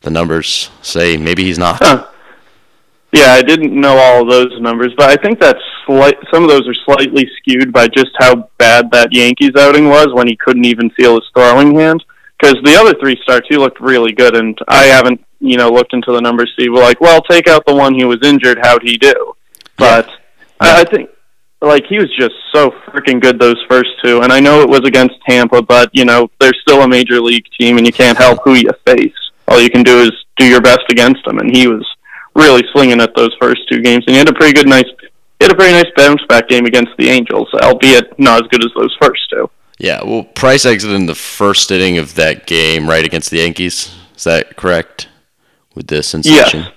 the 0.00 0.10
numbers 0.10 0.70
say 0.82 1.16
maybe 1.16 1.44
he's 1.44 1.58
not. 1.58 1.78
Huh. 1.80 2.06
Yeah, 3.12 3.32
I 3.32 3.42
didn't 3.42 3.72
know 3.72 3.96
all 3.96 4.22
of 4.22 4.30
those 4.30 4.60
numbers, 4.60 4.92
but 4.96 5.08
I 5.08 5.16
think 5.22 5.40
that's 5.40 5.62
slight. 5.86 6.16
Some 6.30 6.42
of 6.42 6.50
those 6.50 6.68
are 6.68 6.74
slightly 6.84 7.26
skewed 7.38 7.72
by 7.72 7.88
just 7.88 8.10
how 8.18 8.50
bad 8.58 8.90
that 8.90 9.12
Yankees 9.12 9.56
outing 9.58 9.88
was 9.88 10.08
when 10.12 10.26
he 10.26 10.36
couldn't 10.36 10.66
even 10.66 10.90
feel 10.90 11.14
his 11.14 11.24
throwing 11.34 11.74
hand. 11.74 12.04
Because 12.38 12.56
the 12.62 12.76
other 12.76 12.94
three 13.00 13.18
starts, 13.22 13.48
he 13.48 13.56
looked 13.56 13.80
really 13.80 14.12
good, 14.12 14.36
and 14.36 14.56
I 14.68 14.84
haven't, 14.84 15.24
you 15.40 15.56
know, 15.56 15.70
looked 15.70 15.94
into 15.94 16.12
the 16.12 16.20
numbers. 16.20 16.52
See, 16.58 16.68
we're 16.68 16.82
like, 16.82 17.00
well, 17.00 17.22
take 17.22 17.48
out 17.48 17.64
the 17.66 17.74
one 17.74 17.94
he 17.94 18.04
was 18.04 18.18
injured. 18.22 18.58
How'd 18.62 18.82
he 18.82 18.98
do? 18.98 19.34
But 19.76 20.06
yeah. 20.06 20.14
I, 20.60 20.80
I 20.82 20.84
think, 20.84 21.10
like, 21.62 21.86
he 21.86 21.98
was 21.98 22.14
just 22.16 22.34
so 22.52 22.70
freaking 22.88 23.20
good 23.20 23.40
those 23.40 23.60
first 23.68 23.90
two. 24.04 24.20
And 24.20 24.30
I 24.30 24.38
know 24.38 24.60
it 24.60 24.68
was 24.68 24.82
against 24.84 25.16
Tampa, 25.26 25.62
but 25.62 25.90
you 25.92 26.04
know, 26.04 26.30
they're 26.38 26.52
still 26.60 26.82
a 26.82 26.88
major 26.88 27.20
league 27.20 27.46
team, 27.58 27.78
and 27.78 27.86
you 27.86 27.92
can't 27.92 28.18
help 28.18 28.40
who 28.44 28.54
you 28.54 28.70
face. 28.86 29.16
All 29.48 29.60
you 29.60 29.70
can 29.70 29.82
do 29.82 30.02
is 30.02 30.12
do 30.36 30.46
your 30.46 30.60
best 30.60 30.84
against 30.90 31.24
them, 31.24 31.38
and 31.38 31.56
he 31.56 31.66
was 31.66 31.84
really 32.38 32.62
slinging 32.72 33.00
at 33.00 33.14
those 33.14 33.34
first 33.40 33.68
two 33.68 33.82
games, 33.82 34.04
and 34.06 34.14
he 34.14 34.18
had 34.18 34.28
a 34.28 34.34
pretty 34.34 34.54
good, 34.54 34.68
nice, 34.68 34.84
he 35.38 35.44
had 35.44 35.52
a 35.52 35.54
pretty 35.54 35.72
nice 35.72 35.90
bounce 35.96 36.24
back 36.28 36.48
game 36.48 36.64
against 36.64 36.92
the 36.96 37.08
Angels, 37.08 37.48
albeit 37.54 38.18
not 38.18 38.42
as 38.42 38.48
good 38.48 38.64
as 38.64 38.70
those 38.74 38.96
first 39.00 39.20
two. 39.30 39.50
Yeah, 39.78 40.02
well, 40.02 40.24
Price 40.24 40.66
exited 40.66 40.96
in 40.96 41.06
the 41.06 41.14
first 41.14 41.70
inning 41.70 41.98
of 41.98 42.14
that 42.16 42.46
game, 42.46 42.88
right 42.88 43.04
against 43.04 43.30
the 43.30 43.38
Yankees. 43.38 43.94
Is 44.16 44.24
that 44.24 44.56
correct? 44.56 45.08
With 45.74 45.86
this 45.86 46.08
sensation. 46.08 46.60
Yes. 46.62 46.72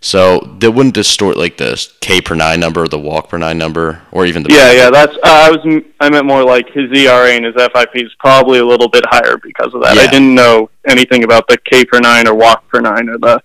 So 0.00 0.38
that 0.60 0.70
wouldn't 0.70 0.94
distort 0.94 1.38
like 1.38 1.56
the 1.56 1.82
K 2.00 2.20
per 2.20 2.34
nine 2.34 2.60
number, 2.60 2.82
or 2.82 2.88
the 2.88 2.98
walk 2.98 3.30
per 3.30 3.38
nine 3.38 3.56
number, 3.56 4.02
or 4.12 4.26
even 4.26 4.42
the. 4.42 4.52
Yeah, 4.52 4.70
yeah, 4.70 4.90
that's. 4.90 5.14
Uh, 5.16 5.18
I 5.24 5.50
was. 5.50 5.82
I 5.98 6.10
meant 6.10 6.26
more 6.26 6.44
like 6.44 6.68
his 6.68 6.92
ERA 6.92 7.30
and 7.30 7.46
his 7.46 7.54
FIP 7.54 7.88
is 7.94 8.14
probably 8.20 8.58
a 8.58 8.64
little 8.66 8.88
bit 8.88 9.04
higher 9.06 9.38
because 9.38 9.72
of 9.72 9.82
that. 9.82 9.96
Yeah. 9.96 10.02
I 10.02 10.06
didn't 10.06 10.34
know 10.34 10.68
anything 10.86 11.24
about 11.24 11.48
the 11.48 11.56
K 11.68 11.86
per 11.86 12.00
nine 12.00 12.28
or 12.28 12.34
walk 12.34 12.68
per 12.68 12.80
nine 12.80 13.08
or 13.08 13.16
the 13.16 13.42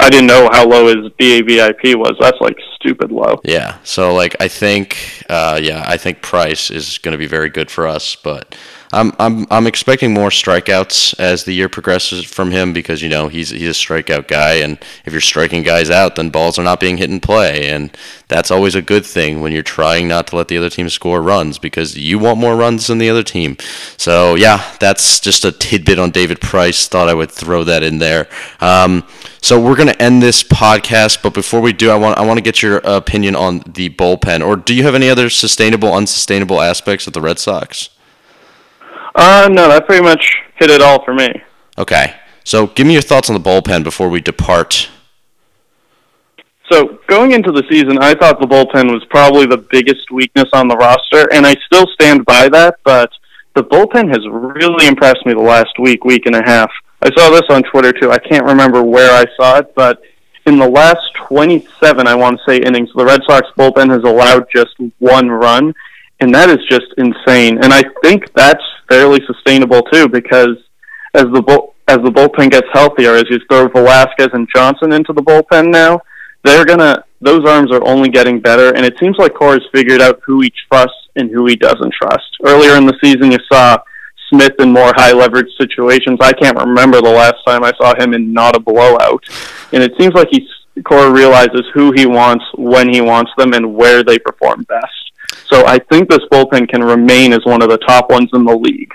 I 0.00 0.08
didn't 0.08 0.26
know 0.26 0.48
how 0.50 0.66
low 0.66 0.86
his 0.86 1.12
BABIP 1.18 1.94
was. 1.96 2.16
That's 2.18 2.40
like 2.40 2.56
stupid 2.76 3.12
low. 3.12 3.40
Yeah. 3.44 3.78
So 3.84 4.14
like 4.14 4.34
I 4.40 4.48
think, 4.48 5.24
uh, 5.28 5.60
yeah, 5.62 5.84
I 5.86 5.96
think 5.96 6.22
Price 6.22 6.70
is 6.70 6.98
going 6.98 7.12
to 7.12 7.18
be 7.18 7.26
very 7.26 7.50
good 7.50 7.70
for 7.70 7.86
us, 7.86 8.16
but 8.16 8.56
I'm 8.92 9.12
I'm 9.20 9.46
I'm 9.50 9.68
expecting 9.68 10.12
more 10.12 10.30
strikeouts 10.30 11.18
as 11.20 11.44
the 11.44 11.52
year 11.52 11.68
progresses 11.68 12.24
from 12.24 12.50
him 12.50 12.72
because 12.72 13.02
you 13.02 13.08
know 13.08 13.28
he's 13.28 13.50
he's 13.50 13.68
a 13.68 13.72
strikeout 13.72 14.26
guy, 14.26 14.54
and 14.54 14.78
if 15.04 15.12
you're 15.12 15.20
striking 15.20 15.62
guys 15.62 15.90
out, 15.90 16.16
then 16.16 16.30
balls 16.30 16.58
are 16.58 16.64
not 16.64 16.80
being 16.80 16.96
hit 16.96 17.08
in 17.08 17.20
play, 17.20 17.68
and 17.68 17.96
that's 18.26 18.50
always 18.50 18.74
a 18.74 18.82
good 18.82 19.06
thing 19.06 19.40
when 19.40 19.52
you're 19.52 19.62
trying 19.62 20.08
not 20.08 20.26
to 20.28 20.36
let 20.36 20.48
the 20.48 20.58
other 20.58 20.70
team 20.70 20.88
score 20.88 21.22
runs 21.22 21.56
because 21.56 21.96
you 21.96 22.18
want 22.18 22.40
more 22.40 22.56
runs 22.56 22.88
than 22.88 22.98
the 22.98 23.08
other 23.08 23.22
team. 23.22 23.56
So 23.96 24.34
yeah, 24.34 24.74
that's 24.80 25.20
just 25.20 25.44
a 25.44 25.52
tidbit 25.52 26.00
on 26.00 26.10
David 26.10 26.40
Price. 26.40 26.88
Thought 26.88 27.08
I 27.08 27.14
would 27.14 27.30
throw 27.30 27.62
that 27.62 27.84
in 27.84 27.98
there. 27.98 28.28
Um, 28.60 29.06
so 29.40 29.60
we're 29.60 29.76
gonna 29.76 29.96
end 30.00 30.20
this 30.20 30.42
podcast, 30.42 31.22
but 31.22 31.32
before 31.32 31.60
we 31.60 31.72
do, 31.72 31.90
I 31.90 31.96
want 31.96 32.18
I 32.18 32.26
want 32.26 32.38
to 32.38 32.42
get 32.42 32.60
your 32.60 32.78
opinion 32.78 33.36
on 33.36 33.60
the 33.60 33.88
bullpen, 33.90 34.44
or 34.44 34.56
do 34.56 34.74
you 34.74 34.82
have 34.82 34.96
any 34.96 35.08
other 35.08 35.30
sustainable, 35.30 35.94
unsustainable 35.94 36.60
aspects 36.60 37.06
of 37.06 37.12
the 37.12 37.20
Red 37.20 37.38
Sox? 37.38 37.90
Uh, 39.14 39.48
no, 39.50 39.68
that 39.68 39.86
pretty 39.86 40.02
much 40.02 40.34
hit 40.56 40.70
it 40.70 40.80
all 40.80 41.04
for 41.04 41.14
me. 41.14 41.28
Okay. 41.78 42.14
So 42.44 42.66
give 42.68 42.86
me 42.86 42.94
your 42.94 43.02
thoughts 43.02 43.30
on 43.30 43.34
the 43.34 43.48
bullpen 43.48 43.84
before 43.84 44.08
we 44.08 44.20
depart. 44.20 44.88
So 46.70 47.00
going 47.08 47.32
into 47.32 47.50
the 47.50 47.64
season, 47.68 47.98
I 47.98 48.14
thought 48.14 48.40
the 48.40 48.46
bullpen 48.46 48.92
was 48.92 49.04
probably 49.10 49.46
the 49.46 49.56
biggest 49.58 50.10
weakness 50.10 50.48
on 50.52 50.68
the 50.68 50.76
roster, 50.76 51.28
and 51.32 51.44
I 51.44 51.56
still 51.66 51.86
stand 51.94 52.24
by 52.24 52.48
that, 52.48 52.76
but 52.84 53.10
the 53.54 53.64
bullpen 53.64 54.08
has 54.08 54.20
really 54.28 54.86
impressed 54.86 55.26
me 55.26 55.32
the 55.32 55.40
last 55.40 55.78
week, 55.80 56.04
week 56.04 56.26
and 56.26 56.36
a 56.36 56.42
half. 56.42 56.70
I 57.02 57.10
saw 57.16 57.30
this 57.30 57.42
on 57.50 57.64
Twitter 57.64 57.92
too. 57.92 58.12
I 58.12 58.18
can't 58.18 58.44
remember 58.44 58.82
where 58.82 59.10
I 59.10 59.24
saw 59.36 59.58
it, 59.58 59.74
but 59.74 60.02
in 60.46 60.58
the 60.58 60.68
last 60.68 61.00
27, 61.26 62.06
I 62.06 62.14
want 62.14 62.38
to 62.38 62.44
say 62.46 62.58
innings, 62.58 62.90
the 62.94 63.04
Red 63.04 63.20
Sox 63.26 63.48
bullpen 63.58 63.90
has 63.90 64.04
allowed 64.04 64.46
just 64.54 64.76
one 64.98 65.28
run, 65.28 65.74
and 66.20 66.34
that 66.34 66.50
is 66.50 66.58
just 66.68 66.86
insane. 66.98 67.62
And 67.62 67.72
I 67.72 67.82
think 68.02 68.32
that's 68.34 68.62
fairly 68.88 69.20
sustainable 69.26 69.82
too, 69.82 70.08
because 70.08 70.56
as 71.14 71.24
the 71.32 71.42
bull, 71.42 71.74
as 71.88 71.98
the 71.98 72.10
bullpen 72.10 72.50
gets 72.50 72.68
healthier, 72.72 73.14
as 73.14 73.24
you 73.30 73.40
throw 73.50 73.68
Velazquez 73.68 74.28
and 74.32 74.48
Johnson 74.54 74.92
into 74.92 75.12
the 75.12 75.22
bullpen 75.22 75.70
now, 75.70 76.00
they're 76.44 76.64
gonna 76.64 77.04
those 77.20 77.44
arms 77.46 77.70
are 77.70 77.86
only 77.86 78.08
getting 78.08 78.40
better, 78.40 78.74
and 78.74 78.84
it 78.84 78.98
seems 78.98 79.16
like 79.18 79.34
Cora's 79.34 79.66
figured 79.74 80.00
out 80.00 80.20
who 80.24 80.40
he 80.40 80.52
trusts 80.70 81.08
and 81.16 81.30
who 81.30 81.46
he 81.46 81.56
doesn't 81.56 81.92
trust. 81.92 82.24
Earlier 82.44 82.76
in 82.76 82.86
the 82.86 82.96
season, 83.02 83.30
you 83.30 83.38
saw 83.52 83.78
Smith 84.30 84.54
in 84.58 84.72
more 84.72 84.92
high 84.96 85.12
leverage 85.12 85.50
situations. 85.58 86.18
I 86.22 86.32
can't 86.32 86.56
remember 86.56 87.02
the 87.02 87.10
last 87.10 87.36
time 87.46 87.62
I 87.62 87.72
saw 87.76 87.94
him 88.00 88.14
in 88.14 88.32
not 88.32 88.56
a 88.56 88.60
blowout, 88.60 89.22
and 89.72 89.82
it 89.82 89.92
seems 89.98 90.14
like 90.14 90.28
he's 90.30 90.48
Cora 90.84 91.10
realizes 91.10 91.62
who 91.74 91.92
he 91.92 92.06
wants 92.06 92.44
when 92.54 92.88
he 92.88 93.00
wants 93.00 93.30
them 93.36 93.52
and 93.52 93.74
where 93.74 94.02
they 94.02 94.18
perform 94.18 94.62
best. 94.62 94.99
So 95.48 95.66
I 95.66 95.78
think 95.90 96.08
this 96.08 96.20
bullpen 96.32 96.68
can 96.68 96.82
remain 96.82 97.32
as 97.32 97.44
one 97.44 97.62
of 97.62 97.68
the 97.68 97.78
top 97.78 98.10
ones 98.10 98.30
in 98.32 98.44
the 98.44 98.56
league, 98.56 98.92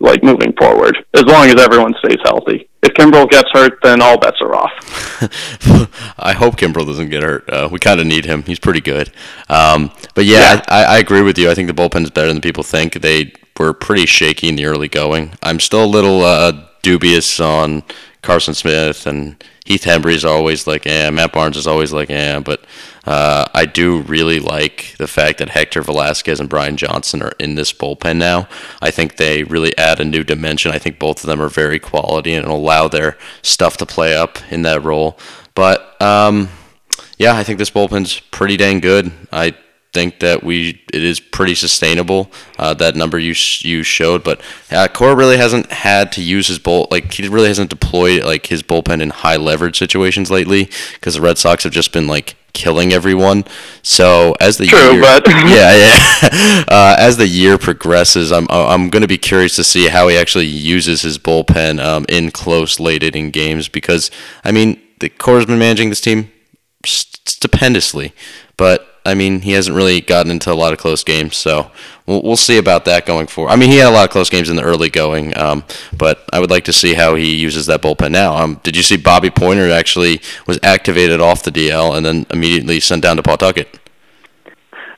like 0.00 0.22
moving 0.22 0.52
forward, 0.58 0.96
as 1.14 1.24
long 1.24 1.48
as 1.48 1.60
everyone 1.60 1.94
stays 2.04 2.18
healthy. 2.24 2.68
If 2.82 2.94
Kimbrel 2.94 3.28
gets 3.28 3.50
hurt, 3.52 3.78
then 3.82 4.00
all 4.00 4.18
bets 4.18 4.38
are 4.40 4.54
off. 4.54 4.70
I 6.18 6.32
hope 6.32 6.56
Kimbrel 6.56 6.86
doesn't 6.86 7.10
get 7.10 7.22
hurt. 7.22 7.48
Uh, 7.48 7.68
we 7.70 7.78
kind 7.78 8.00
of 8.00 8.06
need 8.06 8.24
him. 8.24 8.44
He's 8.44 8.60
pretty 8.60 8.80
good. 8.80 9.10
Um, 9.48 9.90
but 10.14 10.24
yeah, 10.24 10.54
yeah. 10.54 10.62
I, 10.68 10.84
I 10.84 10.98
agree 10.98 11.22
with 11.22 11.38
you. 11.38 11.50
I 11.50 11.54
think 11.54 11.66
the 11.68 11.74
bullpen 11.74 12.04
is 12.04 12.10
better 12.10 12.32
than 12.32 12.40
people 12.40 12.62
think. 12.62 13.00
They 13.00 13.32
were 13.58 13.72
pretty 13.72 14.06
shaky 14.06 14.48
in 14.48 14.56
the 14.56 14.66
early 14.66 14.88
going. 14.88 15.32
I'm 15.42 15.58
still 15.58 15.84
a 15.84 15.86
little 15.86 16.22
uh, 16.22 16.52
dubious 16.82 17.40
on 17.40 17.82
Carson 18.22 18.54
Smith 18.54 19.06
and 19.06 19.42
Heath 19.64 19.84
Hembree 19.84 20.14
is 20.14 20.24
always 20.24 20.66
like, 20.66 20.84
yeah. 20.84 21.10
Matt 21.10 21.32
Barnes 21.32 21.56
is 21.56 21.66
always 21.66 21.92
like, 21.92 22.08
yeah. 22.08 22.40
But 22.40 22.64
uh, 23.08 23.46
I 23.54 23.64
do 23.64 24.02
really 24.02 24.38
like 24.38 24.94
the 24.98 25.06
fact 25.06 25.38
that 25.38 25.48
Hector 25.48 25.80
Velazquez 25.80 26.40
and 26.40 26.48
Brian 26.48 26.76
Johnson 26.76 27.22
are 27.22 27.32
in 27.38 27.54
this 27.54 27.72
bullpen 27.72 28.18
now. 28.18 28.46
I 28.82 28.90
think 28.90 29.16
they 29.16 29.44
really 29.44 29.76
add 29.78 29.98
a 29.98 30.04
new 30.04 30.22
dimension. 30.22 30.72
I 30.72 30.78
think 30.78 30.98
both 30.98 31.24
of 31.24 31.26
them 31.26 31.40
are 31.40 31.48
very 31.48 31.78
quality 31.78 32.34
and 32.34 32.44
allow 32.46 32.86
their 32.86 33.16
stuff 33.40 33.78
to 33.78 33.86
play 33.86 34.14
up 34.14 34.36
in 34.52 34.60
that 34.62 34.84
role. 34.84 35.18
But 35.54 36.00
um, 36.02 36.50
yeah, 37.16 37.34
I 37.34 37.44
think 37.44 37.58
this 37.58 37.70
bullpen's 37.70 38.20
pretty 38.20 38.58
dang 38.58 38.80
good. 38.80 39.10
I 39.32 39.56
think 39.98 40.20
that 40.20 40.44
we 40.44 40.80
it 40.92 41.02
is 41.02 41.18
pretty 41.18 41.56
sustainable. 41.56 42.30
Uh, 42.56 42.72
that 42.74 42.94
number 42.94 43.18
you 43.18 43.34
you 43.60 43.82
showed, 43.82 44.22
but 44.22 44.40
uh, 44.70 44.86
Cora 44.86 45.16
really 45.16 45.36
hasn't 45.36 45.72
had 45.72 46.12
to 46.12 46.22
use 46.22 46.46
his 46.46 46.60
bull 46.60 46.86
like 46.92 47.12
he 47.12 47.26
really 47.26 47.48
hasn't 47.48 47.70
deployed 47.70 48.22
like 48.22 48.46
his 48.46 48.62
bullpen 48.62 49.02
in 49.02 49.10
high 49.10 49.36
leverage 49.36 49.76
situations 49.76 50.30
lately 50.30 50.70
because 50.94 51.14
the 51.14 51.20
Red 51.20 51.36
Sox 51.36 51.64
have 51.64 51.72
just 51.72 51.92
been 51.92 52.06
like 52.06 52.36
killing 52.52 52.92
everyone. 52.92 53.44
So 53.82 54.36
as 54.40 54.56
the 54.58 54.66
True, 54.66 54.92
year, 54.92 55.00
but 55.00 55.26
yeah, 55.28 55.74
yeah. 55.74 56.64
Uh, 56.68 56.96
as 56.98 57.16
the 57.16 57.26
year 57.26 57.58
progresses, 57.58 58.30
I'm 58.30 58.46
I'm 58.50 58.90
going 58.90 59.02
to 59.02 59.08
be 59.08 59.18
curious 59.18 59.56
to 59.56 59.64
see 59.64 59.88
how 59.88 60.06
he 60.06 60.16
actually 60.16 60.46
uses 60.46 61.02
his 61.02 61.18
bullpen 61.18 61.82
um, 61.84 62.06
in 62.08 62.30
close 62.30 62.78
late 62.78 63.02
inning 63.02 63.30
games 63.30 63.68
because 63.68 64.12
I 64.44 64.52
mean 64.52 64.80
the 65.00 65.08
Cora's 65.08 65.46
been 65.46 65.58
managing 65.58 65.88
this 65.88 66.00
team 66.00 66.30
stupendously, 66.84 68.12
but 68.56 68.87
I 69.08 69.14
mean, 69.14 69.40
he 69.40 69.52
hasn't 69.52 69.74
really 69.74 70.00
gotten 70.00 70.30
into 70.30 70.52
a 70.52 70.54
lot 70.54 70.72
of 70.72 70.78
close 70.78 71.02
games, 71.02 71.36
so 71.36 71.70
we'll, 72.06 72.22
we'll 72.22 72.36
see 72.36 72.58
about 72.58 72.84
that 72.84 73.06
going 73.06 73.26
forward. 73.26 73.50
I 73.50 73.56
mean, 73.56 73.70
he 73.70 73.78
had 73.78 73.88
a 73.88 73.90
lot 73.90 74.04
of 74.04 74.10
close 74.10 74.28
games 74.28 74.50
in 74.50 74.56
the 74.56 74.62
early 74.62 74.90
going, 74.90 75.36
um, 75.36 75.64
but 75.96 76.24
I 76.32 76.40
would 76.40 76.50
like 76.50 76.64
to 76.64 76.72
see 76.72 76.94
how 76.94 77.14
he 77.14 77.34
uses 77.34 77.66
that 77.66 77.80
bullpen 77.80 78.10
now. 78.10 78.36
Um, 78.36 78.60
did 78.62 78.76
you 78.76 78.82
see 78.82 78.96
Bobby 78.96 79.30
Poyner 79.30 79.70
actually 79.70 80.20
was 80.46 80.58
activated 80.62 81.20
off 81.20 81.42
the 81.42 81.50
DL 81.50 81.96
and 81.96 82.04
then 82.04 82.26
immediately 82.30 82.80
sent 82.80 83.02
down 83.02 83.16
to 83.16 83.22
Pawtucket? 83.22 83.78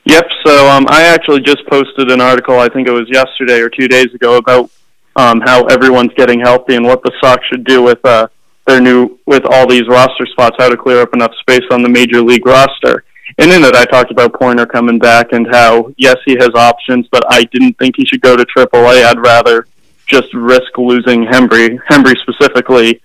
Yep. 0.05 0.25
So 0.45 0.69
um, 0.69 0.85
I 0.89 1.03
actually 1.03 1.41
just 1.41 1.65
posted 1.67 2.11
an 2.11 2.21
article. 2.21 2.59
I 2.59 2.67
think 2.69 2.87
it 2.87 2.91
was 2.91 3.07
yesterday 3.09 3.59
or 3.59 3.69
two 3.69 3.87
days 3.87 4.13
ago 4.13 4.37
about 4.37 4.69
um, 5.15 5.41
how 5.41 5.65
everyone's 5.65 6.13
getting 6.15 6.39
healthy 6.39 6.75
and 6.75 6.85
what 6.85 7.03
the 7.03 7.11
Sox 7.21 7.45
should 7.47 7.63
do 7.63 7.81
with 7.83 8.03
uh, 8.03 8.27
their 8.67 8.81
new 8.81 9.19
with 9.25 9.43
all 9.45 9.67
these 9.67 9.87
roster 9.87 10.25
spots, 10.25 10.55
how 10.59 10.69
to 10.69 10.77
clear 10.77 11.01
up 11.01 11.13
enough 11.13 11.31
space 11.39 11.63
on 11.71 11.81
the 11.81 11.89
major 11.89 12.21
league 12.21 12.45
roster. 12.45 13.03
And 13.37 13.51
in 13.51 13.63
it, 13.63 13.75
I 13.75 13.85
talked 13.85 14.11
about 14.11 14.33
Poyner 14.33 14.69
coming 14.69 14.99
back 14.99 15.31
and 15.31 15.47
how, 15.51 15.93
yes, 15.97 16.17
he 16.25 16.35
has 16.39 16.49
options, 16.55 17.07
but 17.11 17.23
I 17.29 17.43
didn't 17.45 17.77
think 17.77 17.95
he 17.97 18.05
should 18.05 18.21
go 18.21 18.35
to 18.35 18.45
AAA. 18.45 19.05
I'd 19.05 19.19
rather 19.19 19.67
just 20.07 20.33
risk 20.33 20.77
losing 20.77 21.25
Hembree, 21.25 21.79
Hembree 21.89 22.17
specifically, 22.21 23.01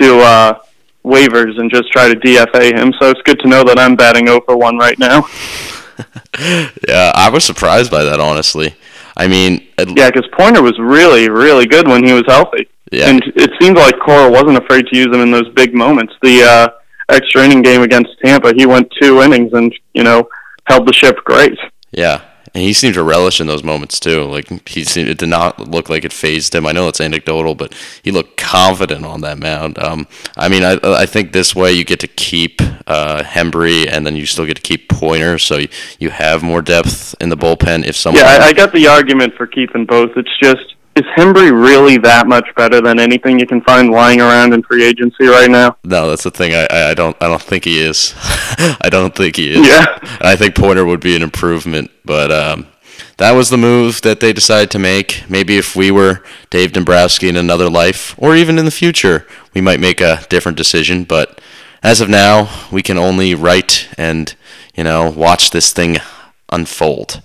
to 0.00 0.18
uh, 0.18 0.58
waivers 1.04 1.58
and 1.58 1.70
just 1.70 1.90
try 1.92 2.08
to 2.08 2.16
DFA 2.16 2.76
him. 2.76 2.92
So 3.00 3.10
it's 3.10 3.22
good 3.22 3.38
to 3.40 3.48
know 3.48 3.64
that 3.64 3.78
I'm 3.78 3.96
batting 3.96 4.26
0 4.26 4.40
for 4.44 4.56
1 4.56 4.76
right 4.76 4.98
now. 4.98 5.26
yeah, 6.88 7.12
I 7.14 7.30
was 7.32 7.44
surprised 7.44 7.90
by 7.90 8.04
that, 8.04 8.20
honestly. 8.20 8.74
I 9.16 9.26
mean, 9.26 9.66
yeah, 9.78 10.10
because 10.10 10.28
Poyner 10.32 10.62
was 10.62 10.78
really, 10.78 11.28
really 11.28 11.66
good 11.66 11.88
when 11.88 12.04
he 12.04 12.12
was 12.12 12.24
healthy. 12.26 12.68
Yeah. 12.92 13.10
And 13.10 13.22
it 13.36 13.50
seemed 13.60 13.76
like 13.76 13.98
Cora 13.98 14.30
wasn't 14.30 14.56
afraid 14.56 14.86
to 14.86 14.96
use 14.96 15.06
him 15.06 15.20
in 15.20 15.30
those 15.30 15.48
big 15.50 15.74
moments. 15.74 16.14
The 16.22 16.42
uh, 16.42 16.68
extra 17.08 17.44
inning 17.44 17.62
game 17.62 17.82
against 17.82 18.18
Tampa, 18.24 18.52
he 18.54 18.66
went 18.66 18.92
two 19.00 19.20
innings 19.22 19.52
and 19.52 19.74
you 19.94 20.02
know 20.02 20.28
held 20.66 20.86
the 20.86 20.92
ship 20.92 21.16
great. 21.24 21.58
Yeah, 21.90 22.22
and 22.54 22.62
he 22.62 22.72
seemed 22.72 22.94
to 22.94 23.02
relish 23.02 23.40
in 23.40 23.46
those 23.46 23.62
moments 23.62 24.00
too. 24.00 24.24
Like 24.24 24.68
he 24.68 24.84
seemed, 24.84 25.08
it 25.08 25.18
did 25.18 25.28
not 25.28 25.58
look 25.68 25.88
like 25.88 26.04
it 26.04 26.12
fazed 26.12 26.54
him. 26.54 26.66
I 26.66 26.72
know 26.72 26.88
it's 26.88 27.00
anecdotal, 27.00 27.54
but 27.54 27.74
he 28.02 28.10
looked 28.10 28.36
confident 28.36 29.04
on 29.04 29.20
that 29.22 29.38
mound. 29.38 29.78
Um, 29.78 30.06
I 30.36 30.48
mean, 30.48 30.64
I 30.64 30.78
I 30.82 31.06
think 31.06 31.32
this 31.32 31.54
way 31.54 31.72
you 31.72 31.84
get 31.84 32.00
to 32.00 32.08
keep 32.08 32.60
uh, 32.86 33.22
Hembree, 33.22 33.88
and 33.90 34.06
then 34.06 34.16
you 34.16 34.26
still 34.26 34.46
get 34.46 34.56
to 34.56 34.62
keep 34.62 34.88
Poyner, 34.88 35.40
so 35.40 35.58
you, 35.58 35.68
you 35.98 36.10
have 36.10 36.42
more 36.42 36.62
depth 36.62 37.14
in 37.20 37.28
the 37.28 37.36
bullpen. 37.36 37.86
If 37.86 37.96
someone, 37.96 38.24
yeah, 38.24 38.38
I, 38.40 38.46
I 38.46 38.52
got 38.52 38.72
the 38.72 38.86
argument 38.86 39.34
for 39.34 39.46
keeping 39.46 39.84
both. 39.84 40.16
It's 40.16 40.38
just 40.42 40.74
is 40.98 41.04
Hembree 41.16 41.52
really 41.52 41.96
that 41.98 42.26
much 42.26 42.48
better 42.56 42.80
than 42.80 42.98
anything 42.98 43.38
you 43.38 43.46
can 43.46 43.60
find 43.60 43.90
lying 43.90 44.20
around 44.20 44.52
in 44.52 44.62
free 44.62 44.84
agency 44.84 45.26
right 45.26 45.50
now? 45.50 45.76
No, 45.84 46.10
that's 46.10 46.24
the 46.24 46.30
thing. 46.30 46.54
I, 46.54 46.90
I 46.90 46.94
don't 46.94 47.16
I 47.22 47.28
don't 47.28 47.40
think 47.42 47.64
he 47.64 47.80
is. 47.80 48.14
I 48.18 48.88
don't 48.90 49.14
think 49.14 49.36
he 49.36 49.52
is. 49.52 49.66
Yeah. 49.66 49.98
I 50.20 50.34
think 50.36 50.54
Poyner 50.54 50.86
would 50.86 51.00
be 51.00 51.14
an 51.14 51.22
improvement, 51.22 51.90
but 52.04 52.32
um, 52.32 52.66
that 53.18 53.32
was 53.32 53.50
the 53.50 53.56
move 53.56 54.02
that 54.02 54.20
they 54.20 54.32
decided 54.32 54.70
to 54.72 54.78
make. 54.78 55.24
Maybe 55.28 55.56
if 55.56 55.76
we 55.76 55.90
were 55.90 56.22
Dave 56.50 56.72
Dombrowski 56.72 57.28
in 57.28 57.36
another 57.36 57.70
life, 57.70 58.14
or 58.18 58.34
even 58.34 58.58
in 58.58 58.64
the 58.64 58.70
future, 58.70 59.26
we 59.54 59.60
might 59.60 59.80
make 59.80 60.00
a 60.00 60.24
different 60.28 60.58
decision. 60.58 61.04
But 61.04 61.40
as 61.82 62.00
of 62.00 62.08
now, 62.08 62.50
we 62.72 62.82
can 62.82 62.98
only 62.98 63.34
write 63.34 63.88
and 63.96 64.34
you 64.74 64.82
know 64.82 65.10
watch 65.10 65.50
this 65.50 65.72
thing 65.72 65.98
unfold. 66.50 67.20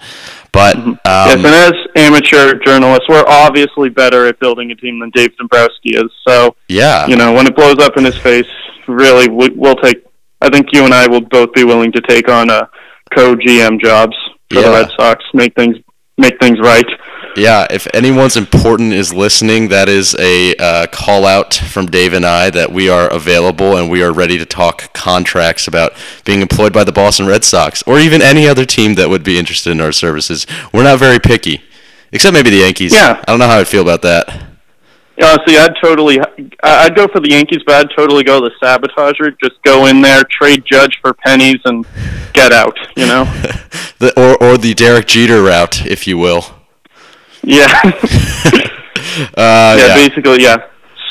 But 0.54 0.78
mm-hmm. 0.78 0.90
um, 0.90 0.98
yes, 1.06 1.36
and 1.36 1.46
as 1.48 1.74
amateur 1.96 2.60
journalists, 2.60 3.10
we're 3.10 3.26
obviously 3.28 3.90
better 3.90 4.28
at 4.28 4.40
building 4.40 4.72
a 4.72 4.76
team 4.76 5.00
than 5.00 5.10
Dave 5.10 5.36
Dombrowski 5.36 5.96
is. 5.96 6.12
So 6.26 6.56
yeah, 6.70 7.08
you 7.08 7.16
know, 7.16 7.34
when 7.34 7.48
it 7.48 7.56
blows 7.56 7.80
up 7.80 7.98
in 7.98 8.06
his 8.06 8.18
face, 8.18 8.48
really, 8.88 9.28
we, 9.28 9.50
we'll 9.50 9.76
take. 9.76 10.06
I 10.42 10.50
think 10.50 10.68
you 10.72 10.86
and 10.86 10.94
I 10.94 11.08
will 11.08 11.22
both 11.22 11.54
be 11.54 11.64
willing 11.64 11.92
to 11.94 12.02
take 12.02 12.30
on 12.30 12.52
uh, 12.52 12.68
co-GM 13.16 13.82
jobs 13.82 14.16
for 14.50 14.60
yeah. 14.60 14.62
the 14.62 14.70
Red 14.70 14.90
Sox, 14.96 15.24
make 15.34 15.56
things 15.56 15.78
make 16.18 16.40
things 16.40 16.60
right. 16.60 16.86
Yeah, 17.36 17.66
if 17.72 17.88
anyone's 17.94 18.38
important 18.38 18.94
is 18.94 19.12
listening, 19.12 19.70
that 19.70 19.90
is 19.90 20.16
a 20.20 20.56
uh, 20.56 20.88
call 20.88 21.26
out 21.26 21.54
from 21.54 21.88
Dave 21.88 22.14
and 22.14 22.26
I 22.26 22.52
that 22.52 22.72
we 22.72 22.90
are 22.90 23.12
available 23.12 23.76
and 23.76 23.90
we 23.90 24.04
are 24.04 24.14
ready 24.14 24.38
to 24.38 24.46
talk 24.46 24.94
contracts 24.94 25.68
about 25.68 25.94
being 26.26 26.42
employed 26.42 26.74
by 26.74 26.84
the 26.84 26.92
Boston 26.92 27.26
Red 27.26 27.44
Sox 27.44 27.82
or 27.84 28.00
even 28.00 28.22
any 28.22 28.48
other 28.48 28.66
team 28.66 28.96
that 28.96 29.10
would 29.10 29.24
be 29.24 29.40
interested 29.40 29.72
in 29.72 29.82
our 29.82 29.92
services. 29.92 30.46
We're 30.72 30.84
not 30.84 31.00
very 31.00 31.20
picky, 31.20 31.64
except 32.12 32.34
maybe 32.34 32.52
the 32.52 32.58
Yankees. 32.58 32.94
Yeah. 32.94 33.20
I 33.28 33.32
don't 33.32 33.40
know 33.40 33.48
how 33.48 33.58
I'd 33.58 33.68
feel 33.68 33.82
about 33.82 34.04
that. 34.04 34.50
Yeah, 35.18 35.38
see, 35.48 35.58
I'd 35.58 35.76
totally, 35.82 36.20
I'd 36.64 36.96
go 36.96 37.08
for 37.08 37.20
the 37.20 37.30
Yankees, 37.30 37.62
but 37.66 37.76
I'd 37.76 37.96
totally 37.96 38.24
go 38.24 38.42
the 38.42 38.52
sabotager. 38.62 39.36
Just 39.44 39.62
go 39.62 39.86
in 39.86 40.02
there, 40.02 40.24
trade 40.24 40.64
Judge 40.66 41.00
for 41.02 41.14
pennies, 41.14 41.62
and 41.66 41.86
get 42.34 42.52
out. 42.52 42.76
You 42.96 43.06
know, 43.06 43.24
the, 44.00 44.12
or 44.18 44.42
or 44.44 44.58
the 44.58 44.74
Derek 44.74 45.06
Jeter 45.06 45.44
route, 45.44 45.86
if 45.86 46.08
you 46.08 46.18
will. 46.18 46.46
Yeah. 47.44 47.82
uh, 47.84 47.92
yeah, 49.38 49.76
yeah, 49.76 49.96
basically, 49.96 50.42
yeah. 50.42 50.58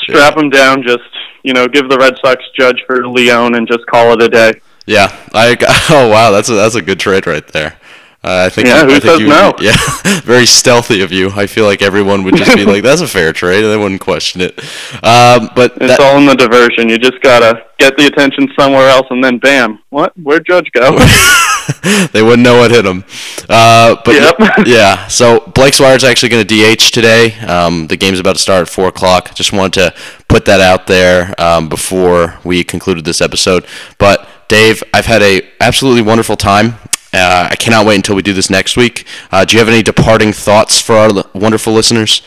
Strap 0.01 0.35
them 0.35 0.49
down. 0.49 0.83
Just 0.83 1.03
you 1.43 1.53
know, 1.53 1.67
give 1.67 1.89
the 1.89 1.97
Red 1.97 2.15
Sox 2.23 2.43
Judge 2.57 2.81
for 2.87 3.07
Leon, 3.07 3.55
and 3.55 3.67
just 3.67 3.85
call 3.87 4.13
it 4.13 4.21
a 4.21 4.29
day. 4.29 4.61
Yeah, 4.85 5.15
I. 5.33 5.55
Oh 5.89 6.09
wow, 6.09 6.31
that's 6.31 6.49
a 6.49 6.53
that's 6.53 6.75
a 6.75 6.81
good 6.81 6.99
trade 6.99 7.27
right 7.27 7.45
there. 7.49 7.77
Uh, 8.25 8.45
I 8.45 8.49
think 8.49 8.67
yeah, 8.67 8.83
you, 8.83 8.87
who 8.87 8.95
I 8.95 8.99
says 8.99 9.19
you, 9.19 9.27
no? 9.27 9.53
Yeah, 9.59 9.75
very 10.23 10.45
stealthy 10.45 11.01
of 11.01 11.11
you. 11.11 11.29
I 11.31 11.45
feel 11.45 11.65
like 11.65 11.81
everyone 11.81 12.23
would 12.23 12.37
just 12.37 12.55
be 12.55 12.63
like, 12.73 12.81
"That's 12.81 13.01
a 13.01 13.07
fair 13.07 13.33
trade," 13.33 13.65
and 13.65 13.73
they 13.73 13.75
wouldn't 13.75 13.99
question 13.99 14.39
it. 14.39 14.57
Um, 15.03 15.49
but 15.55 15.73
it's 15.75 15.97
that, 15.97 15.99
all 15.99 16.17
in 16.17 16.25
the 16.25 16.35
diversion. 16.35 16.87
You 16.87 16.97
just 16.97 17.19
gotta 17.21 17.65
get 17.79 17.97
the 17.97 18.07
attention 18.07 18.47
somewhere 18.57 18.87
else, 18.87 19.07
and 19.09 19.21
then 19.21 19.39
bam, 19.39 19.79
what? 19.89 20.17
Where'd 20.17 20.45
Judge 20.45 20.71
go? 20.71 20.97
they 22.13 22.23
wouldn't 22.23 22.43
know 22.43 22.59
what 22.59 22.71
hit 22.71 22.85
him. 22.85 23.03
Uh, 23.49 23.97
but 24.05 24.15
yep. 24.15 24.67
yeah, 24.67 25.05
so 25.07 25.41
Blake 25.53 25.73
Swihart's 25.73 26.05
actually 26.05 26.29
going 26.29 26.47
to 26.47 26.75
DH 26.75 26.93
today. 26.93 27.33
Um, 27.39 27.87
the 27.87 27.97
game's 27.97 28.21
about 28.21 28.37
to 28.37 28.41
start 28.41 28.61
at 28.61 28.69
four 28.69 28.87
o'clock. 28.87 29.35
Just 29.35 29.51
wanted 29.51 29.73
to 29.73 30.01
put 30.29 30.45
that 30.45 30.61
out 30.61 30.87
there 30.87 31.35
um, 31.41 31.67
before 31.67 32.39
we 32.45 32.63
concluded 32.63 33.03
this 33.03 33.19
episode. 33.19 33.65
But 33.97 34.25
Dave, 34.47 34.83
I've 34.93 35.07
had 35.07 35.21
a 35.21 35.41
absolutely 35.59 36.03
wonderful 36.03 36.37
time. 36.37 36.75
Uh, 37.13 37.47
I 37.51 37.55
cannot 37.55 37.85
wait 37.85 37.95
until 37.97 38.15
we 38.15 38.21
do 38.23 38.33
this 38.33 38.49
next 38.49 38.75
week. 38.75 39.05
Uh, 39.31 39.45
do 39.45 39.55
you 39.55 39.59
have 39.59 39.69
any 39.69 39.83
departing 39.83 40.33
thoughts 40.33 40.81
for 40.81 40.93
our 40.95 41.09
l- 41.09 41.29
wonderful 41.33 41.71
listeners? 41.73 42.21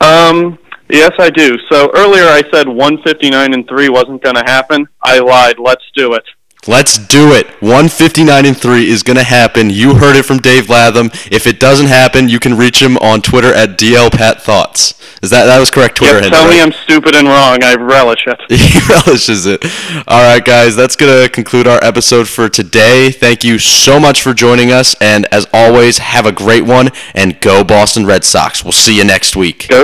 Um, 0.00 0.58
yes, 0.90 1.12
I 1.18 1.30
do. 1.30 1.56
So 1.70 1.90
earlier 1.94 2.24
I 2.24 2.42
said 2.52 2.68
159 2.68 3.54
and 3.54 3.68
3 3.68 3.88
wasn't 3.90 4.22
going 4.22 4.36
to 4.36 4.44
happen. 4.44 4.86
I 5.02 5.20
lied. 5.20 5.58
Let's 5.58 5.84
do 5.94 6.14
it. 6.14 6.24
Let's 6.66 6.96
do 6.96 7.32
it. 7.32 7.46
159 7.60 8.46
and 8.46 8.56
3 8.56 8.88
is 8.88 9.02
going 9.02 9.16
to 9.16 9.24
happen. 9.24 9.68
You 9.70 9.96
heard 9.96 10.16
it 10.16 10.24
from 10.24 10.38
Dave 10.38 10.70
Latham. 10.70 11.10
If 11.30 11.46
it 11.46 11.60
doesn't 11.60 11.88
happen, 11.88 12.28
you 12.28 12.40
can 12.40 12.56
reach 12.56 12.80
him 12.80 12.96
on 12.98 13.20
Twitter 13.20 13.52
at 13.52 13.78
DLPatThoughts. 13.78 14.94
Is 15.22 15.30
that 15.30 15.46
that 15.46 15.58
was 15.58 15.70
correct 15.70 15.96
Twitter 15.96 16.20
yep, 16.20 16.32
Tell 16.32 16.44
right? 16.44 16.56
me 16.56 16.60
I'm 16.60 16.72
stupid 16.72 17.14
and 17.14 17.26
wrong. 17.26 17.64
I 17.64 17.76
relish 17.76 18.26
it. 18.26 18.38
he 18.50 18.78
relishes 18.92 19.46
it. 19.46 19.64
All 20.06 20.22
right, 20.22 20.44
guys, 20.44 20.76
that's 20.76 20.96
going 20.96 21.22
to 21.22 21.30
conclude 21.30 21.66
our 21.66 21.82
episode 21.82 22.28
for 22.28 22.50
today. 22.50 23.10
Thank 23.10 23.42
you 23.42 23.58
so 23.58 23.98
much 23.98 24.20
for 24.20 24.34
joining 24.34 24.70
us 24.70 24.94
and 25.00 25.26
as 25.32 25.46
always, 25.52 25.98
have 25.98 26.26
a 26.26 26.32
great 26.32 26.64
one 26.64 26.90
and 27.14 27.40
go 27.40 27.64
Boston 27.64 28.04
Red 28.04 28.22
Sox. 28.22 28.62
We'll 28.62 28.72
see 28.72 28.98
you 28.98 29.04
next 29.04 29.34
week. 29.34 29.66
Go 29.68 29.82